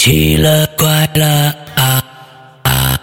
[0.00, 2.02] 奇了怪了啊
[2.62, 2.98] 啊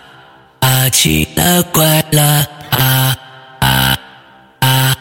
[0.62, 0.90] 啊！
[0.90, 3.16] 奇了怪了啊
[3.60, 3.98] 啊
[4.62, 4.98] 啊！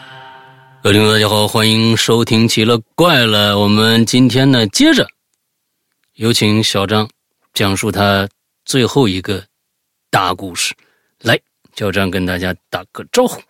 [0.83, 3.53] 各位听众，大家好，欢迎收听《奇了怪了》。
[3.57, 5.07] 我们今天呢，接着
[6.13, 7.09] 有请小张
[7.55, 8.29] 讲述他
[8.63, 9.43] 最后一个
[10.11, 10.75] 大故事。
[11.21, 11.39] 来，
[11.73, 13.41] 小张跟大家打个招呼。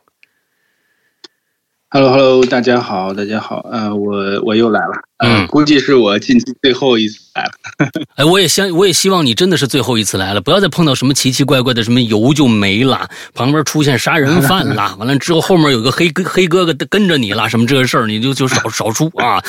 [1.89, 7.51] Hello，Hello，大家好，大家好，呃，我我又来了，呃、嗯估计是我近期最后一次来了。
[8.17, 19.41] 哎，我也相，我也希望你真的是最后一次来了，不要再碰到什么奇奇怪怪的，什么油就没了，旁边出现杀人犯啦， 完了之后后面有个黑哥黑哥哥跟着你啦，什么这个事儿你就就少 少出啊。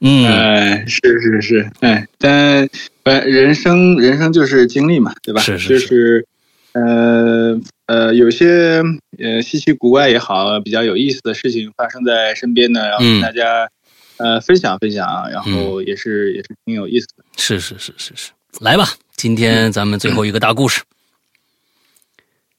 [0.00, 2.66] 嗯，呃，是是是，哎，但
[3.04, 5.42] 呃，人生人生就是经历嘛，对吧？
[5.42, 6.26] 是是就是
[6.72, 8.80] 呃呃，有些
[9.18, 13.68] 呃稀奇古怪也好，比较有意思的事情发生在身边呢，然后大家、
[14.16, 17.24] 呃分享分享，然后也是、也是挺有意思的。
[17.36, 18.30] 是是是是是，
[18.60, 20.82] 来吧，今天咱们最后一个大故事。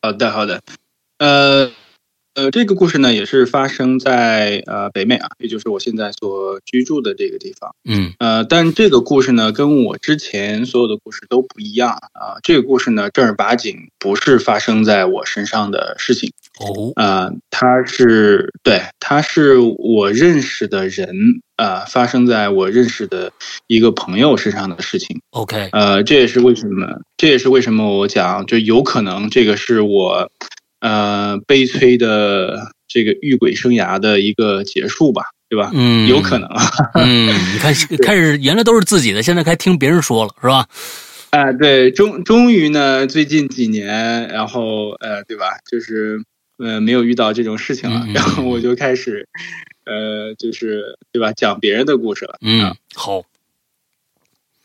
[0.01, 0.61] 好的，好的，
[1.19, 1.71] 呃
[2.33, 7.75] 呃，这个故事呢也是发生在呃北美啊，也就是我现在所居住的这个地方。
[7.83, 16.31] 嗯呃，但这个故事呢，跟我之前所有的故事都不一样啊、这个故事呢，正儿八经不是发生在我身上的事情。
[16.59, 21.09] 哦呃，它是对，它是我认识的人，
[21.57, 23.31] 呃，发生在我认识的
[23.67, 25.21] 一个朋友身上的事情。
[25.31, 30.31] ，OK，呃，这也是为什么，这也是为什么我讲，就有可能这个是我
[30.81, 35.71] 呃悲催的这个遇鬼生涯的一个结束吧，对吧？
[35.73, 36.49] 嗯，有可能。
[36.95, 40.67] 嗯，你看 开始原来都是自己的，现在该听别人说了，是吧？
[41.31, 45.45] 啊，对，终终于呢，最近几年，然后呃，对吧？
[45.69, 46.21] 就是
[46.57, 49.29] 呃，没有遇到这种事情了， 然后我就开始
[49.85, 52.37] 呃，就是对吧，讲别人的故事了。
[52.41, 53.23] 嗯，好，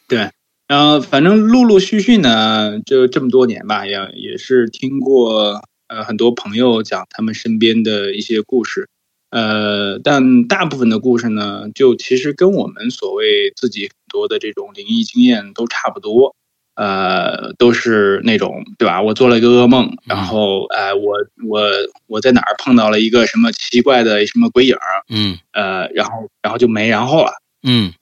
[0.09, 0.31] 对，
[0.67, 8.89] 然后反正陆陆续续呢，就这么多年吧，也也是听过呃很多朋友讲他们身边的一些故事，
[9.31, 16.35] 呃，但大部分的故事呢，就其实跟我们所谓自己很多的这种灵异经验都差不多。
[16.77, 19.01] 呃，都是那种对吧？
[19.01, 21.17] 我做了一个噩梦，然后呃，我
[21.49, 21.63] 我
[22.07, 24.77] 我在哪儿碰到了一个什么奇怪的什么鬼影，
[25.09, 27.33] 嗯呃，然后然后就没然后了。
[27.63, 27.95] 嗯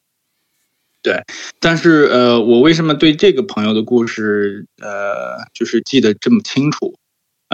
[1.02, 1.22] 对
[1.60, 6.96] 但是呃，我为什么对这个朋友的故事呃，就是记得这么清楚？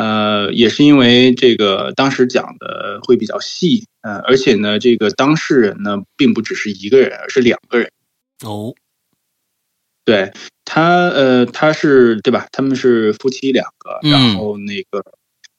[0.00, 7.92] 呃，也是因为这个当时讲的会比较细，呃，而且呢，这个当事人呢，并不只是一个人，而是两个人。
[8.42, 8.72] 哦，
[10.06, 10.32] 对
[10.64, 12.46] 他，呃，他是对吧？
[12.50, 15.04] 他们是夫妻两个，嗯然后那个，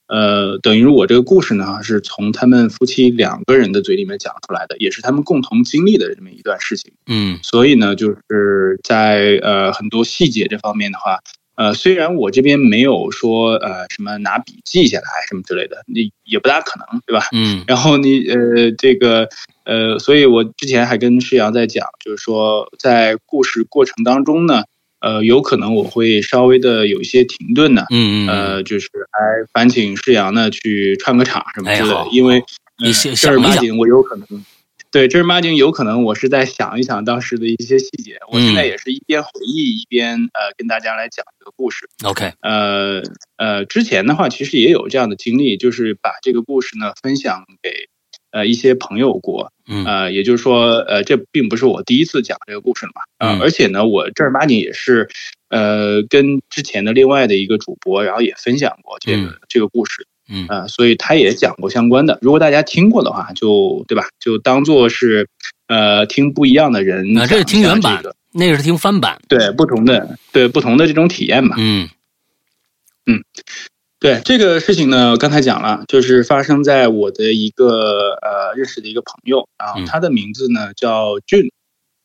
[0.07, 6.91] 呃，等于我这个故事呢，是从他们夫妻两个人的嘴里面讲出来的，也是他们共同经历的这么一段事情。
[7.06, 11.19] 嗯所以呢，就是在呃很多细节这方面的话，
[11.56, 17.25] 呃，虽然我这边没有说呃什么拿笔记下来什么之类的，你也不大可能，对吧？
[17.34, 19.28] 嗯然后你呃这个
[19.66, 24.63] 呃，所以我之前还跟世阳在讲，就是说在故事过程当中呢，
[25.01, 32.44] 呃，有可能我会稍微的有一些停顿呢，嗯嗯，呃，就是还烦请世阳呢去串个场什么之类的，哎因为
[32.83, 34.25] 呃正儿八经我有可能。
[34.91, 38.68] 对，正儿八经有可能我是在想一想当时的一些细节，我现在嗯。
[38.68, 41.88] 也是一边回忆一边呃跟大家来讲这个故事。
[42.03, 43.01] OK，呃
[43.38, 47.88] 呃，之前的话其实也有这样的经历，就是把这个故事呢分享给
[48.31, 49.85] 呃一些朋友过，嗯。
[49.85, 53.41] 呃，也就是说，呃，这并不是我第一次讲这个故事了嘛，呃，嗯。
[53.41, 55.07] 而且呢，我正儿八经也是，
[55.47, 59.40] 呃，跟之前的另外的一个主播，然后也分享过这个、嗯。
[59.47, 60.45] 这个故事，嗯。
[60.49, 62.19] 呃，所以他也讲过相关的。
[62.21, 64.05] 如果大家听过的话，就对吧？
[64.19, 65.27] 就当做是
[65.67, 71.55] 呃听不一样的人啊，这是听原版这个，那个是听翻版，对不同的对不同的这种体验吧。
[71.59, 71.89] 嗯。
[73.05, 73.23] 嗯。
[73.99, 79.85] 对这个事情呢，刚才讲了，就是发生在我的一个呃认识的一个朋友，然后嗯。
[79.85, 81.51] 她的名字呢叫俊，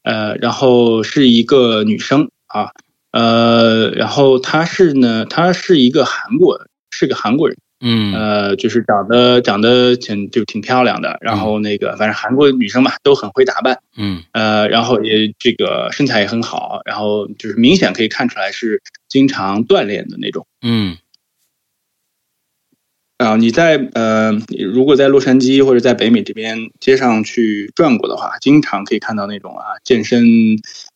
[0.02, 2.68] 呃，然后是一个女生啊，
[3.12, 8.14] 呃，然后她是呢，她是一个韩国，是个韩国人，嗯。
[8.14, 14.22] 呃，就是长得长得挺就挺漂亮的，然后那个反正韩国女生嘛都很会打扮，嗯。
[14.32, 20.46] 呃，然后也这个身材也很好，然后就是明显可以看出来是经常锻炼的那种。
[20.62, 20.96] 嗯
[23.18, 24.30] 啊，你在呃，
[24.72, 30.22] 如果在洛杉矶或者在北美这边街上去转过的话，经常可以看到那种啊健身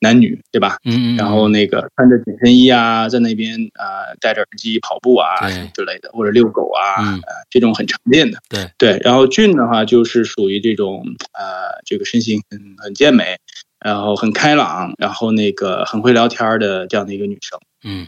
[0.00, 0.76] 男女，对吧？
[0.84, 8.38] 嗯，然后那个穿着紧身衣啊，在那边啊、呃戴着耳机跑步啊之类的，或者遛狗啊，嗯呃，这种很常见的。
[8.50, 11.02] 对对，然后俊的话就是属于这种
[11.32, 13.38] 呃，这个身形很很健美，
[13.82, 17.58] 然后很开朗，然后那个很会聊天的这样的一个女生。
[17.82, 18.06] 嗯，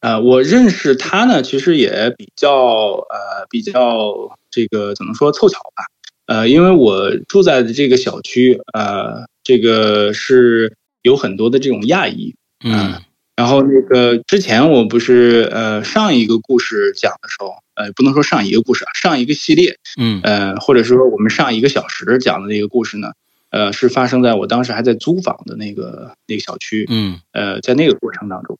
[0.00, 5.84] 呃，我认识他呢，其实也比较呃比较这个怎么说凑巧吧。
[6.26, 12.34] 呃，因为我住在的这个小区，呃，这个是有很多的这种亚裔。
[12.64, 12.94] 嗯。
[13.36, 23.12] 然后那个之前我不是呃上一个故事讲的时候，呃不能说上一个故事啊，上一个系列，嗯呃或者说我们上一个小时讲的那个故事呢，
[23.48, 28.58] 呃是发生在我当时还在租房的那个那个小区，嗯呃在那个过程当中，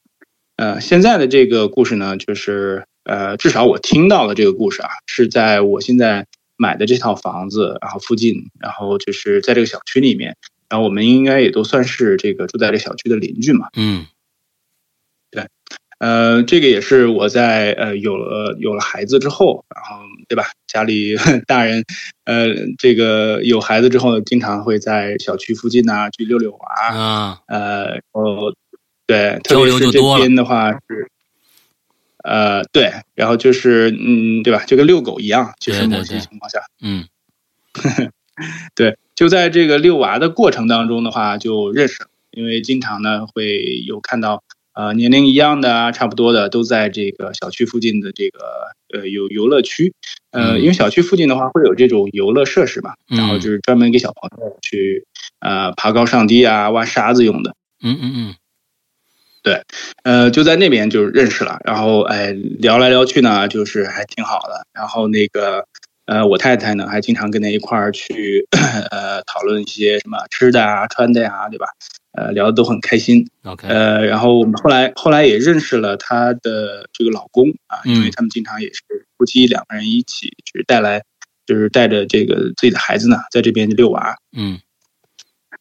[0.60, 6.26] 呃现在的这个故事呢，就是呃至少我听到的这个故事啊，是在我现在
[6.58, 10.36] 买的这套房子然后附近，然后就是在这个小区里面，
[10.68, 14.06] 然后我们应该也都算是这个住在这小区的邻居嘛，嗯。
[15.30, 15.46] 对
[15.98, 20.44] 呃，这个也是我在呃有了有了孩子之后，然后对吧？
[20.66, 21.16] 家里
[21.46, 21.84] 大人，
[22.24, 22.48] 呃，
[22.78, 28.52] 这个有孩子之后，经常会在小区附近呐去遛遛娃啊，呃，哦，
[29.10, 31.10] 对，特别是这边的话是，
[32.22, 34.64] 呃，对，然后就是嗯，对吧？
[34.66, 37.06] 就跟遛狗一样，其实某些情况下，嗯，
[38.74, 44.42] 对，就在这个遛娃的过程当中的话，就认识，因为经常呢会有看到。
[44.72, 49.92] 呃，年龄一样的啊，差不多的都在这个小区附近的这个呃有游乐区，
[50.30, 55.04] 呃，因为小区附近的话会有这种游乐设施嘛，然后就是专门给小朋友去
[55.40, 57.56] 呃爬高上低啊、挖沙子用的。
[57.82, 58.34] 嗯嗯嗯，
[59.42, 59.62] 对，
[60.02, 64.66] 呃，就在那边就认识了，然后哎聊来聊去呢，就是还挺好的。
[64.72, 65.66] 然后那个
[66.06, 68.46] 呃，我太太呢还经常跟他一块儿去
[68.90, 71.66] 呃讨论一些什么吃的啊、穿的呀，对吧？
[72.12, 73.24] 呃，聊的都很开心。
[73.44, 78.82] OK，呃，然后我们后来后来也认识了她的这个老公啊，因为他们经常也是
[79.16, 81.02] 夫妻两个人一起，去带来，
[81.46, 84.16] 就是带着这个自己的孩子呢，在这边遛娃。
[84.36, 84.58] 嗯，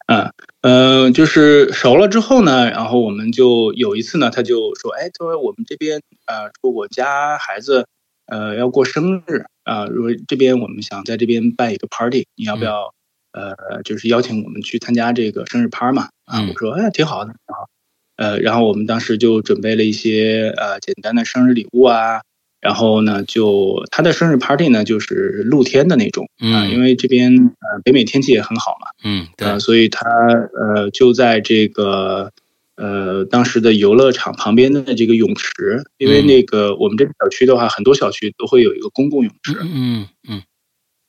[0.07, 7.87] 啊，呃，就是熟了之后呢，然后我们就有一次呢，他就说，哎，他说我们这边呃，说我家孩子
[8.27, 12.93] 呃要过生日啊，如果这边我们想在这边办一个 party，你要不要？
[13.31, 17.69] 呃，就是邀请我们去参加这个生日趴嘛，啊，我说哎，挺好的，挺好，
[18.15, 22.21] 呃，然后我们当时就准备了一些呃简单的生日礼物啊，
[22.61, 32.31] 然后呢，就他的生日 party 呢就是露天的那种啊，因为这边呃北美天气也很好嘛，嗯，对，所以他呃就在这个
[32.75, 40.41] 呃当时的游乐场旁边的这个泳池，因为那个我们这个小区的话，很多小区都会有一个公共泳池，嗯嗯。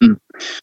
[0.03, 0.17] 嗯，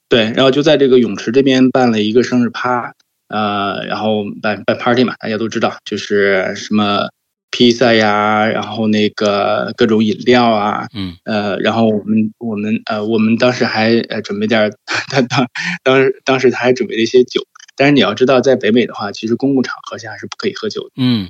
[0.09, 2.95] 对，然后就在这个泳池这边办了一个生日趴，
[3.27, 7.07] 呃，然后办办 party 嘛，大家都知道，就是什么
[7.51, 15.47] 披萨呀，然后那个各种饮料啊，嗯，呃，然后我们我们呃，我们当时还呃准备点，他当
[15.83, 17.41] 当时当时他还准备了一些酒，
[17.75, 21.29] 但是你要知道，在北美的话，其实公共场合下是不可以喝酒的，嗯。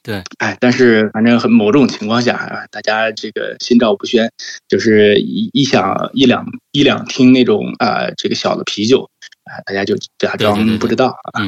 [0.00, 4.30] 对，哎，但是反正很某种情况下啊，大家这个心照不宣，
[4.68, 9.17] 就是一一想一两一两听那种啊，这个小的啤酒，啊，
[9.66, 11.42] 大家就假装不知道啊。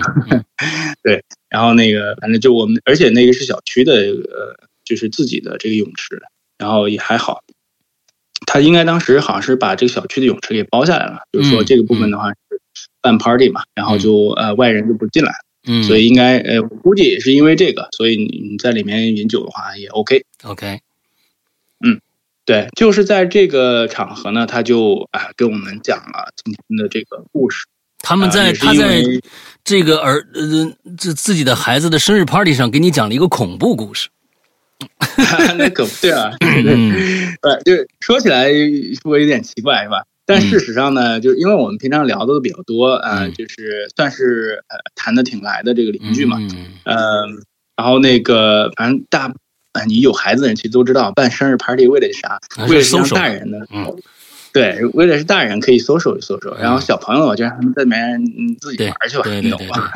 [1.02, 6.22] 对，然后那个反正就我们，而且那个是小区的呃，就是自己的这个泳池，
[6.58, 7.42] 然后也还好。
[8.46, 12.36] 他应该当时好像是把这个小区的泳池给包下来了，就是说这个部分的话是
[13.00, 15.32] 办 party 嘛，然后就呃外人就不进来。
[15.66, 20.24] 嗯，所以应该呃，我估计也是因为这个，所以你你在里面饮酒的话也 OK。
[20.44, 20.80] OK，
[21.84, 22.00] 嗯，
[22.46, 27.66] 对，就是在这个场合呢，他就啊给我们讲了今天的这个故事。
[28.02, 29.02] 他们在他在
[29.62, 34.08] 这个儿呃这自己的孩子的生日 party 上给你讲了一个恐怖故事。
[35.58, 38.48] 那可不对啊， 对，就是说起来
[39.04, 40.04] 会有点奇怪是吧？
[40.24, 46.38] 但事实上呢，就是因为我们平常聊的都比较多，呃，就是算是呃谈的挺来的这个邻居嘛，
[46.84, 46.96] 嗯，
[47.76, 49.30] 然后那个反正大，
[49.72, 52.40] 呃，你有孩子的人其实都知道，办生日 party 为的是啥？
[52.68, 53.84] 为了让大人呢，嗯，
[54.52, 58.24] 对，为了是大人可以搜索一搜索，然后小朋友就让他们在里面
[58.60, 59.90] 自己玩去吧，你懂吗？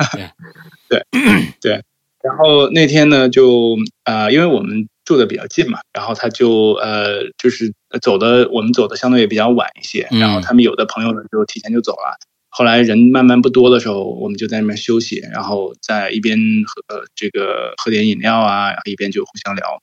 [0.89, 1.05] 对
[1.61, 1.83] 对，
[2.23, 4.87] 然后那天呢，就呃，因为我们。
[5.05, 7.71] 住的比较近嘛，然后他就呃，就是
[8.01, 12.17] 走的，我们走的相对也比较晚一些，然后他们有的朋友呢就提前就走了。
[12.49, 19.79] 后来人慢慢不多的时候，我们就在那边休息，然后在一边喝这个喝点饮料啊，然后一边就互相聊。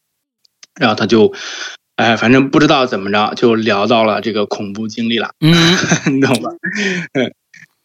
[0.74, 1.32] 然后他就，
[2.02, 5.52] 哎，反正不知道怎么着，就聊到了这个恐怖经历了，嗯，
[6.12, 6.50] 你懂吧？
[7.14, 7.32] 嗯，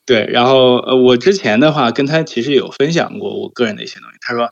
[0.06, 0.26] 对。
[0.32, 4.52] 然后呃，我之前的话跟他其实有分享过我个人的一些东西，他说。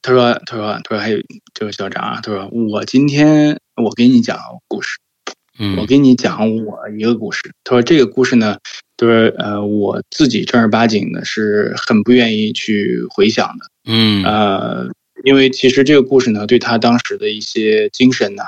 [0.00, 1.18] 他说：“他说，他说还有
[1.52, 4.38] 这个校长啊，他说我今天我给你讲
[4.68, 4.96] 故事，
[5.58, 7.50] 嗯，我给你讲我一个故事。
[7.64, 8.58] 他说这个故事呢，
[8.96, 13.66] 就是呃我自己正儿八经的是很不愿意去回想的。
[13.86, 14.88] 嗯呃，
[15.24, 18.44] 因为其实这个故事呢，对他当时的一些精神啊，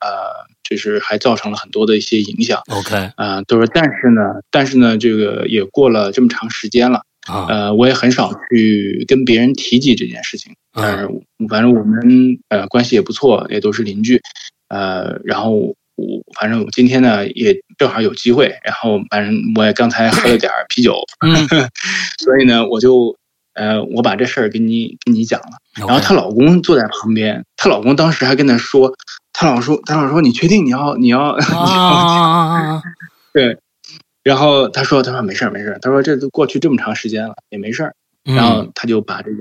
[0.00, 2.60] 呃，就是还造成了很多的一些影响。
[2.68, 10.54] ，OK 啊、都是，但是呢，但是呢，这个也过了这么长时间了，啊，呃，我也很少去跟别人提及这件事情。
[10.72, 14.20] 但是嗯反正我们呃关系也不错，也都是邻居，
[14.68, 15.74] 呃，然后我
[16.38, 21.34] 反正我今天呢也正好有机会，然后反正我也刚才喝了点儿啤酒，嗯
[22.22, 23.16] 所以呢我就
[23.58, 25.58] 呃我把这事儿跟你跟你讲了。
[25.74, 28.94] 然后她老公坐在旁边，她老公当时还跟她说，
[29.32, 32.80] 她老说，她老说你确定你要你要啊！
[33.34, 33.58] 对，
[34.22, 38.34] 然后她说她说没事儿没事儿，她说这都过去这么长时间了也没事儿，嗯。
[38.36, 39.40] 然后她就把这件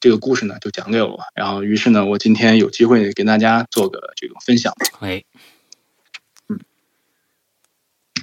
[0.00, 4.72] 这个故事呢就讲给我，然后于是呢我今天有机会给大家做个这种分享。
[5.00, 5.22] 哎，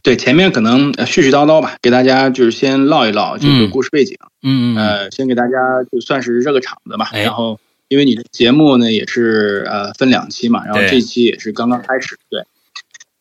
[0.03, 3.69] 对，前面可能呃絮絮叨叨吧，给大家就是先唠一唠这个嗯。
[3.71, 7.09] 故事背景，嗯嗯呃，先给大家就算是热个场子吧。
[7.11, 12.43] 哎然后，因为你的节目呢也是呃分两期嘛，然后这期也是刚刚开始，对。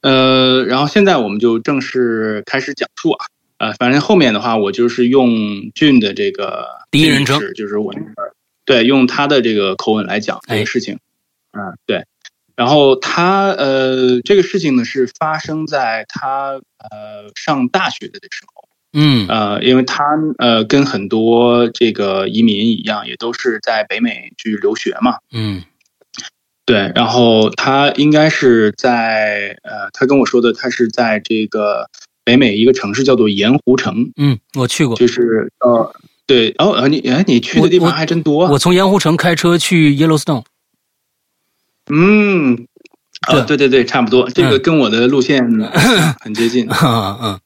[0.01, 3.27] 呃，然后现在我们就正式开始讲述啊，
[3.59, 8.35] 呃，反正后面的话我就是用俊的这个第一人称就是我那个
[8.65, 10.99] 对，用他的这个口吻来讲这哎个事情，
[11.51, 12.07] 啊、对。
[12.57, 18.50] 然后他呃，这个事情呢是发生在他呃上大学的时候。
[18.93, 20.05] 嗯呃，因为他
[20.39, 25.17] 呃跟很多这个移民一样，也都是在北美去留学嘛。
[25.33, 25.63] 嗯
[26.67, 31.89] 对，然后他应该是在呃，他跟我说的，他是在这个
[32.25, 35.93] 北美一个城市叫做盐湖城，嗯，我去过，就是呃，
[36.27, 38.51] 对，哦，呃你哎，你去的地方还真多啊。
[38.53, 40.45] 我从盐湖城开车去 Yellowstone。
[41.93, 42.67] 嗯，
[43.27, 45.45] 啊，对对对，差不多，这个嗯跟我的路线
[46.21, 46.69] 很接近。
[46.71, 47.41] 嗯嗯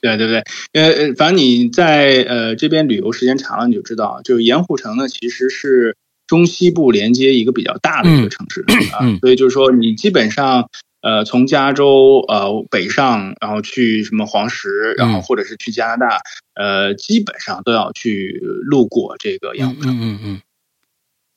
[0.00, 10.70] 对对对，呃呃，反正你在呃这边旅游时间长了，你就知道，就是盐湖城呢，其实是中西部连接一个比较大的一个城市、啊嗯，所以就是说你基本上
[11.02, 16.20] 呃从加州呃北上，然后去什么黄石，然后嗯或者是去加拿大，
[16.54, 19.98] 呃基本上都要去路过这个盐嗯湖城。
[20.00, 20.40] 嗯嗯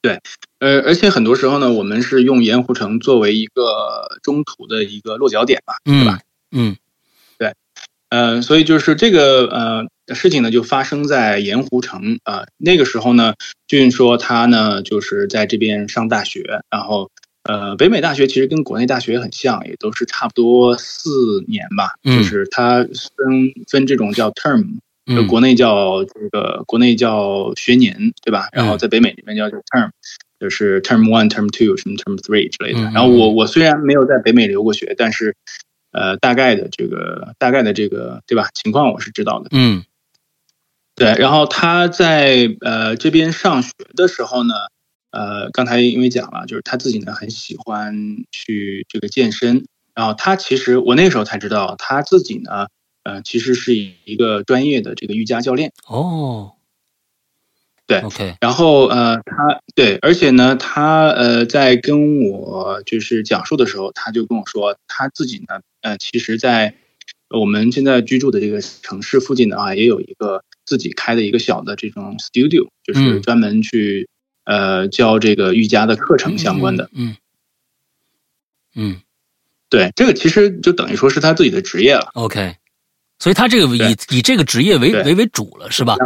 [0.02, 0.20] 对
[0.60, 6.20] 呃，而且很多时候呢，我们是用盐湖城作为一个中途的一个落脚点吧，嗯，对吧？
[6.52, 6.76] 嗯
[8.14, 13.34] 呃，所以就是这个呃事情呢，就发生在盐湖城啊、呃那个时候呢，
[13.68, 17.10] 俊说他呢就是在这边上大学，然后
[17.42, 24.78] 呃，北美大学其实跟国内大学很像，也都是差不多四年吧，嗯就是它分分这种叫 term，
[25.28, 28.48] 国内叫这个国内叫学年，对吧？
[28.54, 29.90] 然后在北美这边叫 term。
[30.40, 32.80] 就是 term one、term two、什么 term three 之类的。
[32.82, 35.34] 嗯然后我我虽然没有在北美留过学，但是
[35.94, 39.50] 呃，大概的这个大概的这个对吧情况我是知道的。
[39.52, 39.84] 嗯
[40.96, 44.54] 对，然后他在呃这边上学的时候呢，
[45.10, 47.96] 呃，刚才因为讲了，就是他自己呢很喜欢
[48.32, 52.68] 去这个健身，然后他其实我那个时候才知道他自己呢，
[53.02, 55.74] 呃，其实是一个专业的这个瑜伽教练。
[55.88, 56.54] 哦，
[57.88, 66.74] 对，OK，然后呃，他对，而且呢，他呃在跟我就是讲述的时候，他就跟我说，他自己呢，呃，其实在
[67.30, 74.08] 我们现在居住的这个城市附近的话，也有一个自己开的一个小的这种 studio，就是嗯专门去、
[74.46, 76.90] 呃教这个瑜伽的课程相关的。
[76.94, 77.16] 嗯
[78.76, 79.02] 嗯
[79.70, 82.12] 对，这个其实就等于说是他自己的职业了。
[82.14, 82.56] ，OK，
[83.20, 85.98] 所以他这个以以这个职业为为为主了，是吧？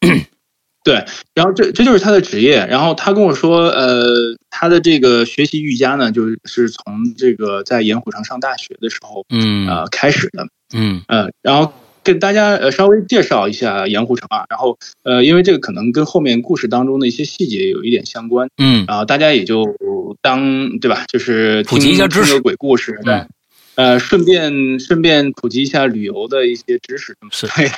[0.86, 2.64] 对，然后这这就是他的职业。
[2.70, 4.06] 然后他跟我说，呃，
[4.50, 10.46] 他的这个学习瑜伽呢，就是从这个在盐湖城上大学的时候嗯呃开始的。
[10.72, 11.72] 嗯呃，然后
[12.04, 14.44] 跟大家呃稍微介绍一下盐湖城啊。
[14.48, 19.64] 然后呃，因为这个可能跟后面故事当中的一些细节有一点相关，嗯然后大家也就
[20.22, 23.12] 当对吧，就是普及一下知识鬼故事，对。
[23.14, 23.28] 嗯
[23.76, 27.68] 呃，顺便顺便普及一下旅游的一些知识，是对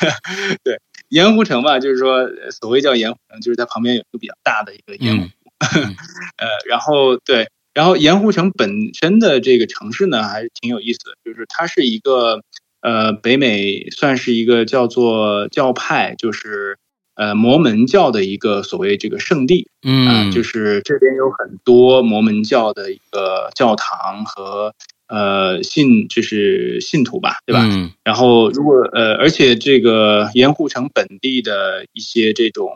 [0.63, 5.83] 对， 盐湖城吧，就是说呃所谓叫盐湖城，就是它旁边有一个比较大的一个盐湖，嗯
[6.37, 12.43] 呃，然后对，然后盐湖城本身的这个城市呢，还是挺有意思的，就是它是一个
[12.81, 16.79] 呃北美算是一个叫做教派，就是
[17.15, 19.69] 呃摩门教的一个所谓这个圣地。
[19.83, 24.75] 啊、嗯，就是这边有很多摩门教的一个教堂和
[25.09, 27.65] 呃信就是信徒吧，对吧？
[27.65, 32.71] 嗯然后如果呃，而且这个盐湖城本地的一些这种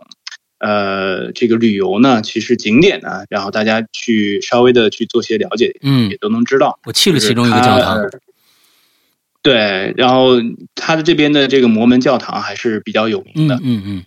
[0.58, 6.78] 呃这个旅游呢，其实景点呢，然后大家去稍微的去做些了解，嗯也，都能知道。
[6.84, 8.10] 我去了其中一个教堂。
[9.42, 10.36] 对，然后
[10.76, 13.58] 他的这边的这个摩门教堂还是比较有名的。
[13.62, 14.04] 嗯嗯。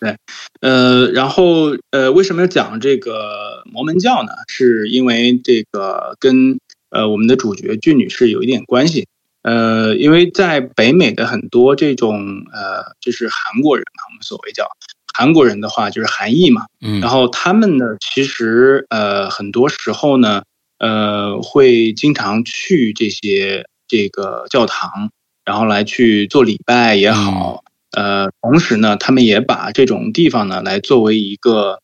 [0.00, 0.16] 对，
[0.60, 4.32] 呃，然后呃，为什么要讲这个摩门教呢？
[4.48, 6.58] 是因为这个跟
[6.90, 9.06] 呃我们的主角俊女士有一点关系。
[9.42, 12.20] 呃，因为在北美的很多这种
[12.52, 14.66] 呃，就是韩国人嘛，我们所谓叫
[15.16, 16.66] 韩国人的话，就是韩裔嘛。
[16.82, 17.00] 嗯。
[17.00, 20.42] 然后他们呢，其实呃，很多时候呢，
[20.78, 25.10] 呃，会经常去这些这个教堂，
[25.46, 27.64] 然后来去做礼拜也好。
[27.92, 31.80] 呃，同时呢，他们也把这种地方呢，来作为一个，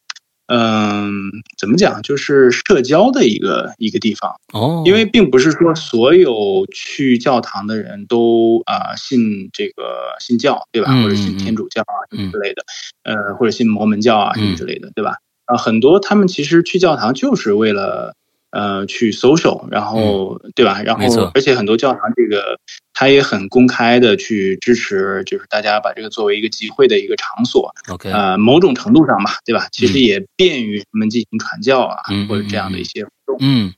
[0.46, 1.12] 嗯，
[1.58, 4.82] 怎么讲，就是社交的一个一个地方哦。
[4.86, 10.92] 因为并不是说所有去教堂的人都啊信这个信教，对吧？
[11.02, 12.62] 或者信天主教啊什么之类的，
[13.02, 15.16] 呃，或者信摩门教啊什么之类的，对吧？
[15.46, 18.14] 啊，很多他们其实去教堂就是为了。
[18.50, 20.80] 呃，去搜手，然后对吧？
[20.82, 22.58] 然后，而且很多教堂这个，
[22.94, 27.74] 他也很公开的去支持，就是大家把这个作为一个集会的一个场所。
[27.88, 29.68] OK，呃，某种程度上吧，对吧？
[29.72, 33.36] 其实也便于他们进行传教啊，或者这样的一些活动。
[33.40, 33.74] 嗯，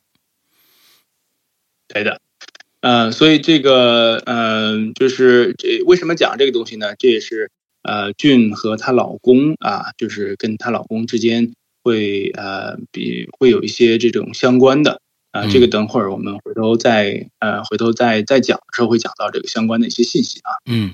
[1.89, 2.21] 对的。
[2.81, 6.95] 呃，所以这个，呃，就是这为什么讲这个东西呢？
[6.97, 7.51] 这也是
[7.83, 11.55] 呃，俊和她老公啊，就是跟她老公之间。
[11.83, 15.01] 会呃，比会有一些这种相关的
[15.33, 20.51] 啊，这个等会儿我们回头再呃，回头再再讲的时候会讲到这个相关的一些信息啊。
[20.71, 20.93] 嗯，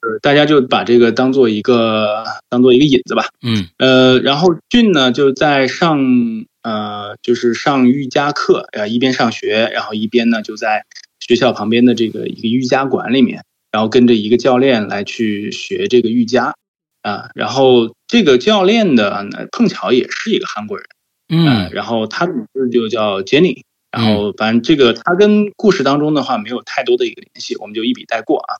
[0.00, 3.28] 呃，大家就把这个当做一个当做一个引子吧。
[3.42, 5.98] 嗯，呃，然后俊呢就在上
[6.62, 10.84] 呃，就是上瑜伽课啊，一边上学，然后一边呢就在
[11.20, 16.54] 学校旁边的这个一个瑜伽馆里面，然后跟着一个教练来去学这个瑜伽。
[17.02, 20.86] 啊，然后这个教练的碰巧也是一个韩国人，
[21.28, 28.56] 嗯，然后他的名字就叫 Jenny，然后反正这个他跟故事当中的话没有太多的一个联系，我们就一笔带过啊。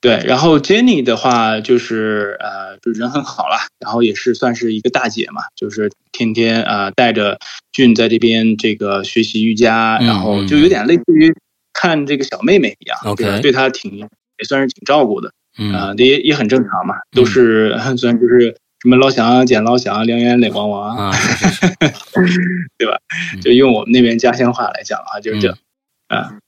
[0.00, 7.38] 对，然后 Jenny 的话就是呃，就人很好了，然后也是算是一个大姐嘛，就是天天啊带着
[7.70, 11.32] 俊在这边这个学习瑜伽，然后就有点类似于
[11.72, 15.32] 看这个小妹妹一样，OK，对她挺也算是挺照顾的。
[15.74, 21.12] 啊，也也很正常嘛，都是 虽然就是什么老乡见老乡，两眼泪汪汪啊，
[22.78, 22.98] 对吧？
[23.42, 25.56] 就用我们那边家乡话来讲的话，就是这
[26.08, 26.38] 啊。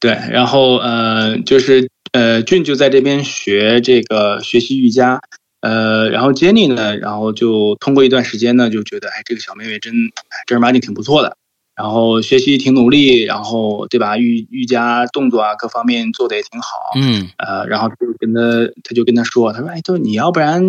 [0.00, 5.20] 对，然后呃，就是呃，俊就在这边学这个学习瑜伽，
[5.60, 9.92] 呃，然后 Jenny 呢，然后就通过一段时间呢，就觉得哎，这个小妹妹真
[10.46, 11.36] 正儿八经挺不错的。
[11.82, 14.16] 然后学习挺努力，然后对吧？
[14.16, 16.68] 瑜瑜伽动作啊，各方面做的也挺好。
[16.94, 18.40] 嗯，呃，然后就跟他，
[18.84, 20.62] 他就跟他说，他说：“哎，就你要不然，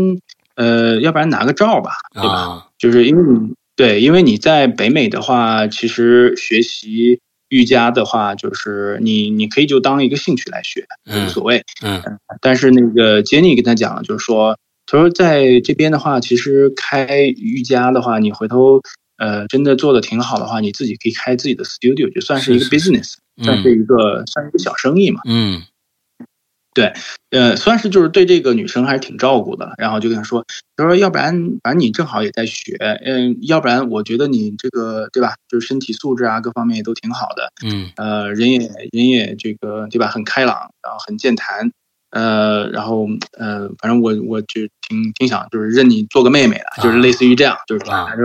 [0.56, 2.68] 呃，要不然拿个照吧，对吧？
[2.80, 11.64] 就是因为你对，因为你在北美的话，其实学习瑜伽的话，就是你你可以就当一个兴趣来学，无所谓。
[11.84, 12.02] 嗯，
[12.42, 18.82] 但是那个杰尼跟他讲了，就是说，他说在这边的话，其实开瑜伽的话，你回头。
[19.18, 25.22] 呃，真的做的挺好的话，你自己可以开自己的 studio，就算是一个 business，算是一个算是一个小生意嘛。
[25.26, 25.62] 嗯，
[26.74, 26.92] 对，
[27.30, 29.74] 呃，算是就是对这个女生还是挺照顾的。
[29.78, 30.44] 然后就跟她说，
[30.76, 31.32] 她说要不然
[31.64, 37.52] 反正你正好也在学，嗯，要不然我觉得你这个对吧，就是身体素质啊各方面也都挺好的。
[37.64, 38.58] 嗯，呃，人也
[38.92, 41.72] 人也这个对吧，很开朗，然后很健谈。
[42.10, 48.24] 呃，然后呃，反正我我就挺挺想就是认你做个妹妹的，就是类似于这样，就是他说。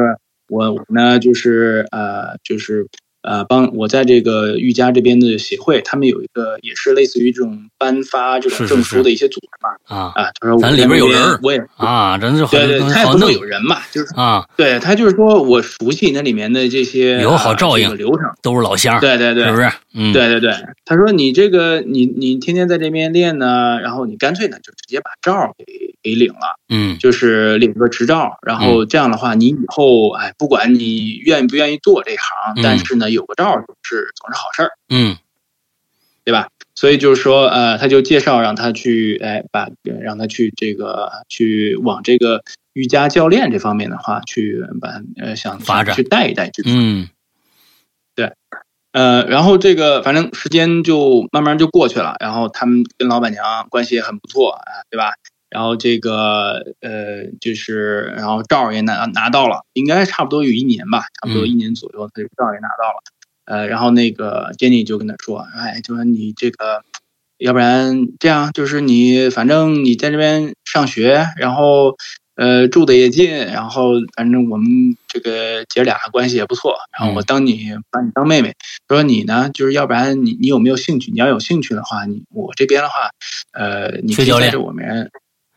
[0.49, 2.87] 我呢，就是呃，就是
[3.29, 9.69] 呃，帮我在这个瑜伽这边的协会，他们有一个也是类似于这种颁发这种证书的一些组织嘛。
[9.85, 19.71] 啊啊，他说咱里边有人，我也啊，真是对对，他也不能有人嘛，就是啊，对他就是说我熟悉那里面的这些有好照应流程，都是老乡，对对对，是不是？
[19.93, 20.55] 嗯，对对对，
[20.87, 25.65] 他说你这个你你天天在这边练呢，然后你干脆呢就直接把照给。
[26.01, 35.17] 给领了，嗯，就是领个执照，然后这样的话，你以后哎，不管你愿不愿意做这行，但是呢，有个照总是总是好事儿，嗯，
[36.25, 36.49] 对吧？
[36.75, 47.09] 所以就是说，呃，他就介绍让他去，哎，把让他去这个去往这个瑜伽教练这方面的话，去把呃想发展去带一带这种，嗯，
[48.15, 48.33] 对，
[48.93, 55.15] 呃，然后这个反正时间就慢慢就过去了，然后他们跟老板娘关系也很不错啊，对吧？
[55.51, 63.03] 然后这个呃，就是然后照也拿拿到了，应该差不多有一年吧，差不多一年左右，他就照也拿到了。
[63.47, 66.83] 呃，然后那个 Jenny 就跟他说：“哎，就说你这个，
[67.39, 71.97] 要不然这样，就是你反正你在这边上学，然后
[72.37, 74.69] 呃，住的也近，然后反正我们
[75.09, 78.55] 这个姐俩关系也不错，然后我当你把你当妹妹，
[78.87, 81.11] 说你呢，就是要不然你你有没有兴趣？
[81.11, 83.11] 你要有兴趣的话，你我这边的话，
[83.53, 85.11] 呃，你可以在这我们，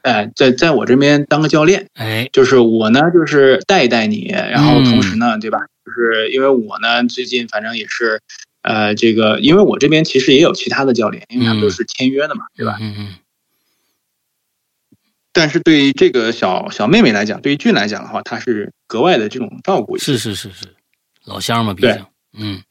[0.04, 5.60] 哎，在在我这边当个教练，哎，就是我呢，就是带一带你，然后同时呢，对吧？
[5.86, 8.22] 就是因为我呢，最近反正也是，
[8.62, 12.78] 呃，这个因为我这边其实也有其他的教练，因为他们都是签约的嘛，对吧？
[12.80, 13.16] 嗯嗯。
[15.34, 19.98] 但是对于这个小小妹妹来讲，对于俊来讲的话，他是格外的这种照顾。
[19.98, 20.66] 是是是是，
[21.24, 22.06] 老乡嘛，毕竟，
[22.38, 22.62] 嗯，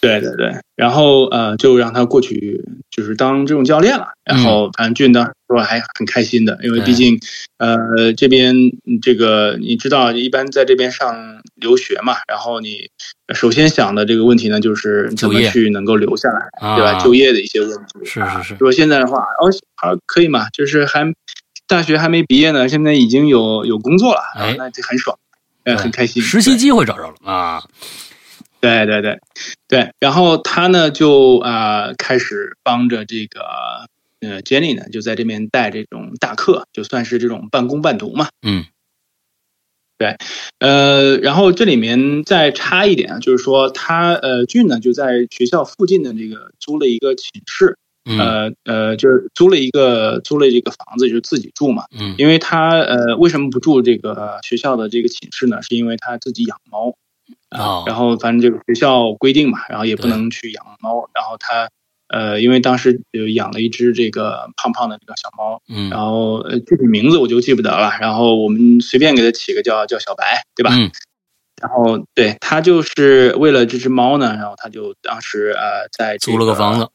[0.00, 0.54] 对对对。
[0.74, 4.08] 然后呃，就让他过去，就是当这种教练了。
[4.24, 7.18] 然后反正俊当时说还很开心的，因为毕竟
[7.58, 8.54] 呃这边
[9.00, 12.90] 这个你知道，一般在这边上留学嘛，然后你
[13.34, 16.98] 首先想的这个问题呢，就是怎么去能够留下来，对吧？
[16.98, 18.04] 就业的一些问题。
[18.04, 18.56] 是是是。
[18.56, 21.12] 说现在的话，哦，好可以嘛，就是还。
[21.68, 24.20] 大学还没毕业呢，现在已经有有工作了，
[24.56, 25.18] 那就很爽，
[25.64, 26.22] 呃，很开心。
[26.22, 27.60] 实习机会找着了啊！
[28.60, 29.18] 对对对
[29.68, 33.40] 对，然后他呢就啊开始帮着这个
[34.20, 38.28] 呃 Jenny 呢，就在这边带这种大课，就算是这种半工半读嘛。
[38.42, 38.64] 嗯，
[39.98, 40.16] 对，
[40.58, 47.76] 呃，然后这里面再插一点啊，就是说他呃俊呢就在学校附近的这个租了一个寝室。
[48.08, 51.86] 呃呃，就是租了一个租了这个房子，就是自己住嘛。
[51.90, 55.60] 嗯，因为他呃为什么不住这个学校的这个寝室呢？
[55.60, 56.94] 是因为他自己养猫
[57.50, 57.84] 啊。
[57.86, 61.08] 然后反正这个学校规定嘛，然后也不能去养猫。
[61.14, 61.68] 然后他
[62.08, 65.60] 呃，因为当时就养了一只这个胖胖的这个小猫。
[65.68, 67.92] 嗯，然后呃具体名字我就记不得了。
[68.00, 70.70] 然后我们随便给它起个叫叫小白，对吧？
[70.74, 70.90] 嗯。
[71.62, 76.88] 然后对他就是为了这只猫呢，然后他就当时呃在租了个房子。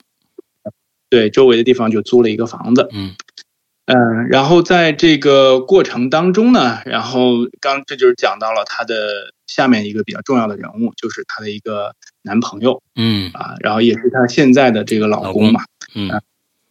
[1.10, 2.88] 对，周围的地方就租了一个房子。
[2.94, 3.16] 嗯
[3.86, 12.82] 嗯，然后在这个过程当中呢，然后刚这就是讲到了他的下面一个比较重要的人物，就是他的一个男朋友。
[12.96, 15.62] 嗯啊，然后也是他现在的这个老公嘛。
[15.96, 16.10] 嗯，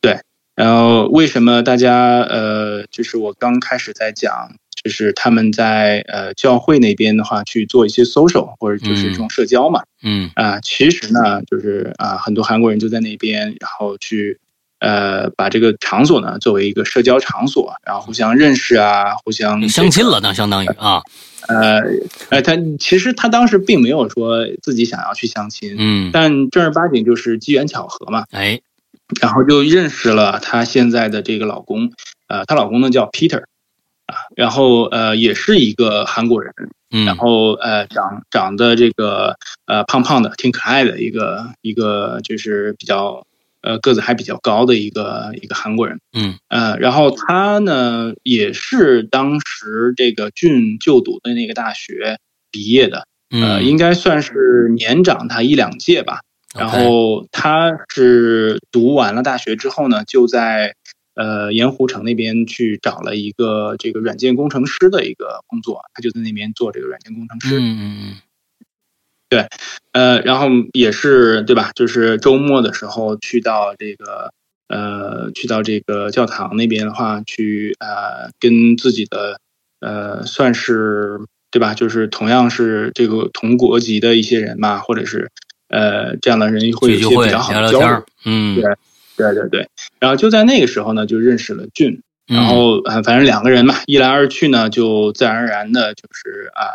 [0.01, 0.21] 对。
[0.55, 4.55] 然后为什么大家呃，就是我刚开始在讲。
[4.83, 14.39] 就是他们在呃教会那边的话去做一些 social 或者就是这种社交嘛，嗯啊，其实呢就是啊很多韩国人就在那边，然后去
[14.81, 21.01] 呃把这个场所呢作为一个社交场所，然后互相认识啊，互相相亲了，那相当于啊，
[21.49, 21.81] 呃
[22.31, 28.61] 呃他其实他当时并没有说自己想要去相亲，嗯，但正儿八经就是机缘巧合嘛，哎，
[29.21, 31.93] 然后就认识了她现在的这个老公，
[32.27, 33.45] 呃，她老公呢叫 Peter。
[34.35, 36.53] 然后呃，也是一个韩国人，
[37.07, 43.25] 然后呃，长长得这个呃胖胖的，挺可爱的一个一个，就是比较
[43.63, 52.19] 呃个子还比较高的一个一个韩国人，嗯呃，然后他呢也是当时这个俊就读的那个大学
[52.51, 56.21] 毕业的，呃，应该算是年长他一两届吧。
[56.59, 60.75] 然后他是读完了大学之后呢，就在。
[61.17, 67.59] 呃，盐湖城那边去找了一个这个软件工程师的一个工作，他就在那边做这个软件工程师。
[67.59, 68.17] 嗯嗯嗯，
[69.31, 69.47] 对，
[69.93, 71.71] 呃，然后也是对吧？
[71.75, 74.33] 就是周末的时候去到这个
[74.69, 79.41] 呃，去到这个教堂那边的话，去呃，跟自己的
[79.81, 81.73] 呃，算是对吧？
[81.73, 85.31] 就是同样是这个同国籍的一些人嘛，或者是
[85.69, 88.05] 呃这样的人会有一些比较好的交流。
[88.27, 88.65] 嗯，对。
[89.17, 96.73] 对对对，然后就在那个时候呢，就认识了俊，然后反正两个人嘛，一来二去呢，就自然而然的，就是啊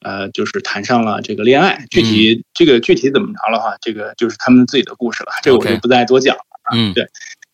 [0.00, 1.84] 呃，就是谈上了这个恋爱。
[1.90, 6.42] 具体这个具体怎么着了哈，这个就是他们自己的故事了，这个我就不再多讲了。
[6.74, 7.04] 嗯，对，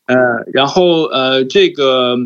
[0.06, 0.16] 呃，
[0.52, 2.16] 然后呃，这个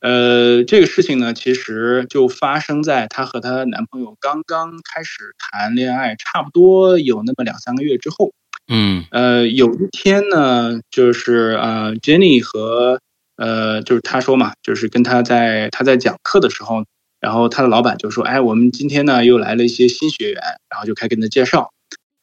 [0.00, 8.32] 呃，这个事情呢，其实就发生在她和她男朋友刚刚开始谈恋爱，差不多有那么两三个月之后。
[8.68, 13.00] 嗯，呃，有一天呢，就是呃，Jenny 和
[13.36, 16.84] 呃，就是他说嘛，就是跟他在他在讲课的时候，
[17.20, 21.72] 然后他的老板就说，哎，我们今天呢又来了一些新学员，然后就开始跟他介绍，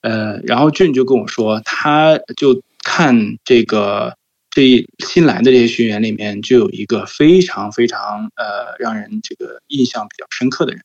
[0.01, 4.15] 呃，然后俊就跟我说，他就看这个
[4.49, 10.81] 这新来的这些学员里面，就有一个非常非常呃让人这个印象比较深刻的人，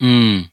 [0.00, 0.48] 嗯，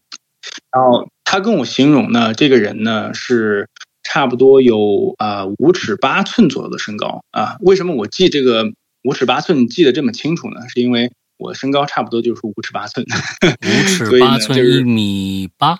[0.71, 3.67] 然后他跟我形容呢，这个人呢是。
[4.01, 8.71] 差不多有啊五尺八寸左右的身高啊，为什么我记这个
[9.03, 10.67] 五尺八寸记得这么清楚呢？
[10.67, 15.79] 是因为我身高差不多就是五尺八寸，五尺八寸一米八，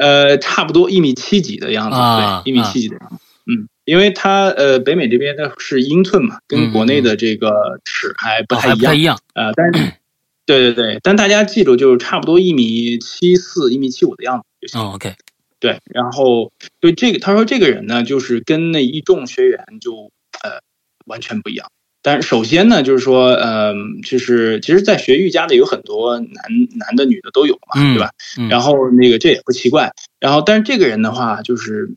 [0.00, 3.16] 呃，差不多一米七几的样子，对，一米七几的样子。
[3.46, 9.92] 嗯，因为它呃北美这边的是英寸嘛，跟国内的这个尺还不太一样，一样呃，但是
[10.46, 14.80] 对对对，但大家记住，就是差不多一米七四、一米七五的样子就行。
[14.80, 15.14] 哦，OK，
[15.60, 20.10] 对，然后对这个，他说这个人呢，就是跟那一众学员就
[20.42, 20.58] 呃
[21.06, 21.70] 完全不一样。
[22.06, 23.72] 但是首先呢，就是说，呃，
[24.04, 26.28] 就是其实，在学瑜伽的有很多男
[26.76, 28.10] 男的、女的都有嘛，对吧？
[28.50, 29.90] 然后那个这也不奇怪。
[30.20, 31.88] 然后，但是这个人的话，就是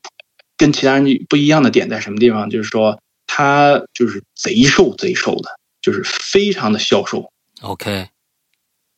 [0.56, 2.50] 跟其他人不一样的点在什么地方？
[2.50, 5.50] 就是说，他就是贼瘦贼瘦的，
[5.82, 7.30] 就是非常的消瘦。
[7.60, 8.08] OK，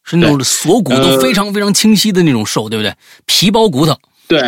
[0.04, 2.94] 是那种锁骨都非常非常清晰的那种瘦，对不对？
[3.26, 3.98] 皮包骨头。
[4.28, 4.40] 对，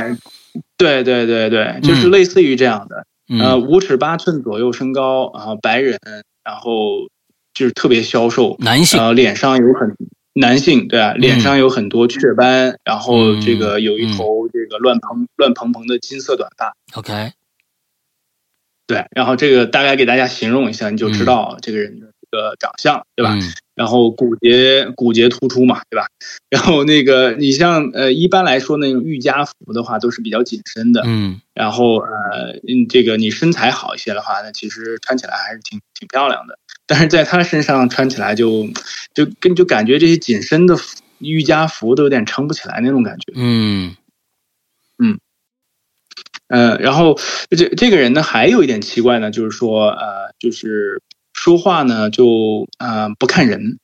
[0.77, 3.07] 对对对对，就是类似于这样的。
[3.39, 5.97] 呃，五尺八寸左右身高，然后白人。
[6.43, 7.09] 然后
[7.53, 9.95] 就是特别消瘦，男性，呃，脸上有很
[10.33, 16.73] 男性，对啊，脸上有很多雀斑，然后这个有一头这个乱蓬乱蓬蓬的金色短发。
[16.93, 17.31] OK，
[18.87, 23.37] 对，然后这个大概给大家形容一下，你就知道这个人个长相，对吧？
[23.75, 26.07] 然后骨节骨节突出嘛，对吧？
[26.49, 31.41] 然后那个你像呃，一般来说那种瑜伽服的话都是比较紧身的，嗯。
[31.53, 36.57] 然后呃，嗯，这个你身材好一些的话，那其实穿起来还是挺挺漂亮的。
[36.87, 38.67] 但是在他身上穿起来就
[39.13, 40.75] 就跟就感觉这些紧身的
[41.19, 43.31] 瑜伽服都有点撑不起来那种感觉。
[43.35, 43.95] 嗯
[44.97, 45.19] 嗯
[46.47, 47.17] 呃，然后
[47.49, 51.01] 这这个人呢还有一点奇怪呢，就是说呃，就是
[51.41, 53.79] 说话呢就呃不看人，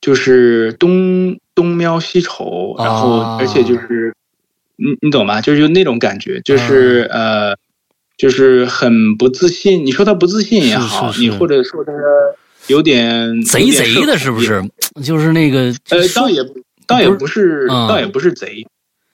[0.00, 4.14] 就是东东瞄西瞅，然后而且就是
[4.76, 5.42] 你你懂吗？
[5.42, 7.54] 就是那种感觉，就是呃。
[8.18, 11.92] 就是很不自信，你说他不自信也好，你或者说他
[12.66, 14.64] 有点贼贼的，是不是？
[15.04, 16.40] 就是那个呃，倒也
[16.86, 18.66] 倒也不是，倒也不是贼。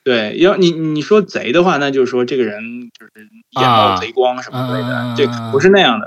[0.04, 2.62] 对，要你你说贼的话，那就是说这个人
[2.96, 3.12] 就是
[3.60, 6.06] 眼冒贼光什么之类的，这不是那样的。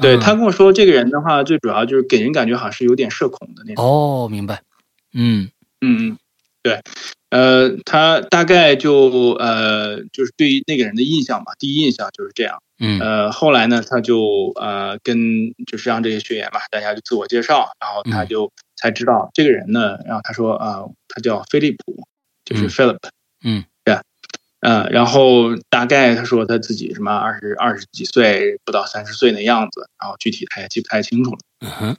[0.00, 3.84] 对他跟我说，这个人的话，最主要就是给人感觉好像是有点社恐的那种。
[3.84, 4.62] 哦，明白。
[5.12, 6.18] 嗯嗯嗯，
[6.62, 6.80] 对。
[7.30, 12.62] 呃，他大概就呃，就是对于那个人的印象吧，第一印象就是这样。
[12.78, 15.18] 嗯，呃，后来呢，他就呃跟
[15.66, 22.06] 就是让这些学员嘛，大家就自我介绍，然后他就才知道这个人呢，然后他说啊，他叫菲利普，
[22.46, 22.98] 就是 Philip。
[23.44, 23.62] 嗯，
[24.60, 31.38] 对，呃，然后大概他说他自己什么二十二十几岁，不到三十岁的样子，然后具体他也记不太清楚了。
[31.60, 31.96] 嗯哼，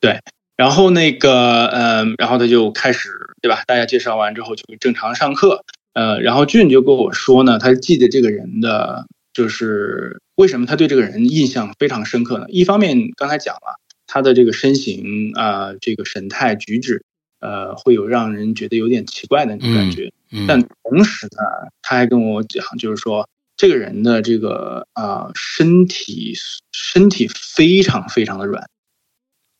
[0.00, 0.20] 对。
[0.56, 3.10] 然后那个，嗯，然后他就开始，
[3.42, 3.62] 对吧？
[3.66, 9.04] 大家介绍完之后就正常上课，呃，然后俊就跟我说呢，他记得这个人的，
[9.34, 12.46] 就是为什么他对这个人印象非常深刻呢？
[12.48, 17.04] 一方面刚才讲了他的这个身形啊，这个神态举止，
[17.40, 20.12] 呃，会有让人觉得有点奇怪的那种感觉。
[20.30, 20.46] 嗯。
[20.46, 26.34] 但同时呢，他还跟我讲，就是说这个人的这个啊，身体
[26.72, 28.68] 身体非常非常的软。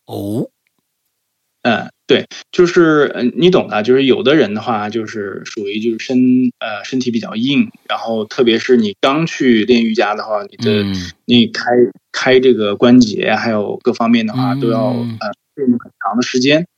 [0.06, 0.50] 哦。
[1.62, 6.16] 嗯，对，就是嗯，你懂的，就是有的人的话，就是属于就是身
[6.60, 10.84] 呃身体比较硬，然后特别是你刚去练瑜伽的话，你的
[11.24, 11.72] 你开
[12.12, 16.68] 开这个关节还有各方面的话，都要呃用很长的时间，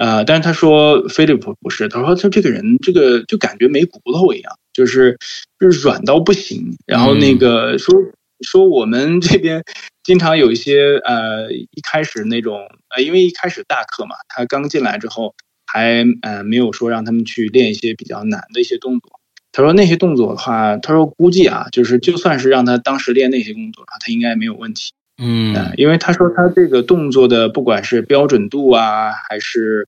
[0.00, 5.18] 呃，但是他说菲利普不是，他说他这个人这个就感觉没骨头一样，就是
[5.60, 7.94] 就是软到不行，然后那个说。
[8.42, 9.62] 说我们这边
[10.02, 12.56] 经常有一些呃，一开始那种
[12.88, 15.34] 呃，因为一开始大课嘛，他刚进来之后
[15.66, 19.20] 还呃没有说让他们去练一些比较难的一些动作。
[19.52, 24.92] 他说那些动作的话，他说估计啊，就是就算是让他当时练那些动作啊，他应该没有问题。
[25.20, 29.86] 嗯，因为他说他这个动作的不管是标准度啊，还是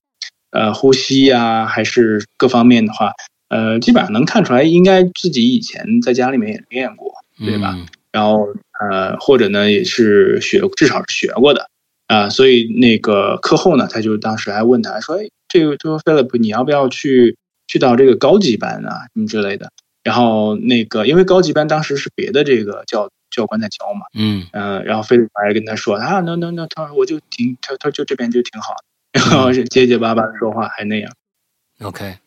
[0.51, 3.11] 呃呼吸啊，还是各方面的话，
[3.49, 7.75] 呃，基本上能看出来，应该自己以前在家里面也练过，对吧？
[8.11, 8.47] 然后
[8.79, 11.67] 呃，或者呢，也是学，至少是学过的
[12.05, 17.35] 啊，所以那个课后呢，他就当时还问他说：“哎，这个这个 Philip，你要不要去
[17.67, 19.71] 去到这个高级班啊，什么之类的？”
[20.03, 28.75] 然后那个因为高级班当时是别的这个教教官在教嘛，嗯嗯，然后菲利普还跟他说：“啊，那那那，他说我就挺他他就这边就挺好，
[29.11, 31.11] 然后是结结巴巴的说话，还那样。
[31.81, 32.17] ”OK。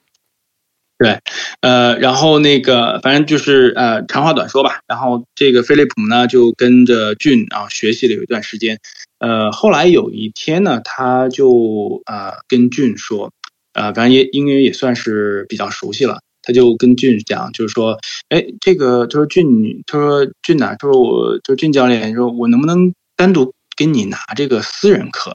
[0.98, 1.20] 对，
[1.60, 4.80] 呃，然后那个，反正就是呃，长话短说吧。
[4.86, 8.78] 然后这个菲利普呢，就跟着俊啊学习了有一段时间。
[9.18, 13.30] 呃，后来有一天呢，他就呃跟俊说，
[13.74, 25.32] 呃，反正也因为也算是比较熟悉了，他就跟俊讲，就是说，哎，这个他说俊，他说俊呐，他说我就俊教练说，我能不能单独给你拿这个私人课？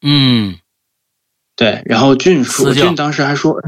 [0.00, 0.54] 嗯，
[1.56, 1.82] 对。
[1.84, 3.60] 然后俊说，俊当时还说。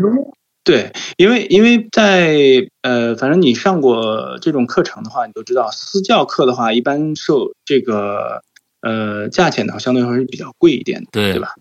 [0.62, 8.42] 对，因为因为在呃，反正你上过这种课程的话，你都知道私教课的话，一般受这个
[8.80, 11.54] 呃价钱呢，相对来说是比较贵一点的，对对吧？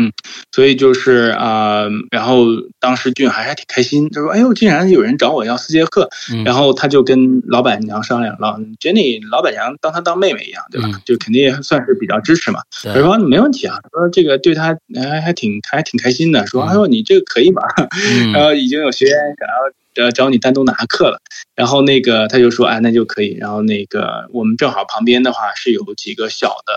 [0.00, 0.12] 嗯，
[0.52, 2.46] 所以就是啊，然后
[2.78, 6.08] 当时俊还还挺开心，他说：“哎呦，竟然有人找我要四节课。”
[6.44, 10.98] 然后他就跟老板娘商量，老 Jenny 老板娘当他当妹妹一样，对吧？
[11.04, 12.60] 就肯定也算是比较支持嘛。
[12.94, 17.62] 他说：“没问题啊。”他说：“这个对他还还挺还挺开心的。”说：“哎呦，你这个可以吧？”
[18.32, 21.20] 然后已经有学员想要呃找你单独拿课了。
[21.56, 26.72] 然后那个他就说：“哎，那就可以。”然后那个我们正好旁边的话是有几个小的。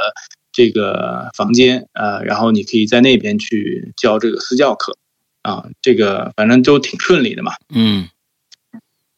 [0.52, 4.98] 这个房间，呃，然后你可以在那边去教这个私教课，
[5.42, 7.54] 啊，这个反正都挺顺利的嘛。
[7.74, 8.10] 嗯，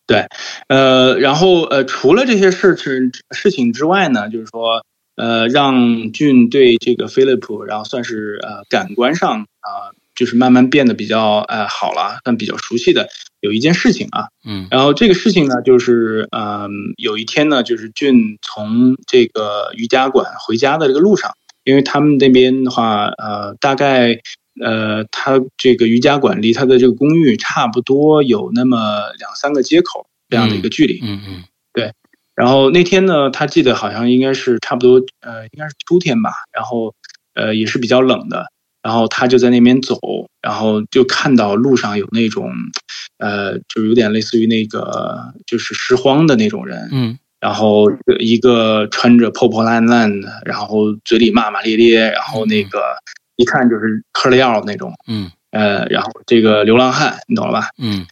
[0.05, 0.27] 对，
[0.67, 9.93] 呃，然后呃，除了这些事情事情之外呢，就是说，呃，让俊对这个飞利浦，然后算是呃感官上啊。
[10.15, 13.07] 就是慢慢变得比较呃好了，但比较熟悉的
[13.41, 24.19] 有一件事情啊，嗯，然后这个事情呢，就是嗯，有一天呢，就是俊从这个瑜伽馆回家的这个路上，因为他们那边的话，呃，大概
[24.61, 28.77] 呃，他这个瑜伽馆离他的这个公寓差不多有那么
[29.17, 31.91] 两三个街口这样的一个距离，嗯嗯，对，
[32.35, 36.93] 然后那天呢，他记得好像应该是差不多呃，应该是秋天吧，然后
[37.33, 38.52] 呃，也是比较冷的。
[38.83, 39.97] 然后他就在那边走，
[40.41, 42.51] 然后就看到路上有那种，
[43.17, 52.97] 呃，就有点类似于那个就是拾荒的那种人，嗯，然后一个穿着破破烂烂的，然后嘴里骂骂咧咧，然后那个
[53.37, 57.69] 一看就是嗑了药那种，嗯，呃，然后这个流浪汉，你懂了吧？
[57.77, 58.05] 嗯，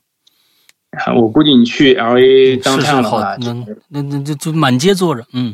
[1.17, 3.53] 我估计你去 L A 当趟的话，那
[3.89, 5.53] 那那就就满街坐着，嗯，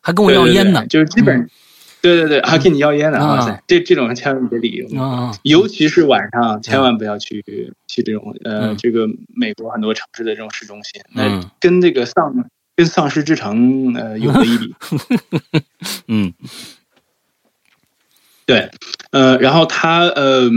[0.00, 1.46] 还跟我要烟呢，就是基本。
[2.06, 3.18] 对对对，还给你要烟呢！
[3.18, 4.86] 哇塞，这这种人千万别理，
[5.42, 7.42] 尤其是晚上，千万不要去
[7.88, 14.74] 去这种呃，这个美国很多城市的这种市中心，那跟这个丧跟丧尸之城呃有得一比。
[16.06, 16.32] 嗯，
[18.46, 18.70] 对，
[19.10, 20.48] 呃，然后他呃，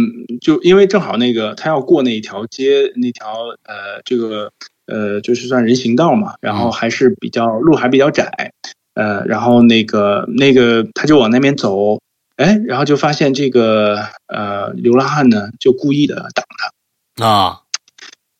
[0.42, 4.52] 就因为正好那个他要过那一条街，那条呃，这个
[4.86, 8.54] 呃，就是算人行道嘛，然后还是比较路还比较窄。
[9.00, 12.02] 呃，然后那个那个他就往那边走，
[12.36, 13.96] 哎，然后就发现这个
[14.28, 17.60] 呃流浪汉呢，就故意的挡他啊，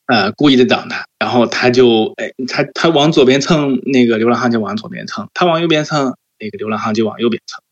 [0.04, 7.62] 呃，故意的挡他，然后他就哎，他他往左边蹭，那个流浪汉就往左边蹭，他往右边蹭，那个流浪汉就往右边蹭，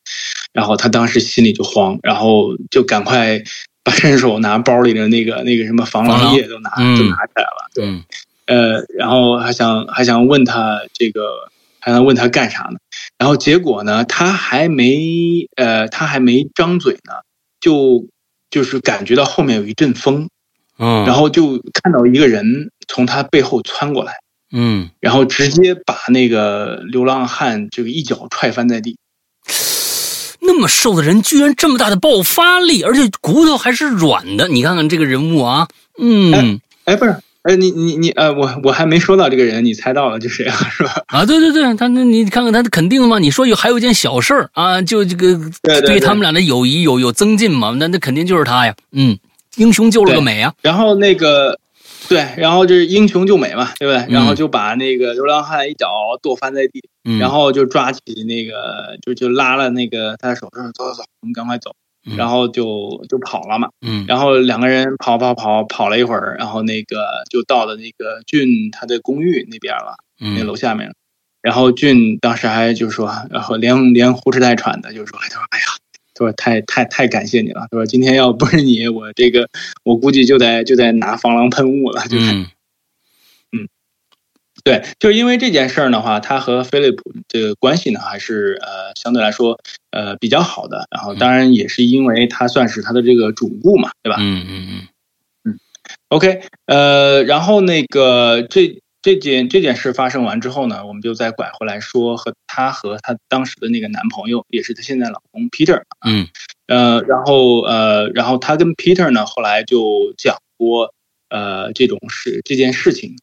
[0.54, 3.38] 然后他当时心里就慌，然后就赶快
[3.84, 7.84] 把伸手拿包里的那个那个什么防狼液都拿就拿起来了，对，
[8.46, 11.50] 呃，然后还想还想问他这个。
[11.88, 12.78] 还能问他干啥呢？
[13.16, 14.04] 然后结果呢？
[14.04, 17.14] 他还没呃，他还没张嘴呢，
[17.60, 18.06] 就
[18.50, 20.28] 就是感觉到后面有一阵风，
[20.78, 24.12] 嗯，然后就看到一个人从他背后窜过来，
[24.52, 28.98] 嗯，然后直接把那个流浪汉这个一脚踹翻在地。
[30.40, 34.46] 那么瘦的人居然这么大的爆发力，而且骨头还是软的。
[34.48, 37.16] 你看看这个人物啊，嗯，哎，不是。
[37.48, 40.54] 哎，你你你呃，我我还没说到这个人，你猜到了就谁啊？
[40.70, 41.02] 是吧？
[41.08, 43.18] 啊，对对对，他那你看看他肯定嘛？
[43.18, 47.74] 你说有还有一件小事儿啊，就这个对他们俩的友谊有有增进嘛？
[47.78, 49.18] 那那肯定就是他呀，嗯，
[49.56, 50.52] 英雄救了个美啊。
[50.60, 51.58] 然后那个
[52.06, 54.12] 对，然后就是英雄救美嘛，对不对？
[54.12, 55.88] 然后就把那个流浪汉一脚
[56.20, 56.82] 跺翻在地，
[57.18, 61.72] 然后就抓起那个就就拉了那个他的手，说走走走，我们赶快走。
[62.16, 66.96] 然后就就跑了嘛，嗯，然后两个人跑跑跑跑了一会儿，然后那个
[67.30, 69.96] 就到了那个俊他的公寓那边了，
[70.36, 70.92] 那楼下面。
[71.42, 75.64] 然后俊当时还就说，然后连连呼哧带喘的就说，他说哎呀，
[76.14, 79.48] 他说太太太感谢你了，他说今天要不是你，我这个
[79.84, 82.46] 我估计就得就得拿防狼喷雾了，就是。
[84.68, 89.58] 对，就是因为这件事儿的话，他和菲利普这个关系呢，还是呃相对来说
[89.92, 90.86] 呃比较好的。
[90.90, 94.18] 然后当然也是因为他算是他的这个主顾嘛，对吧？
[94.20, 94.88] 嗯嗯嗯
[95.44, 95.58] 嗯。
[96.08, 105.80] OK，呃，然后那个这这件这件事发生完之后呢，我们就再拐回来说和她和她当时的那个男朋友，也是她现在老公 Peter。
[106.06, 106.28] 嗯。
[106.66, 110.92] 呃，然后呃，然后她跟 Peter 呢后来就讲过
[111.30, 113.16] 呃这种事这件事情。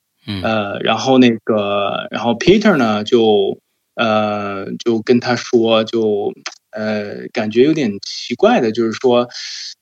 [0.43, 3.59] 呃，然后那个，然后 Peter 呢，就
[3.95, 6.33] 呃，就跟他说，就
[6.71, 9.27] 呃，感觉有点奇怪的，就是说，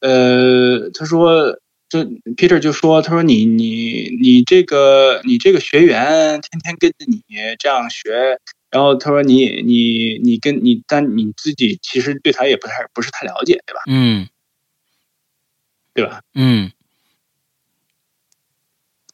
[0.01, 1.57] 呃，他说，
[1.89, 1.99] 就
[2.37, 7.21] Peter 就说，他说你你你这个你这个学员天天跟着你
[7.59, 8.37] 这样学，
[8.69, 13.79] 然后他说你你你跟你但你自己其实对他也不太不是太了解，对吧？
[13.89, 14.27] 嗯，
[15.93, 16.21] 对吧？
[16.35, 16.71] 嗯。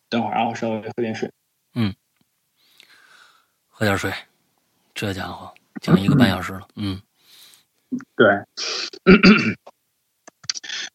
[0.10, 1.32] 等会儿啊，我稍微喝点水。
[1.76, 1.94] 嗯，
[3.70, 4.12] 喝点水。
[4.96, 6.68] 这家伙讲一个半小时了。
[6.76, 7.02] 嗯，
[8.18, 8.28] 对，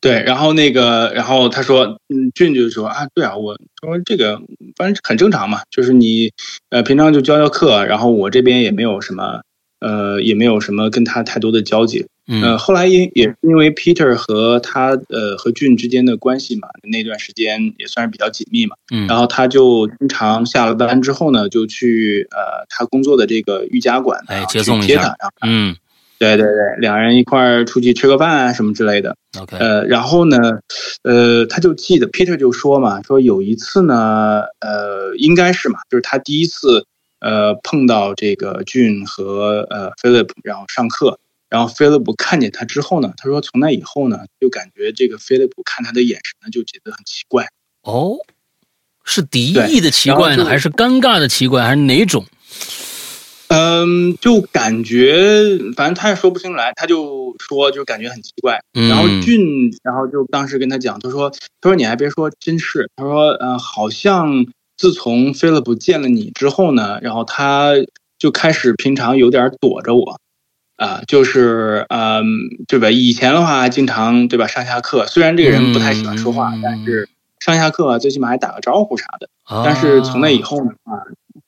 [0.01, 4.43] 对，然后那个，然后他说，嗯，俊就说啊，对啊，我说这个
[4.77, 6.33] 反正很正常嘛，就是你
[6.71, 9.44] 呃平常就教教课，然后我这边也没有什么
[9.85, 12.07] 呃也没有什么跟他太多的交集。
[12.27, 18.77] 嗯，后来因也因为 Peter 和他呃和俊之间的关系嘛，那段时间也算是比较紧密嘛。
[18.95, 25.15] 嗯，然后他就经常下了班之后呢，就去呃他工作的这个瑜伽馆，哎，接送一下，
[25.47, 25.77] 嗯。
[26.17, 29.17] 对对对，两人一块儿出去吃个饭啊什么之类的。
[29.39, 30.39] OK，呃，然后呢，
[31.03, 36.87] 呃，他就记得 Peter 就说嘛，说有一次呢，呃，应该是嘛，就是他第一次
[37.25, 41.19] 呃碰到这个俊和呃 Philip，然后上课，
[41.49, 47.47] 然后 Philip 看见他之后呢，他说从那以后呢，就感觉这个 Philip 看他的眼神呢就觉得很奇怪。
[47.83, 48.19] 哦，
[49.05, 52.27] 是敌意的奇怪呢，还是尴尬的奇怪，还是哪种？
[53.49, 58.59] 嗯，就感觉反正他也说不清来，他就说就感觉很奇怪。
[58.73, 64.47] 然后俊，然后就当时跟他讲，他说他说你还别说，真是他说呃，好像
[64.77, 67.73] 自从菲利普见了你之后呢，然后他
[68.19, 70.21] 就开始平常有点躲着我
[70.77, 72.25] 啊，就是嗯，
[72.67, 72.91] 对吧？
[72.91, 74.47] 以前的话经常对吧？
[74.47, 77.09] 上下课虽然这个人不太喜欢说话，但是
[77.41, 79.29] 上下课最起码还打个招呼啥的。
[79.65, 80.99] 但是从那以后呢啊。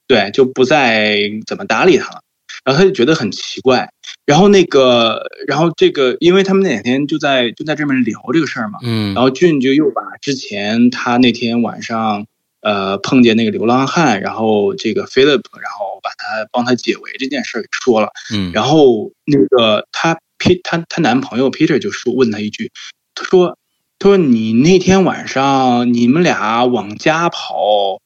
[0.09, 1.19] 对，就不再
[1.49, 2.21] 怎么搭理他了，
[2.65, 3.91] 然后他就觉得很奇怪，
[4.25, 12.25] 然后那个，然后这个，因为他们那两天就在就在这边聊这个事儿嘛，嗯，然后俊就又把之前他那天晚上
[12.67, 22.73] 呃碰见那个流浪汉，然后这个 Philip，然后把他帮他解围这件事儿给说了，嗯，然后那个他 P 他她男朋友 Peter 就说问他一句，
[23.15, 23.57] 他说
[24.01, 28.01] 他说你那天晚上你们俩往家跑。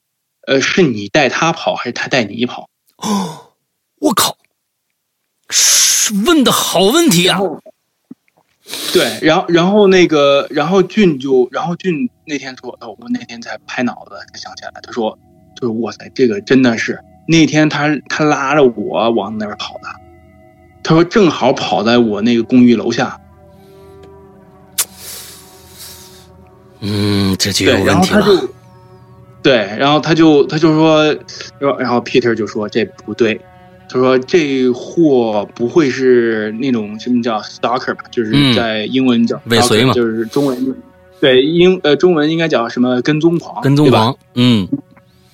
[0.47, 2.69] 呃，是你带他跑还是他带你跑？
[2.97, 3.53] 哦，
[4.01, 4.37] 我靠，
[6.25, 7.39] 问的好问题啊！
[8.93, 15.19] 对，然后然后那个，然后俊就，然后俊那天说，哦，我那天才拍脑子才想起来，他说，
[15.55, 19.89] 就是哇塞，这个真的是那天他他拉着我往那边跑的，
[20.83, 23.21] 他说正好跑在我那个公寓楼下。
[26.81, 28.27] 嗯，这就有问题了。
[29.43, 31.15] 对，然后他就他就说，
[31.59, 33.41] 然后 Peter 就说这不对，
[33.93, 38.05] 他说这货不会是那种什么叫 stalker 吧？
[38.13, 40.75] 就是在英文叫尾随嘛，就是中文
[41.21, 43.61] 对英呃中文应该叫什么跟踪狂？
[43.63, 44.69] 跟踪狂，嗯，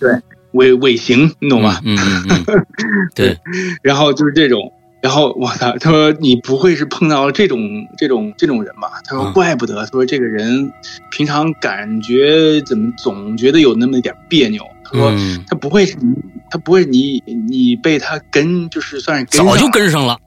[0.00, 0.10] 对，
[0.52, 1.78] 尾尾行，你懂吗？
[1.84, 2.66] 嗯嗯嗯，
[3.14, 3.38] 对，
[3.82, 4.72] 然后就是这种。
[5.02, 7.60] 然后我操，他说你不会是碰到了这种
[7.96, 8.90] 这种这种人吧？
[9.04, 10.72] 他说怪不得，他说这个人
[11.12, 14.64] 平常感觉怎么总觉得有那么一点别扭。
[14.84, 15.12] 他说
[15.46, 16.16] 他不会是你，
[16.50, 20.18] 他不会你你被他跟就是算是早就跟上了。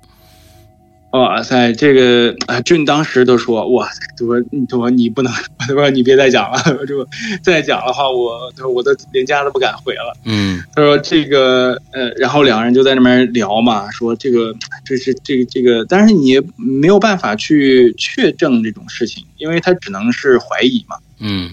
[1.11, 7.03] 哇塞，这个啊，俊当时都说哇塞，他说你他说你不能，他说你别再讲了，就
[7.41, 10.15] 再讲的话，我他说我都连家都不敢回了。
[10.25, 14.55] 嗯，他说这个呃，然后两个人就在那边聊嘛，说这个
[14.85, 20.97] 这是这个这个，但是你没有办法去确证这种事情，因为他只能是怀疑嘛。
[21.17, 21.49] 嗯，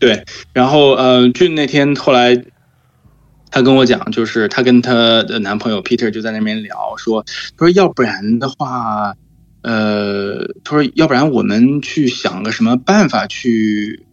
[0.00, 2.42] 对，然后呃，俊那天后来。
[3.50, 4.92] 她跟我讲，就是她跟她
[5.22, 7.24] 的男朋友 Peter 就在那边聊，说，
[7.56, 9.14] 他说要不然的话，
[9.62, 14.04] 呃，他说要不然我们去想个什么办法去，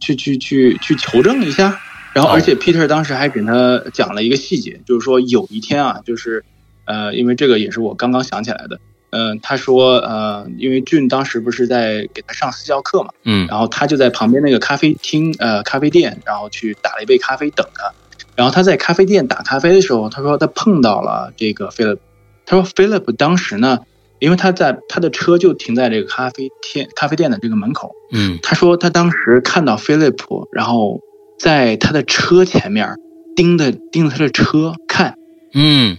[0.00, 1.80] 去去去去求证一下。
[2.14, 6.44] 然后，而且 Peter 当时还给他讲了一个细节，就是说有一天啊，就是
[6.84, 8.78] 呃，因为这个也是我刚刚想起来的，
[9.10, 17.92] 嗯，他说呃，因为俊当时不是在给他上私教课嘛，嗯，然后他就在旁边那个咖啡厅呃咖啡店，然后去打了一杯咖啡等他。
[18.36, 21.98] 然后他在咖啡店打咖啡的时候，他说他碰到了这个 Philip。
[22.46, 23.78] 他说 Philip 当时呢，
[24.18, 27.94] 因为他在他的车就停在这个咖啡店咖啡店的这个门口。
[28.12, 31.00] 嗯，他说他当时看到 Philip，然后
[31.38, 32.96] 在他的车前面
[33.36, 35.16] 盯着盯着他的车看。
[35.52, 35.98] 嗯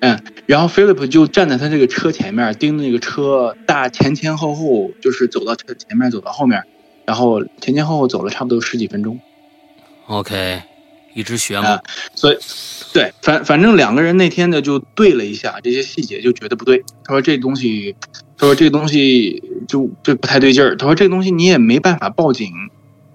[0.00, 6.64] 嗯，然后 Philip 就站在他这个车前面盯着那个车，大前前后后就是走到车前面，走到后面，
[7.06, 9.20] 然后前前后后走了差不多十几分钟。
[10.06, 10.62] OK。
[11.14, 11.80] 一直学嘛，
[12.14, 12.38] 所以，
[12.92, 16.84] 对，反反正两个人那天呢就对了一下这些细节，就觉得不对。
[17.04, 17.96] 他说这东西，
[18.38, 20.76] 他说这东西就就不太对劲儿。
[20.76, 22.52] 他说这东西你也没办法报警，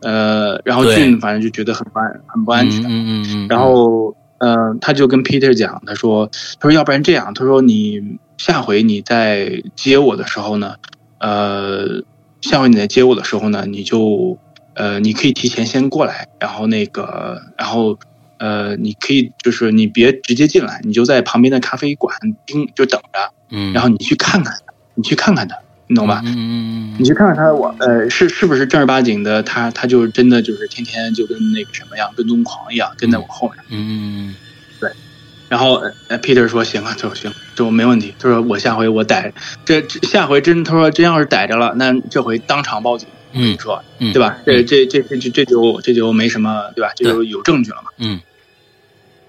[0.01, 2.83] 呃，然后俊反正就觉得很不安，很不安全。
[2.83, 3.47] 嗯嗯嗯。
[3.47, 6.29] 然后，呃，他就跟 Peter 讲，他说，
[6.59, 10.75] 他说要不然这样，他说你下回你在接我的时候呢，
[11.19, 12.03] 呃，
[12.41, 14.37] 下回你在接我的时候呢，你就。
[14.75, 17.97] 呃，你可以提前先过来，然后那个，然后，
[18.37, 22.15] 呃，你可以就是你别直接进来，你就在旁边的咖啡馆
[22.45, 24.53] 盯，就等着，嗯，然后你去看看，
[24.93, 25.57] 你去看看他，
[25.87, 26.21] 你懂吧？
[26.25, 33.57] 嗯嗯你去看看他，我呃是是不是正儿八经的，他他就真的就是天天就跟那个什么样跟踪狂一样跟在我后面。
[33.69, 34.35] 嗯嗯
[35.47, 35.75] 然后
[36.09, 38.15] 呃，Peter 说行啊，他说行，这我没问题。
[38.17, 39.31] 他说我下回我逮
[39.63, 43.07] 这这下回真他说真要是逮着了，那这回当场报警。
[43.35, 44.39] 嗯你说嗯，对吧？
[44.45, 46.91] 这这这这这这就这就没什么对吧？
[46.95, 47.89] 这就有证据了嘛。
[47.97, 48.19] 嗯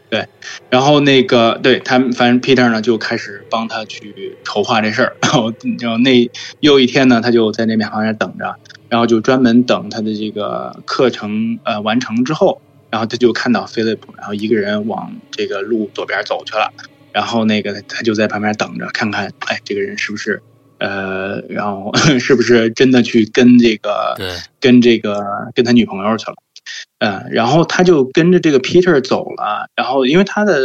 [0.09, 0.25] 对
[0.71, 5.17] 然后那个对他们，反正 Peter 呢就开始帮他去筹划这事儿。
[5.21, 6.31] 然后然后那
[6.61, 8.55] 又一天呢，他就在那边旁边等着，
[8.89, 16.73] 然后就专门等他的这个课程呃完成之后，然后他就看到 Philip，然后一个人往这个路左边走去了。
[17.13, 20.41] 然后那个他就在旁边等着，看看哎这个人是不是
[20.79, 24.29] 呃，然后 是不是真的去跟这个对，
[24.61, 25.23] 跟这个
[25.55, 26.37] 跟他女朋友去了，
[26.99, 30.59] 嗯，然后他就跟着这个 Peter 走了，然后因为他的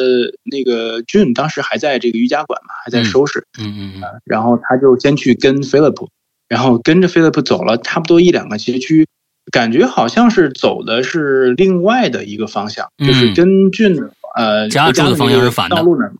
[0.44, 6.08] 那个 June 当时还在这个瑜伽馆嘛，还在收拾，嗯嗯嗯然后他就先去跟 Philip，
[6.48, 9.08] 然后跟着 Philip 走了差不多一两个街区，
[9.52, 16.14] 感觉好像是走的是另外的一个方向，嗯就是跟 June 呃家住的方向是反的道路那儿，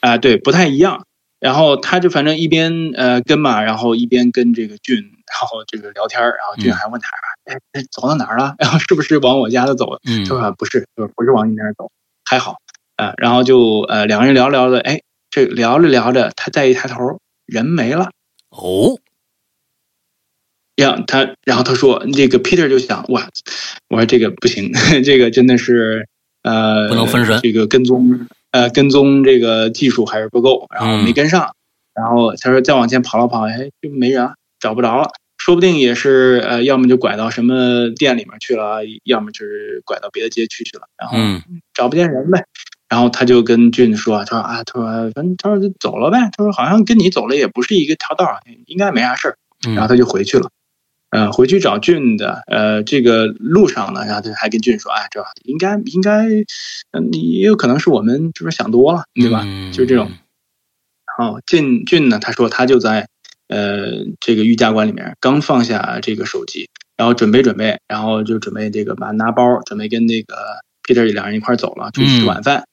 [0.00, 1.05] 啊、对，不太一样。
[1.38, 7.08] 然后他就反正一边呃跟嘛，然后一边跟这个俊，然后这个聊天儿然后俊嗯还问他，
[7.44, 8.54] 哎、哎，走到哪儿了？
[8.60, 9.98] 然后是不是往我家的走？
[10.06, 11.90] 嗯他说不是，不是不是往你那儿走，
[12.24, 12.56] 还好，
[12.96, 18.10] 呃，然后就呃两个人聊着聊着，哎，这聊着聊着，他再一抬头，人没了。
[18.50, 18.98] 哦，
[20.76, 23.28] 让他，然后他说，这个 Peter 就想，哇，
[23.88, 24.72] 我说这个不行，
[25.04, 26.06] 这个真的是
[26.42, 28.26] 呃，不能分神这个跟踪
[28.56, 31.54] 呃跟踪这个技术还是不够，然后没跟上，
[31.94, 35.10] 然后他说再往前跑了跑，哎，就没人了，找不着了。
[35.36, 41.42] 说不定也是呃，要么就拐到什么店里面去了，要么就是拐到别的街区去了，然后嗯
[41.74, 42.42] 找不见人呗。
[42.88, 46.18] 然后他就跟俊说：“他说啊，他说反正他说就走了呗。
[46.36, 48.24] 他说好像跟你走了也不是一个条道，
[48.66, 49.36] 应该没啥事儿。
[49.74, 50.48] 然后嗯他就回去了。
[51.10, 56.26] 呃，回去找俊的，呃，这个路上呢，然后他还跟俊说：“哎，这应该应该，
[56.90, 59.42] 嗯，也有可能是我们是不是想多了，对吧？
[59.44, 60.10] 嗯就是这种。
[61.18, 63.08] 然后俊俊呢，他说他就在
[63.48, 70.34] 呃这个瑜伽馆里面刚放下这个手机，然后准备准备，然后就准备这个把拿包，准备跟那个
[70.82, 72.66] Peter 两人一块走了，出去吃晚饭。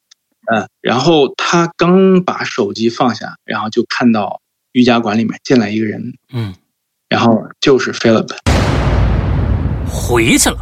[0.52, 4.42] 嗯、然后他刚把手机放下，然后就看到
[4.74, 6.54] 瑜伽馆里面进来一个人，嗯，
[7.14, 8.28] 然后就是 Philip。
[9.88, 10.58] 回去了，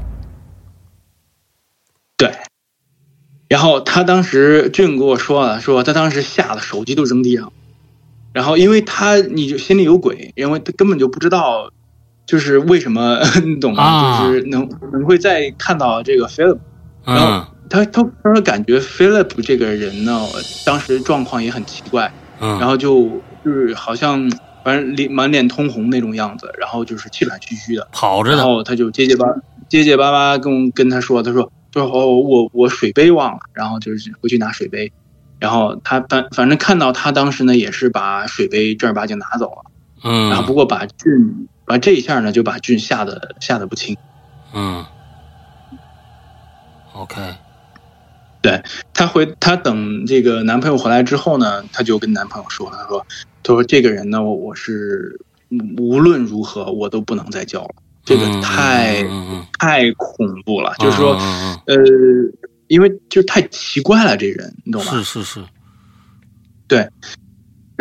[2.17, 2.29] 对，
[3.47, 7.53] 然后他当时俊跟我说了，说他当时吓得手机都扔地上，
[8.33, 11.71] 然后因为他你就心里有鬼，因为他根本就不知道，
[12.25, 13.83] 就是为什么 你懂吗？
[13.83, 14.27] 啊？
[14.27, 16.59] 就是能能会再看到这个 Philip，
[17.05, 17.47] 然后嗯。
[17.69, 20.27] 他他他说感觉 Philip 这个人呢，
[20.65, 23.09] 当时状况也很奇怪，嗯，然后就
[23.45, 24.29] 就是好像
[24.63, 29.27] 反正脸满脸通红那种样子，然后就是气喘吁吁的，跑着的，后他就结结巴
[29.69, 34.91] 结结巴巴跟跟他说，他说他说哦我我水杯忘了，然后就是回去拿水杯，
[35.39, 39.71] 然后他反反正看到他当时呢也是把水杯正儿八经拿走了，
[40.03, 40.29] 嗯。
[40.29, 43.95] 然后嗯不过把俊把这一下呢就把俊吓得吓得不轻，
[44.53, 44.85] 嗯
[46.93, 47.15] ，OK，
[48.93, 53.05] 她回她等这个男朋友回来之后呢，她就跟男朋友说，她说
[53.43, 55.19] 她说这个人呢我我是
[55.77, 59.03] 无论如何我都不能再交了，这个嗯太、
[59.59, 61.17] 太恐怖了，就是说。
[61.19, 61.75] 嗯呃，
[62.67, 64.91] 因为就是太奇怪了，这人你懂吗？
[64.91, 65.03] 是？
[65.03, 65.45] 是是是，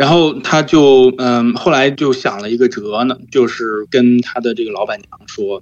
[0.01, 5.61] 然后他就嗯，后来就想了一个辙呢，就是跟他的这个老板娘说，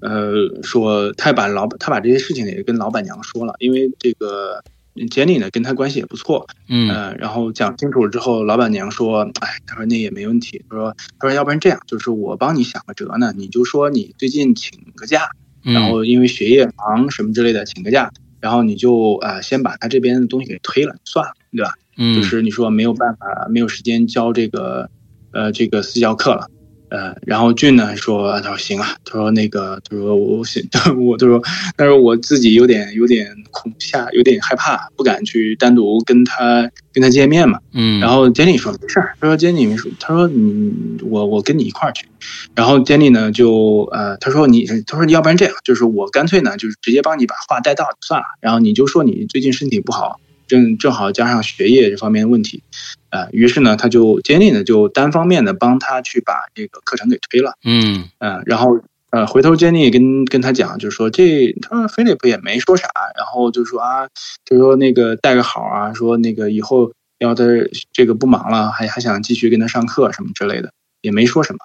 [0.00, 4.62] 呃，说他把老板他把这些事情也跟老板娘说了，因为这个
[4.94, 6.90] Jenny 呢跟他关系也不错，嗯。
[6.90, 15.30] 呃，然后讲清楚了之后，老板娘说，哎，他说那也没问题，他说他说要不然这样，就是我帮你想个辙呢，你就说你最近请个假，
[15.62, 21.72] 然嗯后因为学业忙什么之类的请个假，然后你就呃先把他这边的东西给推了，算了，对吧？
[21.96, 24.88] 嗯就是你说没有办法，没有时间教这个
[25.32, 26.48] 呃这个私教课了，
[26.90, 30.62] 呃，然后俊呢说，他说行啊，他说那个，他说我行，
[30.98, 31.42] 我他说，
[31.76, 37.58] 但是我自己有点有点恐吓，有点害怕，不敢去单独跟他跟他见面嘛。
[37.72, 40.72] 嗯，然后 Jenny 说没事儿，他说 Jenny 说，他说你
[41.02, 42.06] 我我跟你一块儿去。
[42.54, 52.62] 然后 Jenny 呢就呃他说你他说要不然这样，就是我干脆呢就是直接帮你把话带到就算了，然后你就说你最近身体不好，正正好加上学业这方面的问题，
[53.10, 58.80] 呃，于是呢他就 Jenny 呢就单方面的帮他去把这个课程给推了，嗯嗯、然后。
[59.10, 64.06] 呃，回头 Jenny 跟跟他讲，就是说这，他说 Philip 也没说啥，然后就说啊，
[64.44, 67.42] 就说那个带个好啊，说那个以后要他
[67.90, 70.74] 这个不忙了，还还想继续跟他上课什么之类的。
[71.00, 71.58] 也没说什么。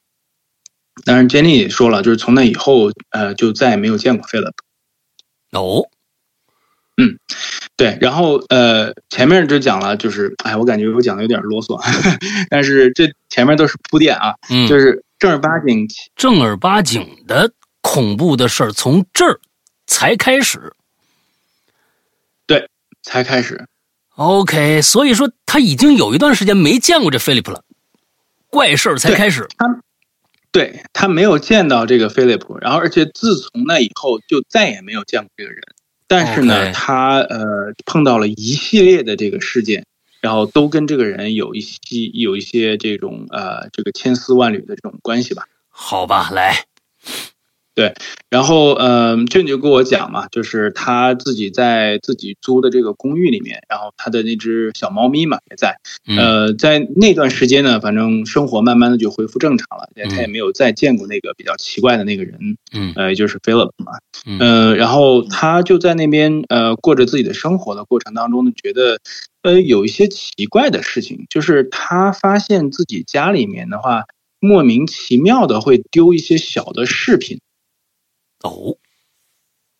[1.04, 4.54] 但是，Jenny 也说了，就是从那以后，呃，就再也没有见过 Philip。
[5.52, 5.90] 哦，
[6.98, 7.18] 嗯，
[7.76, 11.82] 对，然后呃，前面就讲了，就是哎，我感觉我讲的有点啰嗦，
[12.50, 19.40] 但是这前面都是铺垫啊，嗯，就是正儿八经、正儿八经的恐怖的事儿从这儿
[19.88, 20.74] 才开始，
[22.46, 22.70] 对，
[23.02, 23.66] 才开始。
[24.16, 27.64] OK，所以说他已经有一段时间没见过这 Philip 了，
[28.52, 29.48] 怪事儿才开始。
[29.58, 29.66] 他
[30.52, 35.64] 对他没有见到这个 Philip，然后而且自从那以后就再也没有见过这个人。
[36.16, 39.84] 但是呢，他呃碰到了一系列的这个事件，
[40.22, 41.80] 然后都跟这个人有一些
[42.14, 45.48] 有一些这种呃这个千丝万缕的这种关系吧。
[45.70, 46.66] 好吧，来。
[47.76, 47.92] 对，
[48.30, 55.80] 然后嗯，俊就跟我讲嘛，就是他自己在自己租的这个公寓里面，然后他的那只小猫咪嘛也在，
[56.16, 63.94] 呃，在那段时间呢，反正生活慢慢的就恢复正常了，他也没有再见过那个比较奇怪的那个人，嗯，呃，就是 Philip 嘛，
[64.26, 69.00] 嗯，然后他就在那边呃过着自己的生活的过程当中呢，觉得
[69.42, 74.04] 呃有一些奇怪的事情，就是他发现自己家里面的话，
[74.40, 77.40] 莫名其妙的会丢一些小的饰品。
[78.44, 78.76] 哦，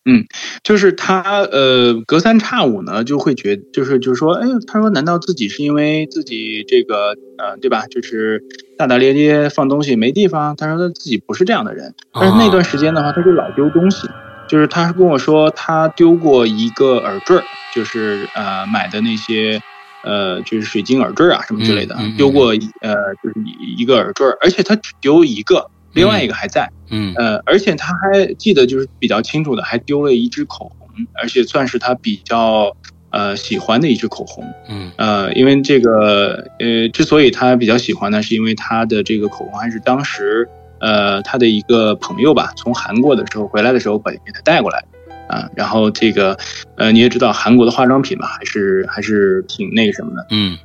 [0.06, 0.24] 嗯，
[0.62, 7.86] 就是他呃，隔三差五呢就会觉，就是就是说，哎，他说，难道自己是因为自己这个呃，对吧？
[7.86, 8.42] 就是
[8.78, 10.56] 大大咧咧放东西没地方。
[10.56, 14.08] 他说他自己不是这样的人，但是那段时间的话，他就老丢东西。
[14.46, 17.40] 就是他跟我说，他丢过一个耳坠
[17.74, 19.60] 就是呃买的那些
[20.04, 22.48] 呃就是水晶耳坠啊什么之类的，丢过
[22.80, 23.34] 呃就是
[23.78, 25.70] 一个耳坠而且他只丢一个。
[25.94, 30.88] 另外一个还在，嗯，呃，而且他还记得就是比较清楚的，还丢了一支口红，
[31.20, 32.76] 而且算是他比较
[33.10, 40.48] 呃喜欢的一支口红，嗯，呃，因为这个呃，之所以他比较喜欢呢，是因为他的这个口红还是当时
[40.80, 44.84] 呃他的一个朋友吧，从韩国的时候回来的时候把给他带过来，
[45.28, 46.36] 啊，然后这个
[46.76, 50.58] 呃你也知道韩国的化妆品嘛，还是还是挺那个什么的，嗯。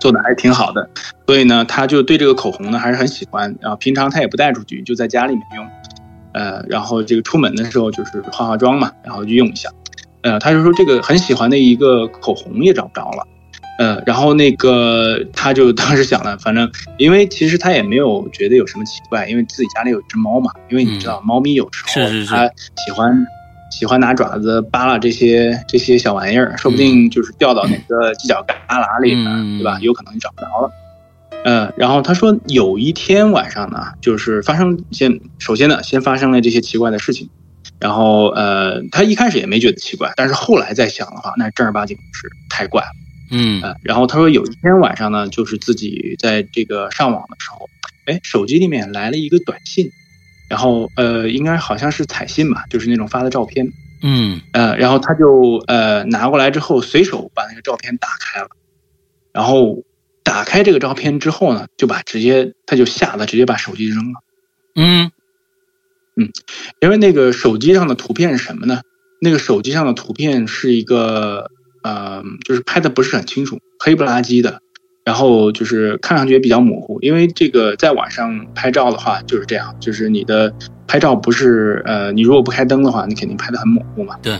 [0.00, 0.88] 做的还是挺好的，
[1.26, 3.54] 所以呢，他就对这个口红呢还是很喜欢。
[3.60, 5.66] 然后平常他也不带出去，就在家里面用。
[6.32, 9.68] 呃，然后这个出门的时候就是化化妆嘛，然后就用一下。
[10.22, 13.26] 呃，他就说这个很喜欢的一个口红也找不着了。
[13.78, 20.50] 呃，然后那个他就当时想了，反正因为其实他也没有觉得有什么奇怪，因为自己家里有只猫嘛。
[20.68, 22.46] 因为你知道，猫咪有时候它
[22.84, 23.26] 喜欢。
[23.70, 29.78] 喜欢拿爪子扒拉这些这些小玩意儿，说不定就是掉到哪个犄角旮旯里了，对吧？
[29.80, 30.70] 有可能你找不着了。
[31.44, 37.28] 嗯，然后他说有一天晚上呢，就是发生先首先呢，先发生了这些奇怪的事情。
[37.78, 42.88] 然后呃，他一开始也没觉得奇怪，但是后来再想的话，那正儿八经是太怪了。
[43.30, 47.68] 嗯，然后他说有一天晚上呢，就是自己在这个上网的时候，
[48.06, 49.90] 哎，手机里面来了一个短信。
[50.48, 53.70] 然后呃，应该好像是彩信吧，就是那种发的照片。
[54.02, 58.48] 嗯，呃，然后他就呃拿过来之后，随手把那个照片打开了。
[59.32, 59.82] 然后
[60.24, 64.20] 打开这个照片之后呢，就把直接他就吓得直接把手机扔了。
[64.74, 65.10] 嗯
[66.16, 66.30] 嗯，
[66.80, 68.80] 因为那个手机上的图片是什么呢？
[69.20, 71.50] 那个手机上的图片是一个
[71.82, 74.60] 呃，就是拍的不是很清楚，黑不拉几的。
[75.08, 80.52] 然后就是看上去也比较模糊，因为这个在晚上拍照的话就是这样，就是你的
[80.86, 84.16] 拍照不是呃，你如果不开灯的话，你肯定拍的很模糊嘛。
[84.20, 84.38] 对，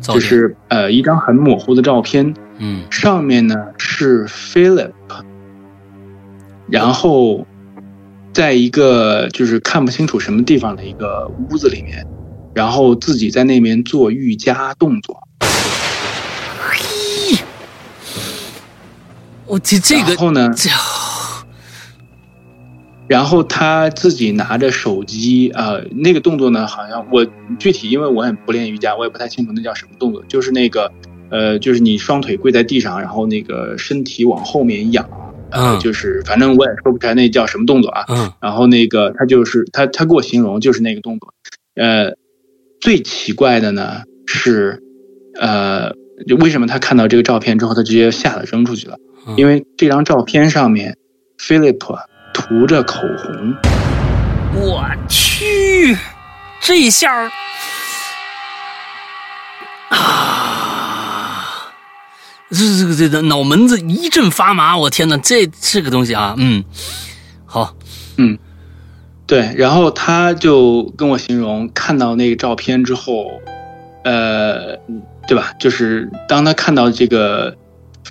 [0.00, 4.90] 就是呃一张很模糊的照片，嗯，上面呢是 Philip，
[6.68, 7.46] 然后
[8.32, 12.04] 在一个就是看不清楚什么地方的一个屋子里面，
[12.54, 15.27] 然后自己在那边做瑜伽动作。
[19.48, 20.54] 我这这个，然后呢？
[23.08, 27.26] 然后他自己拿着手机啊，那个动作呢，好像我
[27.58, 30.22] 具体，因为我也不练瑜伽，我也不太清楚那叫什么动作。
[30.28, 30.92] 就是那个，
[31.30, 35.08] 呃，就是你双腿跪在地上，然后那个身体往后面仰，
[35.52, 38.04] 嗯，就是反正我也说不出来那叫什么动作啊。
[38.08, 41.32] 嗯，然后那个他就是他他给我形容就是那个动作，
[41.76, 42.12] 呃，
[42.78, 44.82] 最奇怪的呢是，
[45.40, 45.94] 呃，
[46.40, 48.98] 为什么他看到这个照片之后，他直接吓得扔出去了？
[49.36, 50.96] 因为这张照片上面
[51.38, 51.78] ，Philip
[52.32, 53.54] 涂着口红。
[54.54, 55.96] 我去，
[56.60, 57.30] 这一下
[59.90, 61.72] 啊，
[62.50, 64.76] 这这个这个脑门子一阵发麻。
[64.78, 66.64] 我天哪，这这个东西啊，嗯，
[67.44, 67.76] 好，
[68.16, 68.38] 嗯，
[69.26, 69.52] 对。
[69.56, 73.30] 然后他就跟我形容，看到那个照片之后，
[74.04, 74.78] 呃，
[75.28, 75.52] 对吧？
[75.60, 77.56] 就是当他看到这个。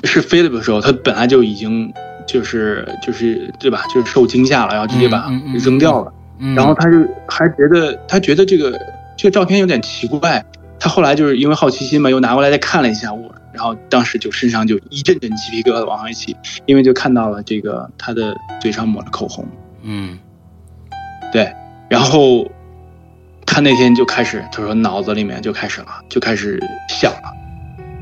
[0.04, 1.92] 是 Philip 的时候，他本来就已经
[2.28, 3.82] 就是就是对吧？
[3.92, 5.28] 就是受惊吓了，然后直接把
[5.66, 6.14] 扔掉了。
[6.40, 6.98] 嗯然后他就
[7.28, 8.80] 还觉得他觉得这个
[9.18, 10.46] 这个照片有点奇怪，
[10.80, 16.36] 他后来就是因为好奇心嘛，又拿过来再看了一下我，然后当时就身上就一阵阵鸡皮疙瘩往上一起，
[16.68, 19.48] 因为就看到了这个他的嘴上抹了口红，
[19.82, 20.20] 嗯
[21.34, 21.52] 对，
[21.90, 22.48] 然后
[23.48, 27.34] 他那天就开始，他说脑子里面就开始了，就开始想了，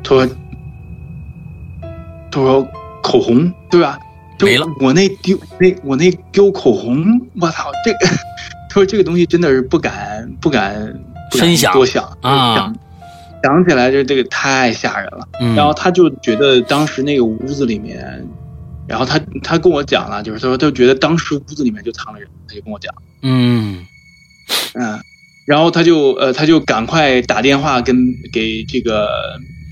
[0.03, 0.27] 他说
[2.29, 2.67] 他说
[3.01, 3.97] 口红对吧？
[4.37, 4.67] 就没了。
[4.81, 8.15] 我那丢那我那丢口红，我操，这个
[8.67, 10.75] 他说这个东西真的是不敢不敢
[11.31, 11.71] 不敢深想。
[11.71, 12.55] 多想啊。
[12.55, 12.75] 想
[13.43, 15.27] 想起来就这个太吓人了。
[15.39, 18.27] 嗯，然后他就觉得当时那个屋子里面，
[18.87, 23.85] 然后他他跟我讲了，就是他说他就觉得当时屋子里面就藏了人，他就跟我讲，嗯。
[24.73, 24.99] 嗯，
[25.45, 27.95] 然后他就呃他就赶快打电话跟
[28.31, 29.07] 给这个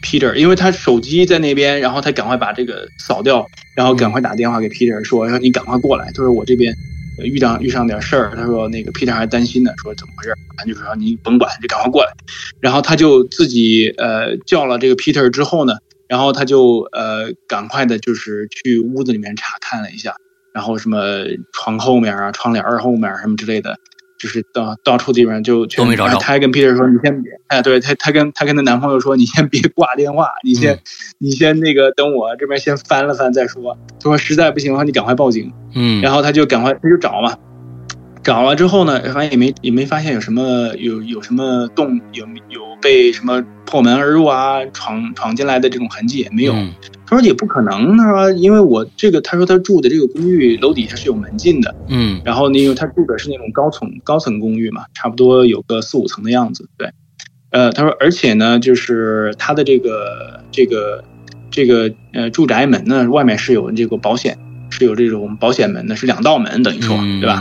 [0.01, 3.45] Peter，因为他手机在那边，然后他赶快把这个扫掉，
[3.76, 6.76] 然后赶快打电话给 Peter 说说你赶快过来，他说我这边。
[7.17, 10.36] 遇到遇上点事儿，他说那个 Peter 还担心呢，说怎么回事？
[10.57, 12.09] 他就说你甭管，就赶快过来。
[12.59, 15.76] 然后他就自己呃叫了这个 Peter 之后呢，
[16.07, 20.15] 然后他就呃赶快的就是去屋子里面查看了一下，
[20.55, 20.99] 然后什么
[21.53, 23.78] 床后面啊、窗帘后面什么之类的，
[24.24, 30.80] 就是到到处地方就全都没找着他还跟 Peter 说：“你先别，哎，对他他跟他跟她男朋友说：你先别挂电话，你先、嗯
[31.19, 33.78] 你先那个等我这边先翻了翻再说。
[33.99, 35.51] 他说实在不行的话，你赶快报警。
[35.76, 37.36] 嗯，然后他就赶快他就找嘛，
[38.24, 46.53] 找了之后呢，发现也没也没发现有什么有有什么动有有被什么破门而入啊闯闯进来的这种痕迹也没有。
[46.53, 46.73] 嗯
[47.05, 56.89] 他说也不可能，他说因为我这个他说他住的这个公寓楼底下是有门禁的，嗯然后呢因为他住的是那种高层高层公寓嘛，差不多有个四五层的样子，对。
[57.51, 61.03] 呃，他说，而且呢，就是他的这个这个
[61.51, 64.39] 这个呃住宅门呢，外面是有这个保险，
[64.74, 67.36] 是有这种保险门的，是两道门，等于说，嗯对吧？？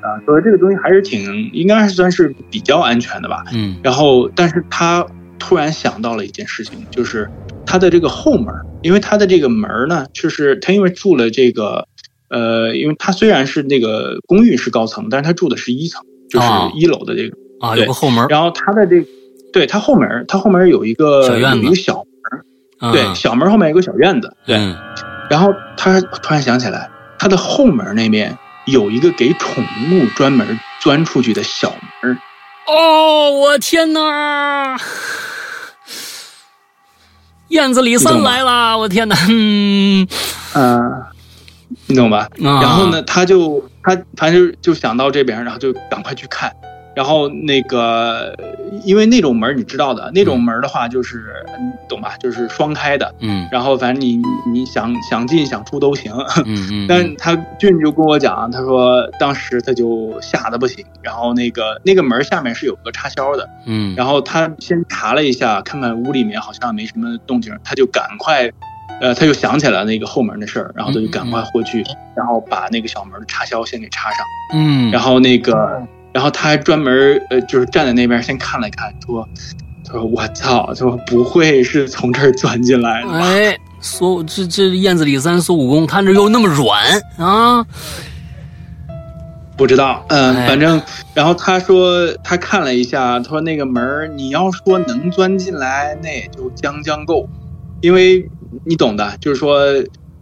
[0.00, 3.44] 啊，所以这个东西还是挺应该是算是比较安全的吧。
[3.52, 5.06] 嗯然后，但是他
[5.38, 7.28] 突然想到了一件事情，就是
[7.66, 11.86] 他的这个后门，因为他的这个门呢，就是他因为住了这个，
[12.30, 17.36] 呃，因为他虽然是那个公寓是高层，但是他住的是一层，就是啊一楼的这个。
[17.60, 19.04] 啊，对有个后门，然后他的这，
[19.52, 22.04] 对他后门，他后门有一个小院子有一个小
[22.80, 24.56] 嗯对，小门后面有个小院子，对。
[25.28, 32.18] 嗯然后他突然想起来，他的后门那边有一个给宠物专门钻出去的小门儿。
[32.66, 34.76] 哦，我天哪！
[37.48, 39.16] 燕子李三来啦，我天哪！
[39.28, 40.06] 嗯，
[40.54, 41.04] 嗯，
[41.86, 42.28] 你懂吧？
[42.44, 46.50] 啊然后呢，他就他反正就想到这边，然后就赶快去看。
[46.98, 48.34] 然后那个，
[48.82, 52.16] 因为那种门你知道的，那种门的话就是，你懂吧？
[52.18, 53.14] 就是双开的。
[53.20, 54.20] 嗯然后反正你
[54.52, 56.12] 你想想进想出都行。
[56.44, 68.50] 嗯嗯， 但他俊就跟我讲，他说当时他就吓得不行，然后那个那个门下面是有个插销的，嗯然后他先查了一下，看看屋里面好像没什么动静，他就赶快，
[69.00, 71.84] 呃，他就想起来那个后门的事儿，然后他就赶快过去，
[72.16, 75.80] 然后把那个小门的插销先给插上，嗯，然后那个，
[76.12, 79.28] 然后他还专门呃，就是站在那边先看了看，说，
[79.84, 83.20] 他说我操，他说不会是从这儿钻进来的吧？
[83.20, 87.64] 哎，说这这燕子李三孙悟空，他这又那么软啊？
[89.56, 90.80] 不知道，嗯，哎反正，
[91.14, 97.28] 然后他说他看了一下，他说那个门儿你要说能钻进来，那也就将将够，
[97.80, 98.30] 因为
[98.64, 99.58] 你懂的，就是说，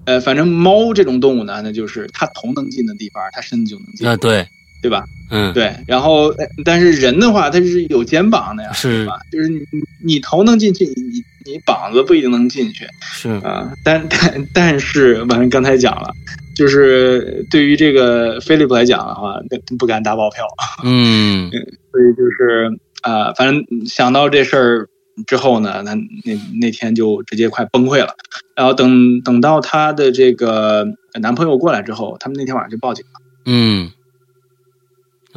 [0.06, 4.48] 呃，反正猫这种动物呢，那就是它头能进的地方，它身子就能进，啊，对，
[4.82, 5.04] 对吧？
[5.30, 9.18] 嗯，对，然后，呃但是人的话，他是有肩膀的呀，是吧？
[9.32, 16.10] 就是你你你头能进去，你你你膀子不一定能进去，是，啊，但但但是，反正刚才讲了，
[16.54, 19.34] 就是对于这个菲利普来讲的话，
[19.78, 20.44] 不敢打保票，
[20.84, 21.50] 嗯
[21.90, 22.70] 所以就是
[23.02, 24.88] 啊、反正想到这事儿
[25.28, 28.14] 之后呢，他那那天就直接快崩溃了。
[28.56, 30.84] 然后等等到她的这个
[31.20, 33.20] 男朋友过来之后，他们那天晚上就报警了。
[33.44, 33.90] 嗯，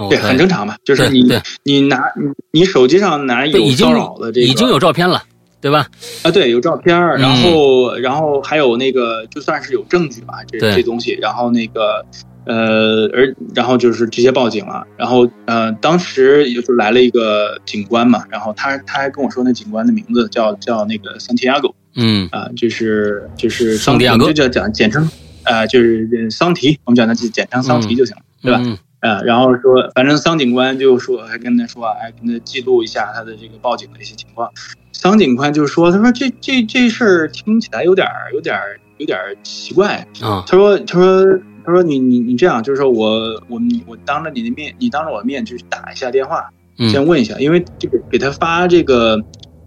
[0.07, 1.23] 对，很正常嘛，就是你
[1.63, 5.23] 你拿你你手机上拿有骚扰的这个，已经有照片了，
[5.59, 5.87] 对吧？
[6.23, 12.05] 啊，对，有照片然后、然后还有那个，就算是有证据吧，这这东西，然后那个
[12.45, 22.27] 呃，而然后就是直接报警了，然后呃，当时也就来了一个警官嘛，然后他他还跟我说那警官的名字叫叫那个桑提亚戈嗯。
[22.31, 25.09] 啊，就是就是桑迪亚哥我们就叫讲简称
[25.43, 28.61] 啊、就是桑提，我们讲它简称桑提就行了，对吧？
[28.63, 34.51] 嗯呃，然后说，反正桑警官就说，还跟他说，哎，跟他记录一下他的这个报警的一些情况。
[34.91, 40.43] 桑警官就说，他说这这这事儿听起来有点儿有点儿有点奇怪啊。
[40.45, 41.23] 他说他说
[41.63, 46.49] 他说你你你这样，就是说我我我当着你的面，你当着我的面去打一下电话，
[46.89, 49.17] 先问一下，因为这个给他发这个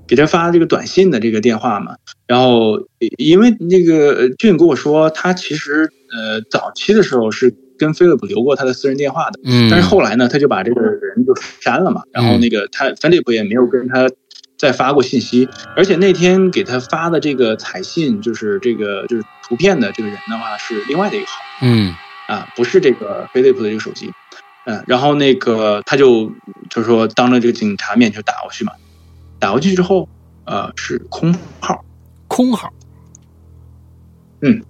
[0.06, 1.96] 给他发这个短信的这个电话嘛。
[2.26, 2.78] 然后
[3.16, 7.54] 因为那个俊跟我说，他其实呃早期的时候是。
[7.82, 12.02] 跟菲利普留过他的私人电话的，嗯，但是后来呢，他就把这个人就删了嘛。
[12.12, 14.08] 然后那个他菲利普也没有跟他
[14.56, 21.92] 再发过信息，而且那天给他发的这个彩信，就是这个就是图片的这个人的话是另外的一个号，嗯，
[22.28, 24.12] 啊，不是这个菲利普的这个手机，
[24.66, 26.30] 嗯，然后那个他就
[26.70, 28.72] 就是说当着这个警察面就打过去嘛，
[29.40, 30.08] 打过去之后，
[30.44, 31.84] 呃，是空号，
[32.28, 32.72] 空号，
[34.40, 34.62] 嗯。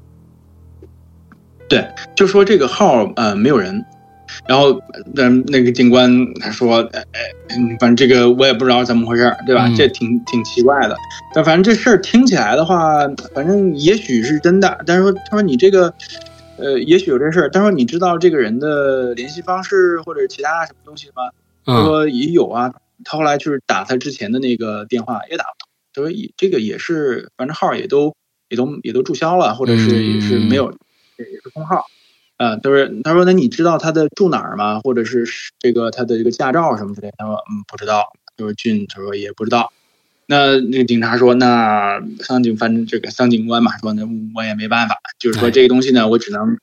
[1.72, 3.82] 对，就说这个号呃没有人，
[4.46, 4.78] 然后
[5.14, 9.72] 那那个警官他说，哎哎，反正这个我也不知道怎么回事对吧？
[9.74, 10.94] 这挺挺奇怪的。
[11.34, 14.78] 但反正这事儿听起来的话，反正也许是真的。
[14.84, 15.94] 但是说他说你这个
[16.58, 17.48] 呃，也许有这事儿。
[17.48, 21.30] 他说你知道这个人的联系方式或者其他什么东西吗？
[21.64, 22.70] 他说也有啊。
[23.04, 25.70] 他后来就是打他之前的那个电话也打不通。
[25.94, 28.14] 他说也这个也是，反正号也都
[28.50, 30.70] 也都也都注销了，或者是也是没有。
[31.18, 31.86] 也是空号，
[32.38, 34.80] 嗯，都是他说，那你知道他的住哪儿吗？
[34.80, 35.24] 或者是
[35.58, 37.12] 这个他的这个驾照什么之类？
[37.16, 38.12] 他说，嗯，不知道。
[38.34, 39.70] 就是俊，他说也不知道。
[40.26, 44.02] 那那个警察说，那桑警反正这个桑警官嘛，说那
[44.34, 46.56] 我也没办法，就是说这个东西呢，我只能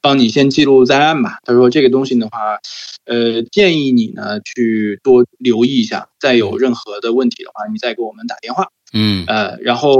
[0.00, 1.38] 帮你先记录在案吧。
[1.42, 2.58] 他说这个东西的话，
[3.06, 8.68] 呃，建议你呢去多留意一下，再有任何的问题的话，你再给我们打电话。
[8.92, 9.98] 嗯，呃，然后。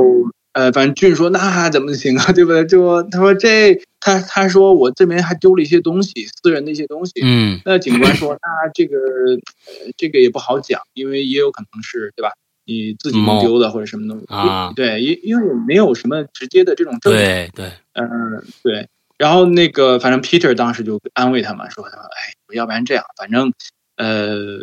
[0.53, 2.67] 呃，反正俊说那怎么行啊， 对不对？
[2.67, 7.13] 就他说这他他说我这边还丢了一些东西，私人的一些东西。
[7.23, 12.33] 嗯，那警官说那这个呃这个也不好讲，因为也有可能是对吧？
[12.67, 14.73] 你自己弄丢的或者什么东西啊？
[14.75, 17.19] 对，因因为也没有什么直接的这种证据。
[17.19, 18.89] 对对，嗯对。
[19.19, 23.53] 然后那个反正 Peter 当时就安慰他嘛，说他说哎，要不然这样，反正
[23.97, 24.59] 呃。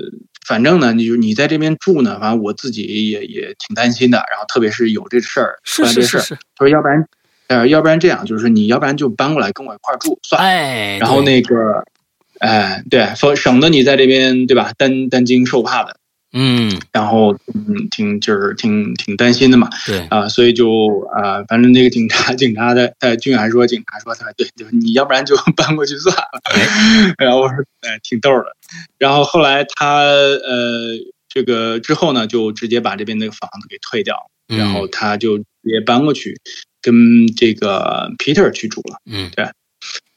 [0.47, 4.17] 反正呢，你就你在这边住呢，反正我自己也也挺担心的。
[4.31, 7.05] 然后特别是有这事儿，是是是，他说要不然，
[7.47, 10.41] 呃，要不然这样，就是你要不然就搬过来跟我一块儿住算。
[10.41, 11.83] 哎，然后那个，
[12.39, 15.97] 哎，对，说省得你在这边对吧，担担惊受怕的。
[16.39, 20.05] 嗯，然后嗯，挺就是挺挺担心的嘛，对。
[20.09, 26.39] 啊，所以就啊，反正那个警察警察的，呃，俊还说警察说他对，就你要不然就搬过去算了，
[27.17, 28.55] 然后我说哎，挺逗的。
[28.99, 30.93] 然后后来他呃，
[31.27, 36.39] 这个之后呢，就直接把这边那个房子给退掉，然后他就直接搬过去
[36.83, 39.49] 跟这个 Peter 去住了，嗯，对。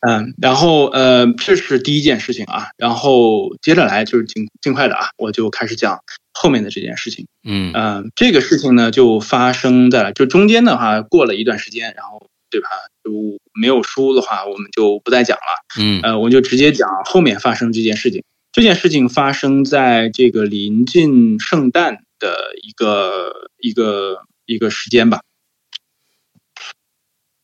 [0.01, 6.01] 嗯，然后呃，这是第一件事情啊，然后接着来就是尽尽快的啊，我就开始讲
[6.33, 7.27] 后面的这件事情。
[7.45, 12.69] 嗯嗯，这个事情呢就发生在就中间的话过了一段时间，然后对吧？
[13.05, 13.11] 就
[13.61, 15.43] 没有书的话，我们就不再讲了。
[15.79, 18.25] 嗯呃，我就直接讲后面发生这件事情。
[18.53, 25.21] 这件事情发生在这个临近圣诞的一个一个一个时间吧。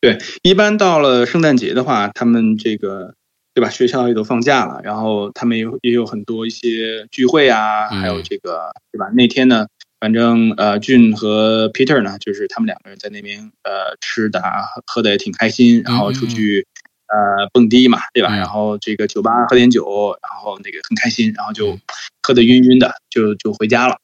[0.00, 3.14] 对，一般到了圣诞节的话，他们这个
[3.54, 3.70] 对吧？
[3.70, 9.08] 学校也都放假了，然后他们也也有很多一些聚会啊，还有这个对吧？
[9.14, 9.66] 那天呢，
[9.98, 14.42] 反正呃，俊和 Peter 呢，就是他们两个人在那边呃吃的
[14.86, 16.66] 喝的也挺开心，然后出去
[17.08, 18.36] 呃蹦迪嘛，对吧？
[18.36, 21.78] 然后这个酒吧喝点酒，然后那个很开心，然后就
[22.22, 23.96] 喝的晕晕的，就就回家了。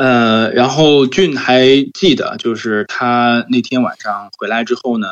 [0.00, 5.08] 呃，然后俊还记得，就是他那天晚上回来之后呢，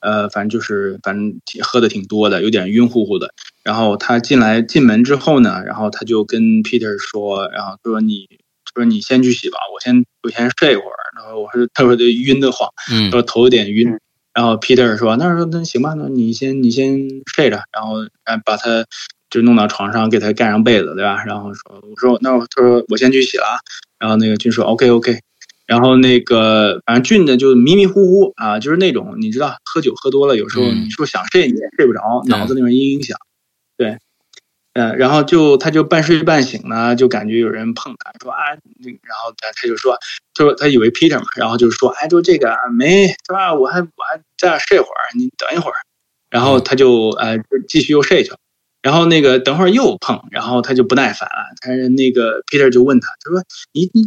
[0.00, 3.32] 呃，反正就是反正喝的挺多的，有点晕乎乎的。
[3.62, 8.26] 然后他进来进门之后呢，然后他就跟 Peter 说，然后说你
[8.74, 10.98] 说你先去洗吧，我先我先睡一会儿。
[11.16, 13.96] 然后我说他说的晕的慌，嗯，说头有点晕。
[14.34, 16.98] 然后 Peter 说，那说那行吧，那你先你先
[17.32, 17.98] 睡着，然后
[18.44, 18.84] 把他
[19.32, 21.24] 就弄到床上，给他盖上被子，对吧？
[21.24, 23.44] 然后说我说那他说我先去洗了。
[23.98, 25.20] 然后那个俊说 OK OK，
[25.64, 33.16] 然后那个反正俊呢就迷迷糊糊啊，就是那种你知道喝酒喝多了，有时候你说想睡你也睡不着，脑子里面嘤嘤响。
[33.76, 33.96] 对，
[34.74, 39.96] 嗯，然后就他就半睡半醒呢，就感觉有人碰他，说啊，然后他他就说，
[40.34, 43.54] 他说他以为 Peter 嘛，然后就说，哎，就这个没是吧？
[43.54, 45.74] 我还我还再睡会儿，你等一会儿。
[46.28, 48.38] 然后他就呃继续又睡去了。
[48.82, 51.54] 然后那个等会儿又碰，然后他就不耐烦了。
[51.60, 54.02] 他那个 Peter 就问他，他说：“你你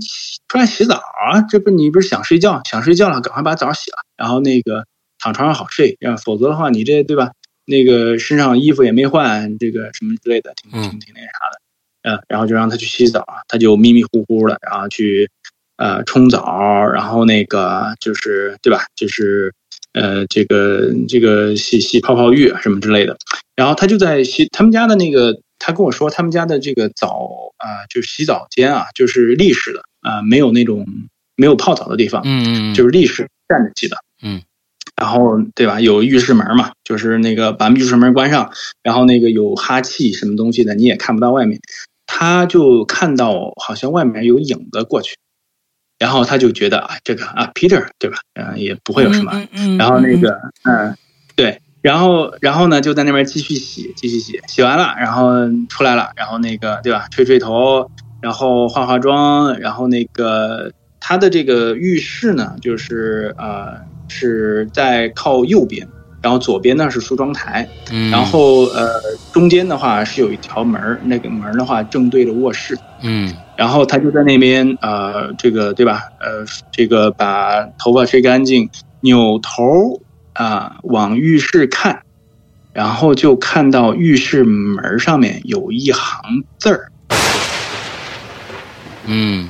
[0.49, 1.41] 出来洗澡啊？
[1.49, 2.61] 这不你不是想睡觉？
[2.69, 4.85] 想睡觉了，赶快把澡洗了，然后那个
[5.17, 5.95] 躺床上好睡。
[6.01, 7.31] 要否则的话，你这对吧？
[7.65, 11.61] 那个身上衣服也没换，这个什么之类的，挺挺挺那啥的。
[12.03, 15.29] 嗯，然后就让他去洗澡，他就迷迷糊糊的，然后去
[15.77, 18.85] 呃冲澡，然后那个就是对吧？
[18.95, 19.53] 就是
[19.95, 23.17] 呃，这个这个洗洗泡泡浴啊什么之类的。
[23.55, 30.85] 然后他就在洗他们家的那个，他跟我说他们家的这个澡啊，就是洗澡间啊，就是立式的啊，没有那种
[31.35, 34.41] 没有泡澡的地方，嗯嗯，就是立式站着洗的，嗯。
[35.01, 35.81] 然后对吧？
[35.81, 41.59] 有浴室门嘛，就是那个把浴室门关上，然后那个有哈气什么东西的，你也看不到外面。
[42.07, 45.17] 他就看到好像外面有影子过去，
[45.99, 48.17] 然后他就觉得啊，这个啊，Peter 对吧？
[48.33, 49.31] 嗯，也不会有什么。
[49.77, 50.95] 然后那个嗯，
[51.35, 55.31] 对，然后然后呢，就在那边继续洗，继续洗，洗完了，然后
[55.69, 57.07] 出来了，然后那个对吧？
[57.11, 57.89] 吹吹头，
[58.21, 63.83] 然后化化妆，然后那个他的这个浴室呢，就是呃。
[64.07, 65.85] 是在靠右边，
[66.25, 68.09] 然后左边呢是梳妆台，嗯。
[68.09, 68.99] 然后呃
[69.31, 76.01] 中间的话是有一条门那个门的话正对着卧室，嗯，然后他就在那边呃这个对吧？
[76.19, 78.67] 呃这个把头发吹干净，
[79.01, 80.01] 扭头
[80.33, 82.01] 啊往浴室看，
[82.73, 86.91] 然后就看到浴室门上面有一行字儿，
[89.05, 89.47] 嗯，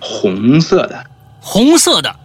[0.00, 1.04] 红色的，
[1.40, 2.16] 红色的。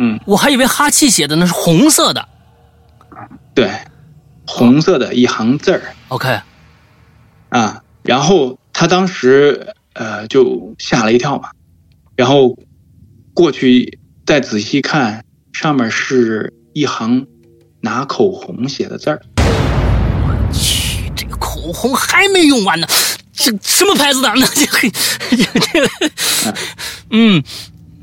[0.00, 2.28] 嗯，我还以为哈气写的呢是红色的，
[3.52, 3.68] 对，
[4.46, 5.82] 红色的一行字儿。
[6.06, 6.40] OK，
[7.48, 11.50] 啊，然后他当时呃就吓了一跳嘛，
[12.14, 12.56] 然后
[13.34, 17.26] 过去再仔细看，上面是一行
[17.80, 19.20] 拿口红写的字儿。
[19.38, 22.86] 我去，这个口红还没用完呢，
[23.32, 24.32] 这什么牌子的？
[24.36, 24.78] 那这个
[25.30, 25.90] 这个，
[27.10, 27.42] 嗯。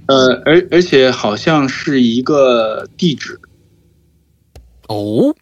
[0.08, 3.40] 呃，而而且好像是一个地址，
[4.88, 5.36] 哦，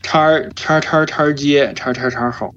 [0.00, 2.54] 叉叉叉叉街叉叉叉号。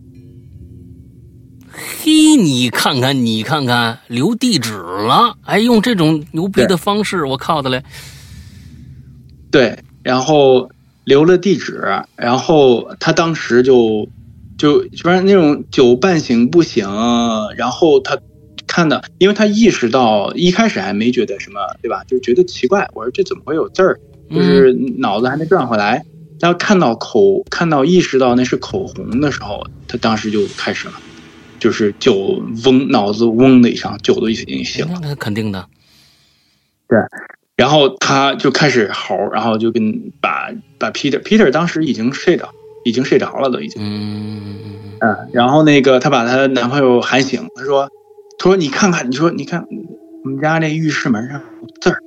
[1.73, 7.83] 嘿，你看看，你看看，留地址了，还用这种牛逼的方式，我靠的嘞！
[9.51, 10.69] 对，然后
[11.03, 11.83] 留了地址，
[12.15, 14.07] 然后他当时就
[14.57, 16.87] 就反正那种酒半醒不醒，
[17.57, 18.17] 然后他。
[18.73, 22.03] 看的，因为他意识到一开始还没觉得什么，对吧？
[22.07, 23.99] 就觉得奇怪，我说这怎么会有字儿？
[24.33, 26.03] 就是脑子还没转回来。
[26.39, 30.93] 当看到口，看到意识到那是口红的时候，他当时就开始了，
[31.59, 34.99] 就是酒嗡，脑子嗡的一声，酒都已经醒了。
[35.03, 35.67] 那肯定的。
[36.87, 36.97] 对，
[37.55, 40.49] 然后他就开始嚎，然后就跟把
[40.79, 42.49] 把 Peter，Peter 当时已经睡着，
[42.83, 43.79] 已经睡着了，都已经。
[43.79, 44.55] 嗯
[44.99, 45.29] 嗯。
[45.31, 47.87] 然后那个他把他男朋友喊醒，他说。
[48.37, 49.65] 他说：“你看看，你说你看，
[50.23, 51.99] 我们家那浴室门上有字儿。”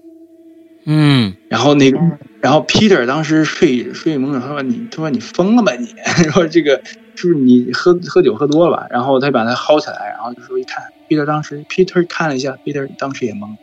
[0.89, 1.99] 嗯，然后那个，
[2.41, 5.87] 然后 Peter 当时睡睡懵了，他说：“你，他说你疯了吧你？
[6.31, 6.81] 说这个
[7.16, 13.57] 是不是你喝喝酒喝多了吧？”然后他把他薅起来，然后就说：“一看，Peter 当时，Peter 看了一下，Peter 当时也懵。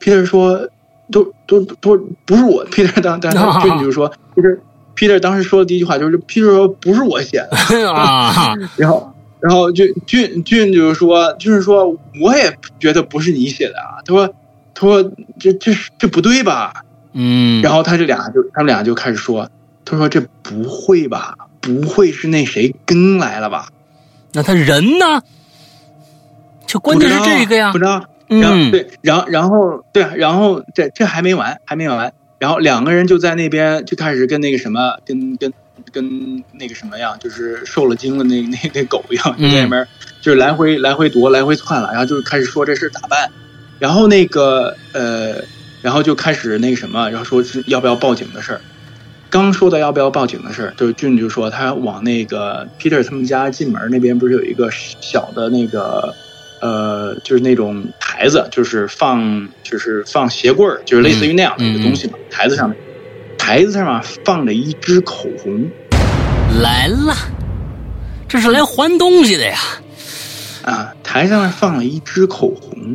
[0.00, 0.70] Peter 说
[1.12, 2.64] ：‘都都都不是我。
[2.66, 3.30] ’Peter 当当
[3.60, 4.58] 时俊 就说：‘Peter
[4.96, 7.56] Peter 当时说的第一句话就是 Peter 说不是我写的
[7.92, 14.02] 啊。’然后。”然后俊俊俊就是说，就是说，我也觉得不是你写的啊。
[14.04, 14.26] 他说，
[14.74, 15.02] 他说
[15.38, 16.84] 这这这不对吧？
[17.12, 17.62] 嗯。
[17.62, 19.50] 然后他这俩就他们俩就开始说，
[19.84, 21.34] 他说这不会吧？
[21.60, 23.68] 不会是那谁跟来了吧？
[24.32, 25.22] 那他人呢？
[26.66, 28.04] 就关键是这个呀，不知道。
[28.28, 32.12] 嗯，对，然后然后对，然后这这还没完，还没完。
[32.38, 35.52] 然后两个人就在那边就开始跟那个什么，跟跟。
[35.92, 39.86] 跟那个什么样，就是受了惊的那 那那狗一样，在那边
[40.20, 43.30] 就是来回来回踱，来回窜了，然后就开始说这事咋办，
[43.78, 45.42] 然后那个呃，
[45.82, 48.60] 然后就开始那个什么，然后说是要不要报警的事儿。
[49.30, 56.12] 刚说到要不要报警的事儿，就是俊就说他往那个 Peter 他们家进门那边不是有一个小的那个
[56.60, 62.76] 呃，就是那种台子，就是放就是放鞋柜儿，就是类似于那样的一个东西嘛，台子上面。
[63.50, 65.68] 台子上面放着一支口红，
[66.62, 67.12] 来了，
[68.28, 69.58] 这是来还东西的呀！
[70.62, 72.94] 啊，台上面放了一支口红，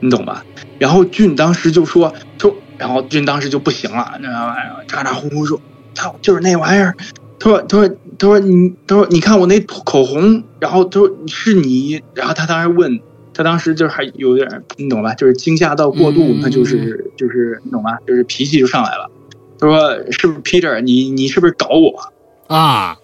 [0.00, 0.44] 你懂吧？
[0.78, 5.58] 然后俊当时就说，说然后俊当时就不行了，那玩意儿咋咋呼呼说，
[5.94, 6.94] 操，就是那玩意儿。
[7.38, 13.00] 他说，他说，他说你，他说你看我那口红，然后他说是你，然后他当时问
[13.32, 15.14] 他当时就是还有点，你懂吧？
[15.14, 17.96] 就是惊吓到过度，他就是就是你懂吧？
[18.06, 19.10] 就是脾气就上来了。
[19.58, 20.80] 他说：“是不是 Peter？
[20.80, 22.12] 你你是不是搞我
[22.46, 22.96] 啊？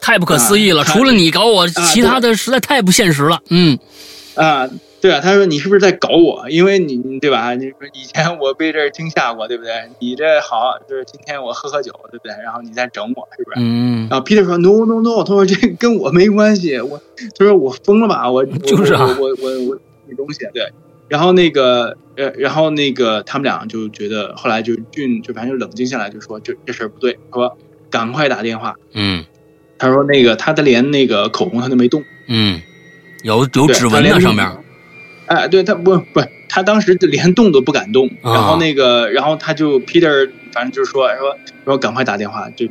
[0.00, 0.82] 太不可思议了！
[0.82, 3.40] 除了你搞我，其他的实在太不现实了。
[3.50, 3.78] 嗯，
[4.34, 4.68] 啊，
[5.00, 5.20] 对啊。
[5.20, 6.50] 他说你是不是在搞我？
[6.50, 7.54] 因为你对吧？
[7.54, 9.72] 你说以前我被这惊吓过，对不对？
[10.00, 12.32] 你这好，就是今天我喝喝酒，对不对？
[12.42, 13.56] 然后你再整我，是不是？
[13.58, 14.08] 嗯。
[14.10, 15.22] 然后 Peter 说：No No No！
[15.22, 16.80] 他说这跟我没关系。
[16.80, 17.00] 我
[17.38, 18.28] 他说我疯了吧？
[18.28, 19.78] 我就是啊，我我我
[20.08, 20.72] 我东西对。
[21.06, 27.56] 然后那个呃，然后那个他们俩就觉得，后来就俊就反正就冷静下来，就说这这事儿不对，说
[27.90, 28.76] 赶快打电话。
[28.92, 29.24] 嗯，
[29.78, 32.04] 他说那个他的连那个口红他都没动。
[32.28, 32.60] 嗯，
[33.22, 34.50] 有有指纹在上面。
[35.26, 38.10] 哎，对他不不，他当时连动都不敢动。
[38.22, 42.66] 然后那个，然后他就 Peter 反正就说说说赶快打电话，就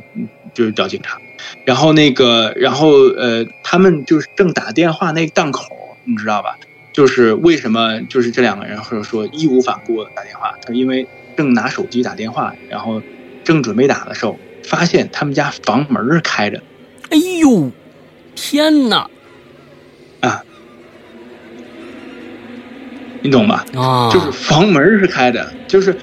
[0.54, 1.18] 就是找警察。
[1.64, 5.64] 然后那个，然后呃，他们就是正打电话那档口，
[6.04, 6.56] 你知道吧？
[6.92, 10.54] 就是为什么就是这两个人或者说义无反顾的打电话？
[10.64, 13.00] 他因为正拿手机打电话，然后
[13.44, 16.62] 正准备打的时候，发现他们家房门开着。
[17.10, 17.70] 哎呦，
[18.34, 19.08] 天哪！
[20.20, 20.44] 啊，
[23.22, 23.64] 你懂吧？
[23.74, 25.96] 啊，就是房门是开的，就是。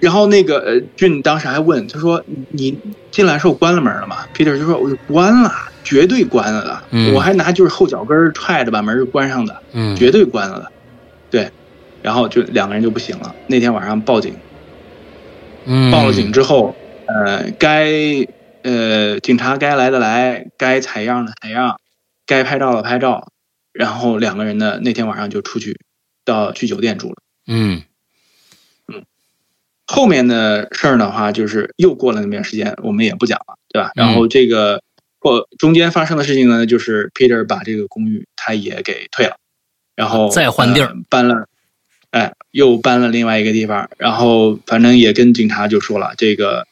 [0.00, 2.78] 然后那个呃，俊当时还问他说：“你
[3.10, 5.52] 进来时候关了门了吗？”Peter 就说：“我就关了，
[5.84, 7.12] 绝对关了的。
[7.12, 9.62] 我还拿就是后脚跟踹着把门关上的，
[9.96, 10.72] 绝对关了的。”
[11.30, 11.50] 对，
[12.02, 13.34] 然后就两个人就不行了。
[13.46, 14.34] 那天晚上报警，
[15.92, 16.74] 报了警之后，
[17.06, 17.90] 呃，该
[18.62, 21.78] 呃警察该来的来，该采样的采样，
[22.26, 23.28] 该拍照的拍照，
[23.72, 25.78] 然后两个人呢那天晚上就出去
[26.24, 27.16] 到去酒店住了。
[27.46, 27.82] 嗯。
[29.86, 33.90] 后面的事儿的话，就是又过了那么长时间，我们也不讲了，对吧？
[33.94, 34.82] 然后这个
[35.24, 39.36] 过中间发生的事情呢，就是 Peter 把这个公寓他也给退了，
[39.96, 41.48] 然后再换地儿搬了，
[42.10, 46.66] 哎，又搬了另外一个地方，然后反正也跟警察就说了，这个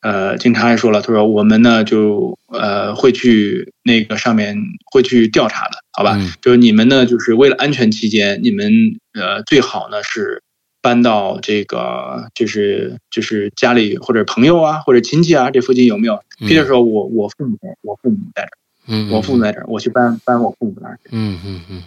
[0.00, 4.56] 呃，警察也说了，他说我们呢就呃会去那个上面
[4.90, 6.18] 会去调查的，好吧？
[6.40, 8.72] 就是你们呢，就是为了安全起见，你们
[9.12, 10.42] 呃最好呢是。
[10.82, 18.56] 搬到这个就是就是家里或者朋友啊或者亲戚啊这附近有没有？Peter 说：“我我父母我父母在这儿，
[18.88, 21.82] 嗯，我父母在这儿，我去搬搬我父母那儿去。”嗯嗯嗯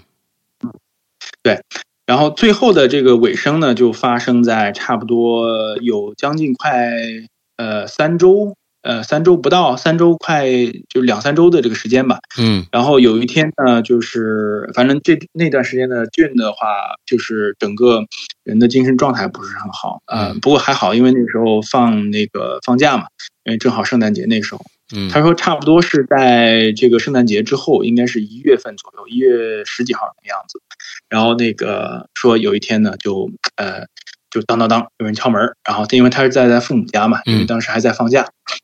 [0.64, 0.74] 嗯，
[1.42, 1.60] 对。
[2.06, 6.92] 然后最后的这个尾声呢，就发生在差不多有将近快
[7.58, 8.56] 呃三周。
[8.84, 10.46] 呃，三周不到，三周快
[10.90, 12.20] 就两三周的这个时间吧。
[12.38, 16.68] 嗯，然后有一天呢，就是反正这那段时间的俊的话，
[17.06, 18.04] 就是整个
[18.44, 20.02] 人的精神状态不是很好。
[20.08, 23.06] 嗯，不过还好，因为那时候放那个放假嘛，
[23.46, 24.62] 因为正好圣诞节那时候。
[24.94, 30.60] 嗯，他说差不多是在这个圣诞节之后，应该是一月份左右，一月十几号的样子。
[31.10, 33.86] 然后那个说有一天呢，就呃
[34.30, 38.24] 就当当当有人敲门，然后因为他是在在父母家嘛，因为当时还在放假。
[38.24, 38.58] 对，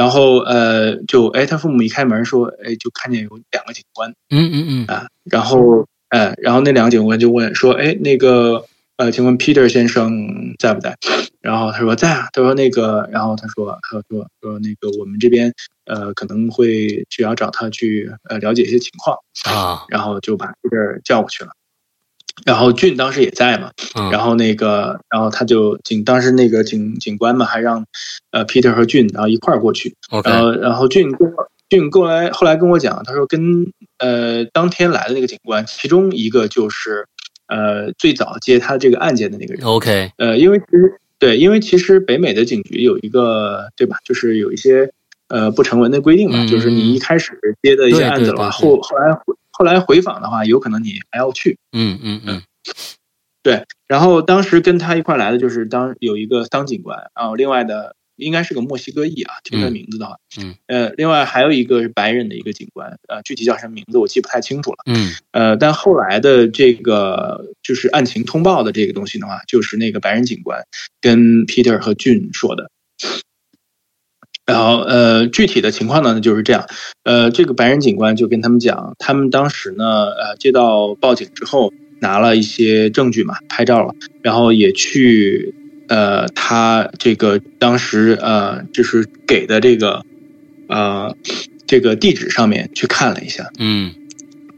[0.00, 8.64] 然后呃，就哎，他父母一开门说，哎，就看见有两个警官，嗯嗯嗯啊，然后呃，然后那两个警官就问说，哎，那个
[8.96, 10.10] 呃，请问 Peter 先生
[10.58, 10.96] 在不在？
[11.42, 15.52] 然后他说在啊，他说那个，然后他说还有说说那个我们这边
[15.84, 19.18] 呃可能会需要找他去呃了解一些情况
[19.54, 21.50] 啊，然后就把 Peter 叫过去了。
[22.46, 23.70] 然后俊当时也在嘛，
[24.10, 27.84] 然后那个，然后他就警当时那个警警官嘛，还让
[28.30, 31.28] 呃 Peter 和俊然后一块儿过去，然后然后俊过
[31.68, 33.40] 俊过来，后来跟我讲，他说跟
[33.98, 37.06] 呃当天来的那个警官，其中一个就是
[37.48, 44.90] 呃最早接他这个案件的那个人，OK，呃，因为其实对，因为其实北美的警局有一个对吧，就是有一些
[45.28, 49.16] 呃不成文的规定嘛，就是你一开始接的一些案子的话，后后来。
[49.60, 51.58] 后来回访的话，有可能你还要去。
[51.76, 52.42] 嗯嗯嗯，
[53.42, 53.66] 对。
[53.86, 60.16] 然后当时跟他一块来的就是当有一个桑警官，然后另外的应该是个墨西哥裔啊，听他名字的话。
[60.40, 60.54] 嗯。
[60.66, 64.78] 呃，另外还有一个是白人的一个警官，呃，具体叫什么名字我记不太清楚了。
[64.86, 65.12] 嗯。
[65.32, 70.64] 呃，但后来的这个就是案情通报的这个东西的话，就是那个白人警官
[71.02, 72.70] 跟 Peter 和俊说的。
[74.50, 76.66] 然后，呃，具体的情况呢，就是这样。
[77.04, 85.54] 呃，这个白人警官就跟他们讲，他们当时呢，呃，接到报警之后，拿了一些证据嘛，拍照了，然后也去，
[85.88, 90.02] 呃，他这个当时，呃，就是给的这个，
[90.68, 91.14] 呃，
[91.66, 93.48] 这个地址上面去看了一下。
[93.58, 93.94] 嗯。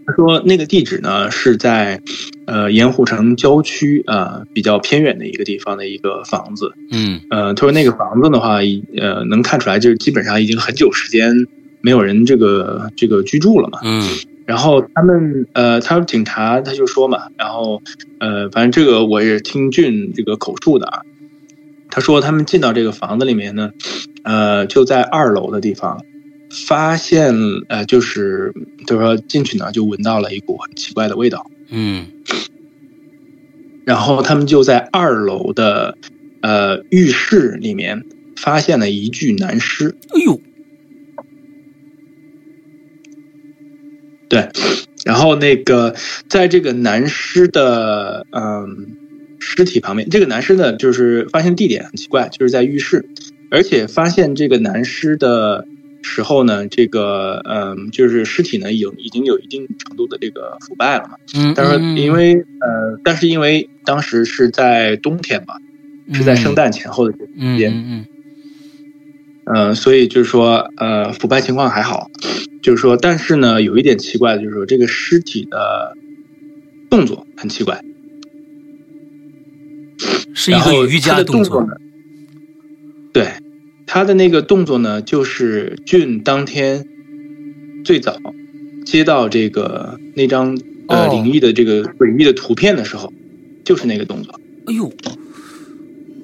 [0.07, 2.01] 他说那个地址呢是在，
[2.47, 8.59] 呃盐湖城郊区啊比较偏远的一个地方的一个房子，嗯，呃他说那个房子的话，
[8.99, 11.47] 呃能看出来就是基本上已经很久时间
[11.81, 14.09] 没有人这个这个居住了嘛，嗯，
[14.45, 17.81] 然后他们呃他说警察他就说嘛，然后
[18.19, 21.03] 呃反正这个我也听俊这个口述的啊，
[21.91, 23.71] 他说他们进到这个房子里面呢，
[24.25, 26.05] 呃就在二楼的地方。
[26.53, 27.35] 发现
[27.69, 28.53] 呃，就是
[28.87, 31.51] 就是说进去呢，就闻到了一股很奇怪的味道。
[31.71, 32.07] 嗯，
[33.87, 35.97] 然后他们就在二楼的
[36.43, 38.05] 呃浴室里面
[38.37, 39.97] 发现了一具男尸。
[40.11, 40.41] 哎呦，
[44.29, 44.49] 对，
[45.07, 45.95] 然后那个
[46.29, 48.97] 在这个男尸的嗯
[49.41, 50.11] 尸体旁边。
[50.11, 53.09] 这个男尸呢，就是发现地点很奇怪，就是在浴室，
[53.51, 55.67] 而且发现这个男尸的
[56.03, 61.17] 时候呢，这个嗯，就是尸体呢有已经有一定程度的这个腐败了嘛。
[61.35, 65.55] 嗯，但是因为呃，但是因为当时是在冬天嘛，
[66.13, 67.19] 是在圣诞前后的时
[67.57, 68.07] 间，嗯嗯
[69.45, 72.11] 嗯，所以就是说呃，腐败情况还好，
[72.63, 75.97] 就是说，但是呢，有一点奇怪的就是说，这个尸体的
[76.91, 77.83] 动作很奇怪。
[80.35, 81.75] 是一个瑜伽动作呢？
[83.13, 83.29] 对，
[83.93, 86.89] 他的那个动作呢，就是俊当天
[87.85, 88.17] 最早
[88.87, 90.59] 接到这个那张
[90.89, 93.13] 呃灵异的这个诡异的图片的时候，
[93.65, 94.41] 就是那个动作。
[94.67, 94.91] 哎呦，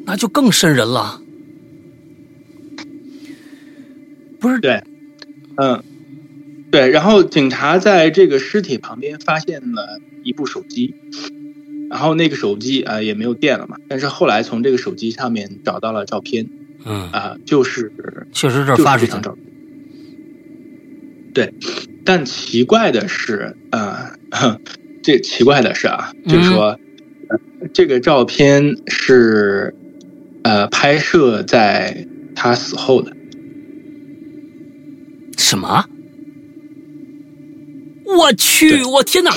[0.07, 1.21] 那就更瘆人了。
[4.41, 4.83] 不是对，
[5.57, 5.85] 嗯，
[6.71, 6.89] 对。
[6.89, 10.95] 然后警察在这个尸体旁边发现了一部手机。
[11.91, 16.49] 然后那个手机啊也没有电了嘛，但是后来从这个手机上面找到了照片，
[16.85, 17.93] 嗯啊，就是
[18.33, 19.45] 确实这发出这张照片。
[21.35, 21.53] 对，
[22.05, 24.13] 但奇怪的是啊，
[25.03, 26.79] 这奇怪的是啊，就是说，
[27.73, 29.75] 这个照片是
[30.43, 33.17] 呃拍摄在他死后的。
[35.37, 35.85] 什么？
[38.05, 38.83] 我去！
[38.85, 39.37] 我天哪！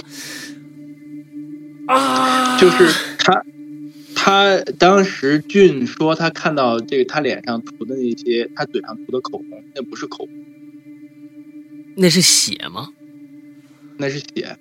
[1.87, 2.57] 啊！
[2.57, 2.87] 就是
[3.17, 3.43] 他，
[4.23, 10.29] 他当时俊说他看到这个他脸上涂的那些，他嘴上涂的口红，那不是口红，
[11.95, 12.89] 那是血吗？
[13.97, 14.59] 那是血。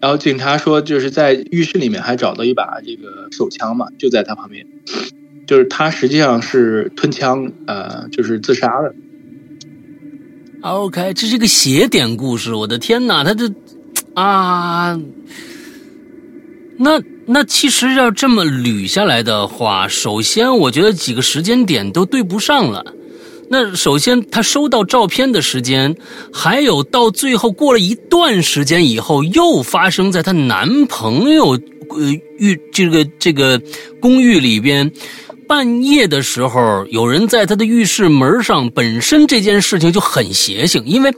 [0.00, 4.66] 然后警察说，就是在浴室里面还找到一把这个手枪嘛，就在他旁边，
[5.46, 8.94] 就是他实际上是吞枪，呃，就是自杀的。
[10.62, 13.52] OK，这是个邪典故事，我的天哪，他这。
[14.14, 14.98] 啊，
[16.78, 22.94] 那那其实要这么捋下来的话，首先我觉得几个时间点都对不上了。
[23.50, 25.94] 那首先他收到照片的时间，
[26.32, 31.58] 还有到最后过了一段时间以后，又发生在她男朋友
[31.90, 33.60] 呃浴这个这个
[34.00, 34.90] 公寓里边。
[35.48, 41.10] 半夜的时候，有人在他的浴室门上，本身这件事情就很邪性，因为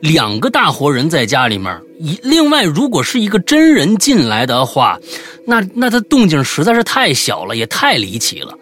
[0.00, 1.80] 两个大活人在家里面。
[1.98, 4.98] 一另外，如果是一个真人进来的话，
[5.46, 8.58] 那那他动静实在是太小了，也太离奇了。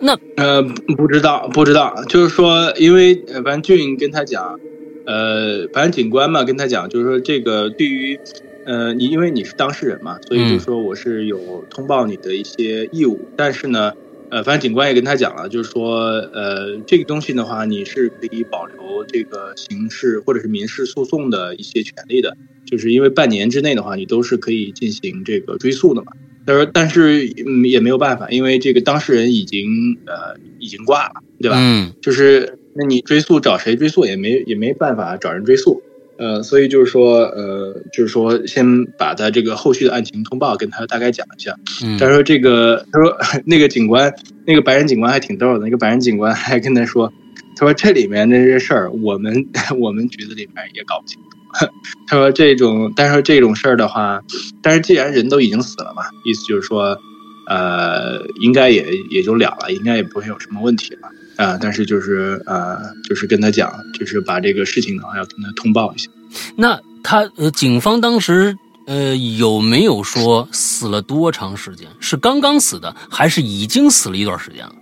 [0.00, 0.62] 那呃，
[0.96, 3.14] 不知道，不知道，就是说，因为
[3.44, 4.58] 反正俊跟他讲，
[5.06, 8.18] 呃，反正警官嘛跟他讲，就是说这个对于
[8.66, 13.92] 呃你，因为你是当事人嘛，所以就说我是有通报你的一些义务，但是呢。
[14.34, 22.36] 呃，反正警官也跟他讲了，就是说，呃，这个东西的话，你是可以保留这个刑事或者是民事诉讼的一些权利的，
[22.66, 26.10] 就是因为半年之内的话，你都是可以进行这个追诉的嘛。
[26.44, 31.56] 他说，但是嗯也没有办法，因为这个当事人已经呃已经挂了，对吧？
[31.60, 35.80] 嗯，就是那你追诉找谁追诉也没也没办法找人追诉。
[36.18, 41.54] 呃，所以就是说，呃，就是说，先把他这个后续的案情通报跟他大概讲一下。
[41.98, 44.12] 他说这个，他说 那个警官，
[44.46, 45.64] 那个白人警官还挺逗的。
[45.64, 47.12] 那个白人警官还跟他说，
[47.56, 49.46] 他说这里面那些事儿，我们
[49.80, 51.68] 我们局子里面也搞不清楚。
[52.06, 54.20] 他说这种，但是这种事儿的话，
[54.62, 56.96] 但是既然人都已经死了嘛，意思就是说，
[57.48, 61.08] 呃，应该也也就了了，应该也不会有什么问题了。
[61.36, 62.78] 啊，但是就是啊，
[63.08, 66.08] 就是跟他讲，就是把这个事情的话要跟他通报一下。
[66.56, 68.56] 那他呃，警方当时
[68.86, 71.88] 呃有没有说死了多长时间？
[72.00, 74.74] 是刚刚死的，还是已经死了一段时间了？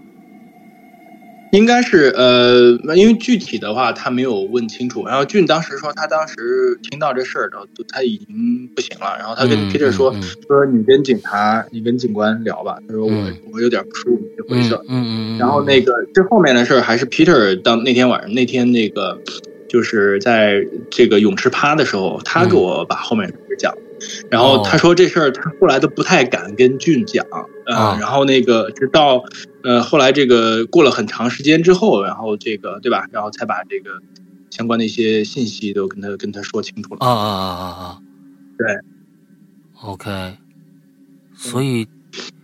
[1.53, 5.07] 应该是呃，因为具体的话他没有问清楚。
[5.07, 6.35] 然后俊当时说，他当时
[6.83, 7.59] 听到这事儿的，
[7.89, 9.15] 他已经不行了。
[9.19, 10.15] 然后他跟 Peter 说
[10.49, 13.13] ：“说你跟警察，你跟警官聊吧。”他说：“我
[13.53, 15.39] 我有点不舒服，就回去了。”嗯嗯。
[15.39, 19.21] 然后那个这后面的事儿还是 Peter 当那天晚上那天那个
[19.69, 23.75] 就是在这个泳池趴的时候，他给我把后面的事讲。
[24.31, 27.25] 然后他说这事儿他后来都不太敢跟俊讲，
[27.67, 29.25] 呃，然后那个直到
[29.63, 33.91] 呃后来这个过了很长时间之后，然后这个对吧，然后才把这个
[34.51, 36.99] 相关的一些信息都跟他跟他说清楚了。
[37.01, 37.99] 啊啊啊啊啊！
[38.59, 38.67] 对
[39.83, 40.37] ，OK，
[41.35, 41.87] 所以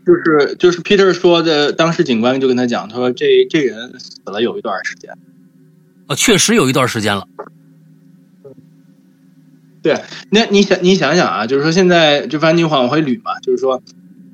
[0.06, 5.12] 就是就是 Peter 说的，当时警官就跟他讲，他说这这人死了有一段时间，
[6.06, 7.26] 啊，确实有一段时间了。
[9.88, 9.98] 对，
[10.30, 13.82] 那你想，你想想啊，就是说现在就反正你往回捋嘛，就是说，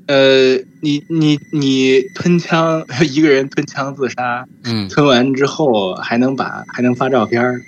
[0.09, 7.63] 呃，你你你吞枪， 一个人吞枪自杀，嗯，吞完之后还能把还能发照片儿，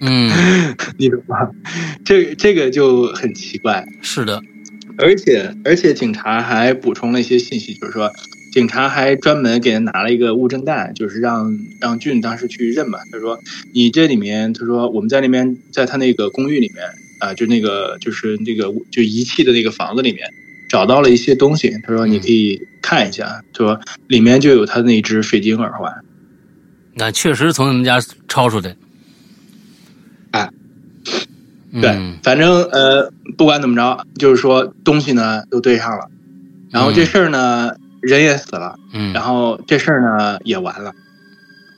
[0.00, 0.30] 嗯，
[0.96, 1.50] 你懂吗？
[2.02, 3.86] 这这个就很奇怪。
[4.00, 4.40] 是的，
[4.96, 8.10] 而且而且警察还补充了一些信息，就是说。
[8.50, 12.98] 警察还专门给他拿了一个物证袋，就是让让俊当时去认嘛。
[13.12, 13.38] 他说
[13.72, 16.84] ：“你这里面，他说我们在那边，在他那个公寓里面
[17.20, 20.28] 啊，就那个就是那个就遗弃的那个房子里面，
[20.68, 21.78] 找到了一些东西。
[21.84, 25.92] 他说你可以看一下，他说里面就有他那只水晶耳环。
[26.94, 28.76] 那确实从你们家抄出的。
[30.32, 30.50] 哎，
[31.80, 36.10] 对，反正呃，不管怎么着，就是说东西呢都对上了，
[36.70, 37.70] 然后这事儿呢。”
[38.00, 40.92] 人也死了，嗯，然后这事儿呢也完了，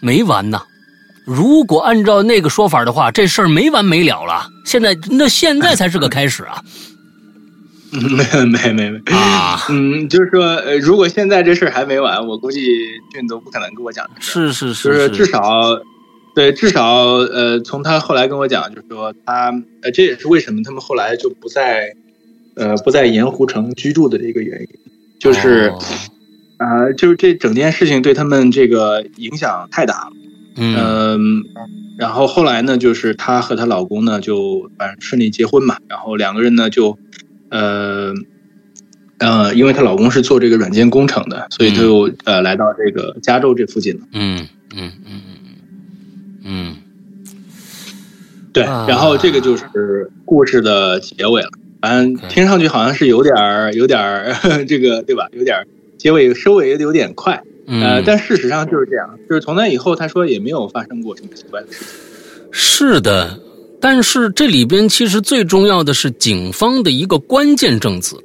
[0.01, 0.61] 没完呢。
[1.25, 4.49] 如果按照那个说法的话，这事儿没完没了了。
[4.65, 6.63] 现在那现在才是个开始啊！
[7.93, 9.61] 没没没没啊！
[9.69, 12.61] 嗯，就是说，如果现在这事儿还没完，我估计
[13.13, 14.09] 俊都不可能跟我讲。
[14.19, 15.79] 是是是，就是至少，
[16.35, 21.95] 对，至少呃，从他后来跟我讲，就是说他呃，这也是为什么他们后来就不在
[22.57, 24.69] 呃不在盐湖城居住的这个原因。
[25.21, 25.73] 就是，
[26.63, 30.13] 啊，就是这整件事情对他们这个影响太大了，
[30.57, 31.45] 嗯，
[31.99, 36.99] 然后后来呢，就是她和她老公呢就反正顺利结婚嘛，然后两个人呢就，
[37.51, 38.15] 呃，
[39.19, 45.43] 呃，因为她老公是做这个软件工程的，所以就呃来到这个加州这附近了，嗯嗯嗯嗯。
[46.45, 46.77] 嗯，
[48.53, 51.51] 对，然后这个就是故事的结尾了。
[51.81, 54.35] 反正听上去好像是有点儿，有点儿
[54.67, 55.29] 这个，对吧？
[55.33, 55.57] 有点
[56.03, 61.89] 结尾收尾的有点快，呃，但事实上就是这样，就是从那以后，他说也没有发生过什么奇怪的事情。
[62.51, 63.39] 是的，
[63.81, 68.17] 但是这里边其实最重要的是警方的一个关键证词，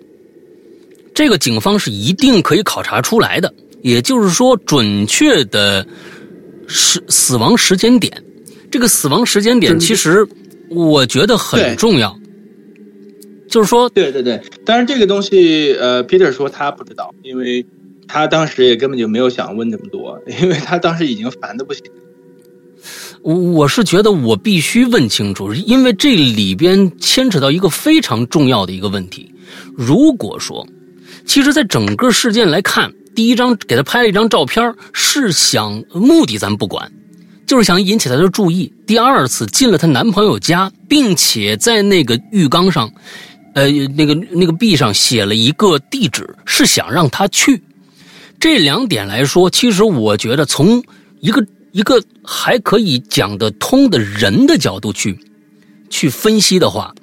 [1.14, 5.86] 这个警方是一定可以考察出来的，也就是说，准确的
[6.68, 8.12] 死死亡时间点，
[8.72, 10.28] 这个死亡时间点其实
[10.72, 12.20] 我觉得很重要。
[13.50, 17.66] 就是说，对对对，但是这个东西，呃，Peter 说他不知道，因为
[18.08, 21.84] 他当时也根本就没有想问这么多，因为他当时已经烦的不行。
[23.22, 29.34] 我我是觉得我必须问清楚，因为这里边牵扯到一个非常重要的一个问题。
[29.76, 30.66] 如果说，
[31.26, 36.92] 其实，在整个事件来看，第一张给他拍了一张照片，是想目的咱不管，
[37.46, 38.72] 就是想引起他的注意。
[38.86, 42.90] 第二次进了她男朋友家，并且在那个浴缸上。
[43.58, 47.60] 呃，那个那个壁上写了一个地址，是想让他去。
[48.40, 50.84] 这两点来说，其实我觉得从
[51.22, 55.18] 一个一个还可以讲得通的人的角度去
[55.90, 56.94] 去分析的话，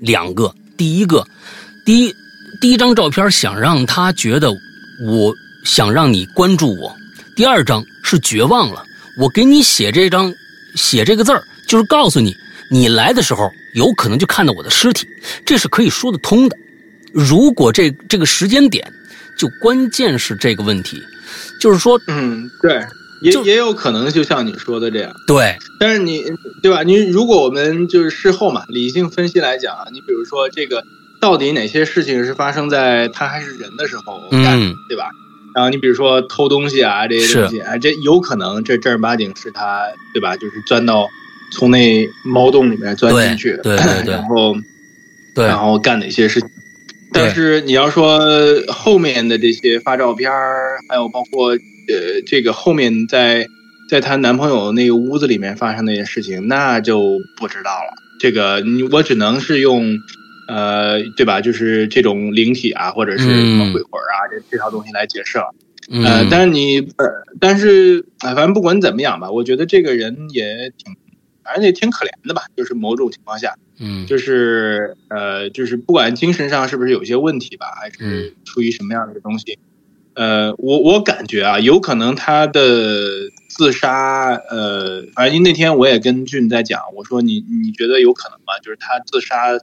[0.00, 1.24] 两个，第一个，
[1.86, 2.12] 第一
[2.60, 5.32] 第一张照片想让他觉得我
[5.64, 6.92] 想让你关注我，
[7.36, 8.82] 第二张是绝望了，
[9.16, 10.34] 我给你写这张
[10.74, 12.34] 写这个字儿，就是告诉你。
[12.68, 15.06] 你来的时候，有可能就看到我的尸体，
[15.44, 16.56] 这是可以说得通的。
[17.12, 18.92] 如果这这个时间点，
[19.36, 21.02] 就关键是这个问题，
[21.60, 22.84] 就是说，嗯，对，
[23.22, 25.56] 也也有可能就像你说的这样，对。
[25.80, 26.24] 但是你
[26.62, 26.82] 对吧？
[26.82, 30.82] 你如果我们就是事后嘛，理性分析来讲啊，你比如说这个
[31.20, 35.10] 到底哪些事情是发生在他还是人的时候干的，对吧？
[35.54, 39.82] 然后你比如说偷东西啊这些东西，啊，这有可能这正儿八经是他，
[40.12, 40.36] 对吧？
[40.36, 41.08] 就是钻到。
[41.50, 44.54] 从那猫洞里面钻进去，对对对，然后，
[45.34, 46.48] 对，然后干哪些事情？
[47.10, 48.20] 但是你要说
[48.68, 50.30] 后面的这些发照片
[50.90, 53.46] 还有包括呃，这个后面在
[53.88, 57.94] 在她男朋友那个屋子里面发生那些事情，那就不知道了。
[58.20, 59.98] 这个你我只能是用
[60.48, 61.40] 呃，对吧？
[61.40, 65.54] 就是这种灵体啊，或者是什么鬼魂啊，这这套东西来解释了。
[66.04, 67.06] 呃，但是你呃，
[67.40, 70.94] 但是反正不管怎么样吧，我觉得这个人也挺。
[71.48, 79.58] 反正也挺可怜的吧，就是某种情况下，嗯，就是呃，就是不管精神上是不是有些问题吧，还是出于什么样的一个东西，
[80.14, 88.58] 呃，我我感觉啊，有可能他的自杀，呃，反正那天我也跟俊在讲，我说你你觉得有可能吗？
[88.62, 89.58] 就是他自杀，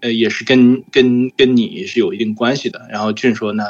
[0.00, 2.86] 呃，也是跟跟跟你是有一定关系的。
[2.90, 3.64] 然后俊说那。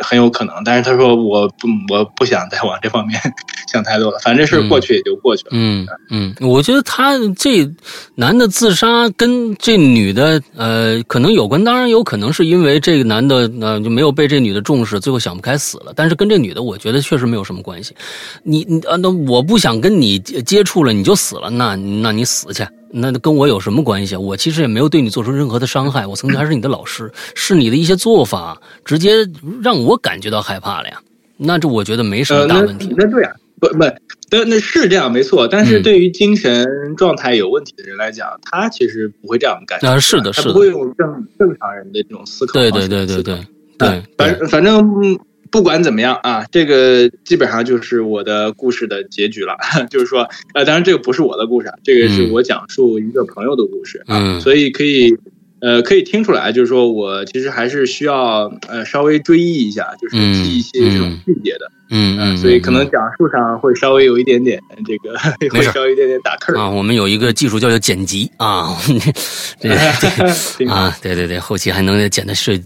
[0.00, 3.20] 很有可能，但是他说我不我不想再往这方面
[3.72, 5.50] 想太多了，反正是过去也就过去了。
[5.52, 7.68] 嗯嗯，我觉得他这
[8.14, 15.92] 男的自杀跟这女的呃可能有关，当然有可能是因为这个男的呃就没有被这女的重视，最后想不开死了。
[15.94, 17.94] 但是跟这女的，我觉得确实没有什么关系。
[18.42, 22.66] 你你啊，那我不想跟你接触了，你就死了，那那你死去。
[22.98, 24.18] 那跟我有什么关系啊？
[24.18, 26.06] 我其实也没有对你做出任何的伤害。
[26.06, 29.28] 我曾经还是你的老师，是你的一些做法直接
[29.60, 30.98] 让我感觉到害怕了呀。
[31.36, 32.94] 那这我觉得没什么大问题。
[32.96, 33.30] 那对啊，
[33.60, 33.84] 不不，
[34.30, 39.78] 那那是这样没错，但是对于精神状态有问题的人来讲，他其实不会这样干。
[39.84, 43.46] 啊，是的，是的，他不会用正正常人的这种思考对对对对对
[43.76, 45.18] 对，反反正
[45.50, 49.58] 不管怎么样啊，这个基本上就是我的故事的结局了。
[49.90, 55.14] 就是说，呃，当然这个不是我的故事，这个是我讲述一个朋友的故事啊，所以可以。
[55.60, 65.18] 呃，可以听出来，就是说我其实还是需要呃稍微追忆一下，就是记一些这种细节的，嗯嗯，所以可能讲述上会稍微有一点点这个，
[65.50, 66.68] 会稍微一点点打磕啊。
[66.68, 68.76] 我们有一个技术叫做剪辑啊，
[69.60, 69.72] 对
[70.68, 72.60] 啊，对对对，后期还能剪的是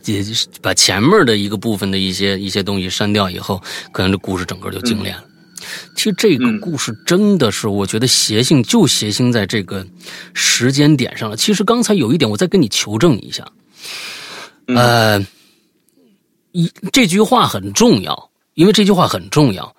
[0.60, 3.62] 把前面的一个部分的一些一些东西删掉以后，
[3.92, 5.22] 可能这故事整个就精炼了。
[5.96, 9.86] 其实这个故事真的是，我觉得邪性就邪性在这个
[10.32, 11.36] 时间点上了。
[11.36, 13.46] 其实刚才有一点，我再跟你求证一下。
[14.66, 15.20] 呃，
[16.52, 19.76] 一这句话很重要，因为这句话很重要。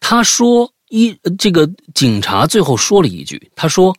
[0.00, 3.96] 他说一这个警察最后说了一句，他说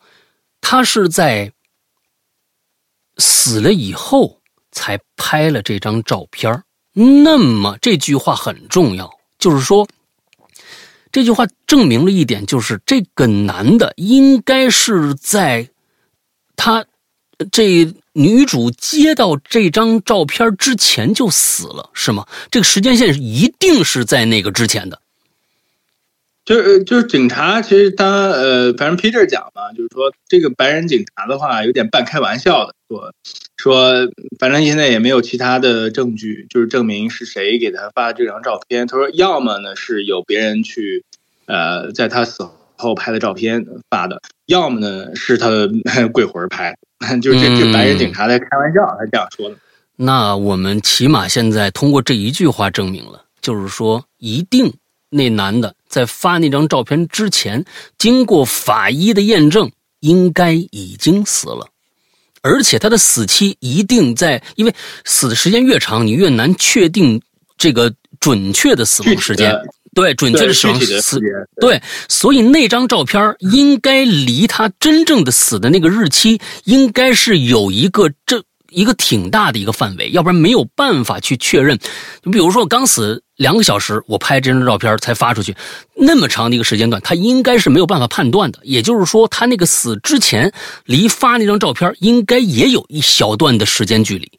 [0.60, 1.52] 他是在
[3.18, 4.40] 死了以后
[4.72, 6.62] 才拍了这张照片
[6.92, 9.86] 那么这句话很重要，就是说。
[11.12, 15.70] 这句话证明了一点，就是这个男的应该是在
[16.56, 16.84] 他
[17.50, 22.26] 这女主接到这张照片之前就死了，是吗？
[22.50, 25.00] 这个时间线一定是在那个之前的。
[26.44, 33.12] 就是就是警察，其实他呃，反正 Peter 讲嘛，就是说这个白人警察的话有点半开玩笑的说
[33.56, 34.08] 说，
[34.38, 38.86] 反正现在也没有其他的证据，就是证明是谁给他发这张照片。
[38.86, 41.04] 他说，要么呢是有别人去。
[41.48, 42.44] 呃，在他死
[42.76, 45.68] 后拍的照片发的，要么呢是他的
[46.12, 46.76] 鬼魂拍，
[47.22, 49.54] 就是这这白人警察在开玩笑，他这样说的。
[49.94, 54.74] 那我们起码现在通过这一句话证明了，就是说，一定
[55.08, 57.64] 那男的在发那张照片之前，
[57.96, 61.68] 经过法医的验证，应该已经死了，
[62.46, 64.72] 而且他的死期一定在，因为
[65.04, 67.20] 死的时间越长，你越难确定
[67.58, 69.52] 这个准确的死亡时间。
[69.94, 71.00] 对，准确的死亡时间。
[71.60, 78.44] 对，所以那张照片应该离他真正的死的那个日期，应该是有一个这
[78.76, 81.78] 一个挺大的一个范围，要不然没有办法去确认。
[82.24, 85.56] 你比如说，我刚死两个小时，我拍这张照片才发出去，
[85.94, 88.58] 那么长的一个时间段，他应该是没有办法判断的。
[88.64, 90.52] 也就是说，他那个死之前，
[90.84, 94.30] 离发那张照片应该也有一小段的时间距离。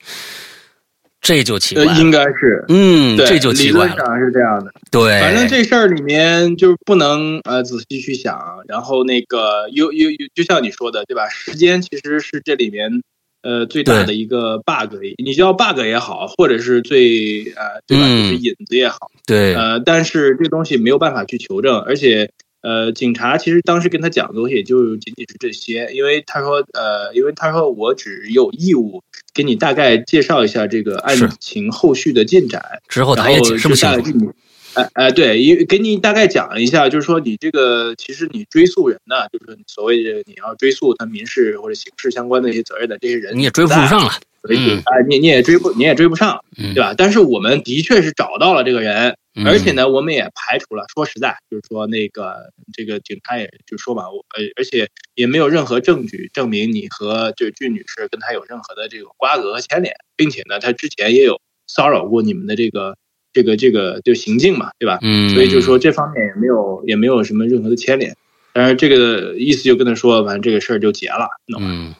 [1.19, 3.91] 这就奇怪，应该是，嗯，这就奇怪了。
[3.91, 5.19] 理论上是这样的，对。
[5.19, 11.27] 反正这事儿里面就是不能呃仔细去想，然后那个又又又，就像你说的，对吧？
[11.27, 13.01] 时间其实是这里面
[13.47, 18.03] 呃最大的一个 bug，你叫 bug 也好，或者是最呃对吧？
[18.03, 19.55] 就是引子也好，对。
[19.55, 22.29] 呃，但是这东西没有办法去求证，而且。
[22.61, 29.03] 呃，警察其实当时跟他讲的东西也就仅仅是这些，因为他说，呃，因为他说我只有义务
[29.33, 34.33] 给你大概介绍一下这个案情后续的进展，之后他也解释不清楚。
[34.77, 44.11] 哎哎，对，因给你大概讲一下，就是说你这个其实你追诉人呢，就是所谓的你要追诉他民事或者刑事相关的一些责任的这些人，你也追不上了。
[44.43, 46.93] 所以，啊，你你也追不，你也追不上，对吧？
[46.97, 50.85] 但是我们的确是找到了这个人，而且呢，我们也排除了。
[50.93, 62.95] 说实在，就是说那个这个警察也就说嘛，我呃，而且也没有任何证据证明你和这俊女士跟他有任何的这个瓜葛和牵连，并且呢，他之前也有骚扰过你们的这个
[63.37, 64.97] 这个这个就行径嘛，对吧？
[65.03, 68.15] 嗯，所以就是说这方面也没有也没有什么任何的牵连。
[68.51, 71.93] 但是这个意思就跟他说完这个事儿就结了，嗯。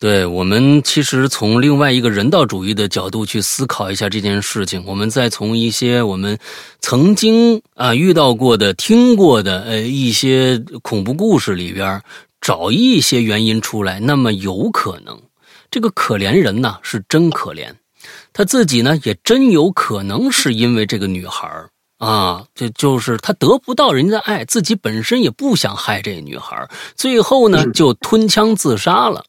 [0.00, 6.36] 对我们其实从另外一个人道主义的角度去思考一下这件事情，我们再从一些我们
[6.80, 12.02] 曾经啊遇到过的、听过的呃一些恐怖故事里边
[12.40, 15.16] 找一些原因出来，那么有可能
[15.70, 17.68] 这个可怜人呢是真可怜，
[18.34, 21.48] 他自己呢也真有可能是因为这个女孩
[21.98, 29.24] 啊，这就是他得不到人家的爱，自己本身也不想害这女孩，最后呢就吞枪自杀了。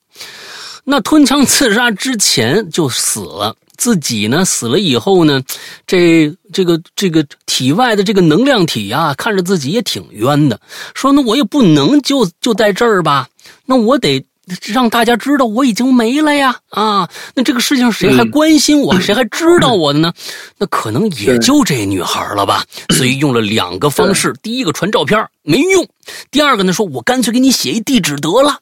[0.84, 5.42] 那吞枪自杀之前就死了，自己呢死了以后呢，
[5.88, 10.60] 这这个这个体外的这个能量体啊，看着自己也挺冤的，
[10.94, 13.30] 说那我也不能就就在这儿吧，
[13.66, 14.26] 那我得
[14.66, 20.14] 让大家知道我已经没了呀啊，那这个事情谁还关心我， 谁还知道我的呢？
[20.58, 22.64] 那可能也就这女孩了吧，
[22.96, 25.88] 所以用了两个方式，第一个传照片没用，
[26.32, 28.60] 第二个呢说我干脆给你写一地址得了。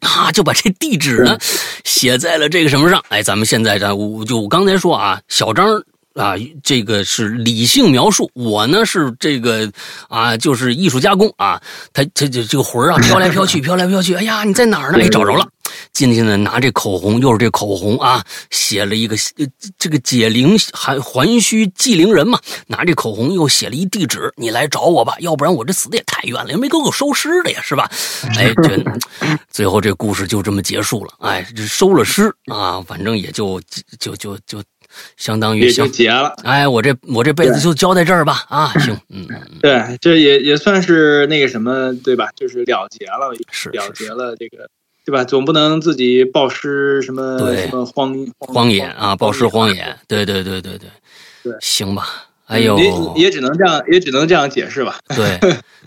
[0.00, 1.38] 啊，就把这地址呢
[1.84, 3.00] 写在了这个什么上。
[3.08, 5.80] 哎，咱们现在咱我就我刚才说啊，小张
[6.14, 9.70] 啊，这个是理性描述，我呢是这个
[10.08, 11.60] 啊，就是艺术加工啊。
[11.92, 14.14] 他他这这个魂啊，飘来飘去，飘来飘去。
[14.14, 14.98] 哎呀，你在哪儿呢？
[15.00, 15.46] 哎，找着了。
[15.92, 19.16] 进去呢，拿这口红，又是这口红啊，写了一个
[19.78, 22.38] 这个解铃还还须系铃人嘛。
[22.66, 27.90] 拿这口红又写了一地址，你来找我吧，要不然我这死的也太远了，也没给我收尸的呀，是吧？
[28.36, 28.84] 哎，这
[29.50, 31.14] 最后这故事就这么结束了。
[31.20, 33.58] 哎，这收了尸啊，反正也就
[33.98, 34.62] 就就就。
[35.16, 39.26] 相当于也就结了，哎，我这我这辈子就交在这儿吧，啊，行，嗯，
[39.60, 42.28] 对，这也也算是那个什么，对吧？
[42.36, 44.68] 就是了结了，是了结了这个，
[45.04, 45.24] 对吧？
[45.24, 50.90] 总不能自己暴尸什么什么荒荒野啊，暴尸荒野，对对对对对，
[51.42, 52.06] 对，行吧，
[52.46, 54.98] 哎呦，也也只能这样，也只能这样解释吧。
[55.14, 55.38] 对，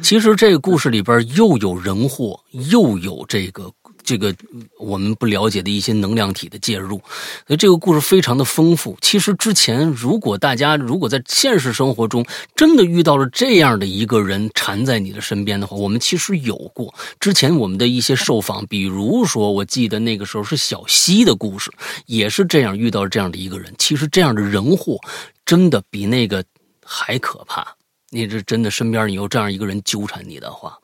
[0.01, 2.39] 其实这个故事里边又有人祸，
[2.71, 3.71] 又有这个。
[4.05, 4.33] 这个
[4.77, 7.01] 我们不了解的一些能量体的介入，
[7.47, 8.95] 所以这个故事非常的丰富。
[9.01, 12.25] 其实之前，如果大家如果在现实生活中
[12.55, 16.93] 真的遇到了这样的一个人缠在你的身边的话，我们其实有过。
[17.19, 21.71] 之前我们的一些受访，比如说，我记得那个时候是小溪的故事，
[22.05, 23.73] 也是这样遇到这样的一个人。
[23.77, 24.99] 其实这样的人祸
[25.45, 26.43] 真的比那个
[26.85, 27.75] 还可怕。
[28.11, 30.77] 你这真的身边你有这样一个人纠缠你的话。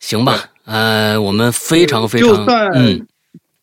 [0.00, 3.06] 行吧，呃，我们非常非常，就算嗯，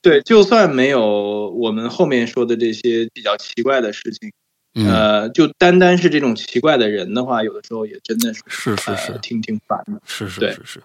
[0.01, 10.83] 对，就算没有我们后面说的这些比较奇怪的事情，呃，就单单是这种奇怪的人的话，有的时候也真的是是是是，挺挺烦的，是是是是，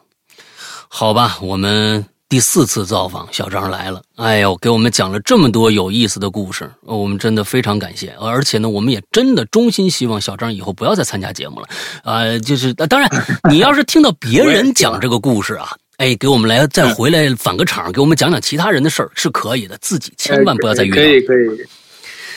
[0.89, 2.05] 好吧，我们。
[2.31, 4.01] 第四次造访，小张来了。
[4.15, 8.15] 哎呦，给我们讲了这么多有意思的故事，我们真的非常感谢。
[8.21, 11.69] 而且呢，我们也真的衷心希望小张以后不要再参加节目了。
[12.05, 13.11] 啊，就是当然，
[13.51, 19.77] 你要是听到别人 讲这个故事啊，哎，给我们来再回来返个场，给我们讲讲其他人的事儿是可以的。
[19.83, 20.97] 自己千万不要再遇到。
[20.97, 21.47] 可以可以，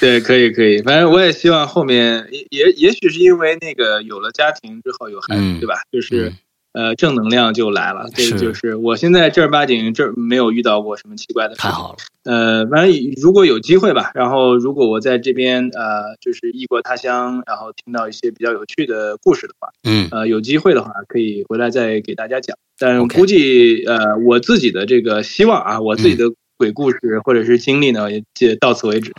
[0.01, 0.81] 对，可以可以。
[0.81, 5.75] 反正我也希望后面也也也许是因为那个有了家庭之后有孩子，对吧？
[5.93, 6.33] 就是。
[6.73, 11.61] 呃，正能量就来了，这就是我现在正儿八经这没有遇到过什么奇怪的事。
[11.61, 11.97] 太好了。
[12.23, 22.57] 呃，反正如果有机会吧，然后如果我在这边呃，就是异国他乡，然后听到一些比较有趣的故事的话，嗯，呃，有机会的话可以回来再给大家讲。
[22.83, 26.25] 但估计呃，我自己的这个希望啊，我自己的。
[26.55, 29.11] 鬼故事或者是经历呢，也就到此为止。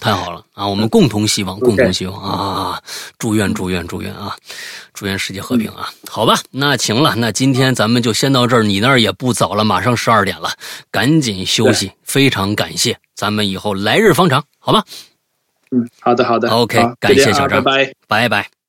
[0.00, 0.66] 太好了啊！
[0.66, 2.82] 我们共同希望，共同希望啊！
[3.18, 4.34] 祝愿，祝愿，祝愿啊！
[4.92, 5.90] 祝愿世界和平啊！
[6.08, 8.62] 好吧，那行了，那今天咱们就先到这儿。
[8.64, 10.50] 你那儿也不早了，马上十二点了，
[10.90, 11.92] 赶紧休息。
[12.02, 14.82] 非常感谢，咱们以后来日方长，好吗？
[15.70, 16.48] 嗯，好的，好的。
[16.48, 18.61] OK，感谢小张，拜拜，拜拜。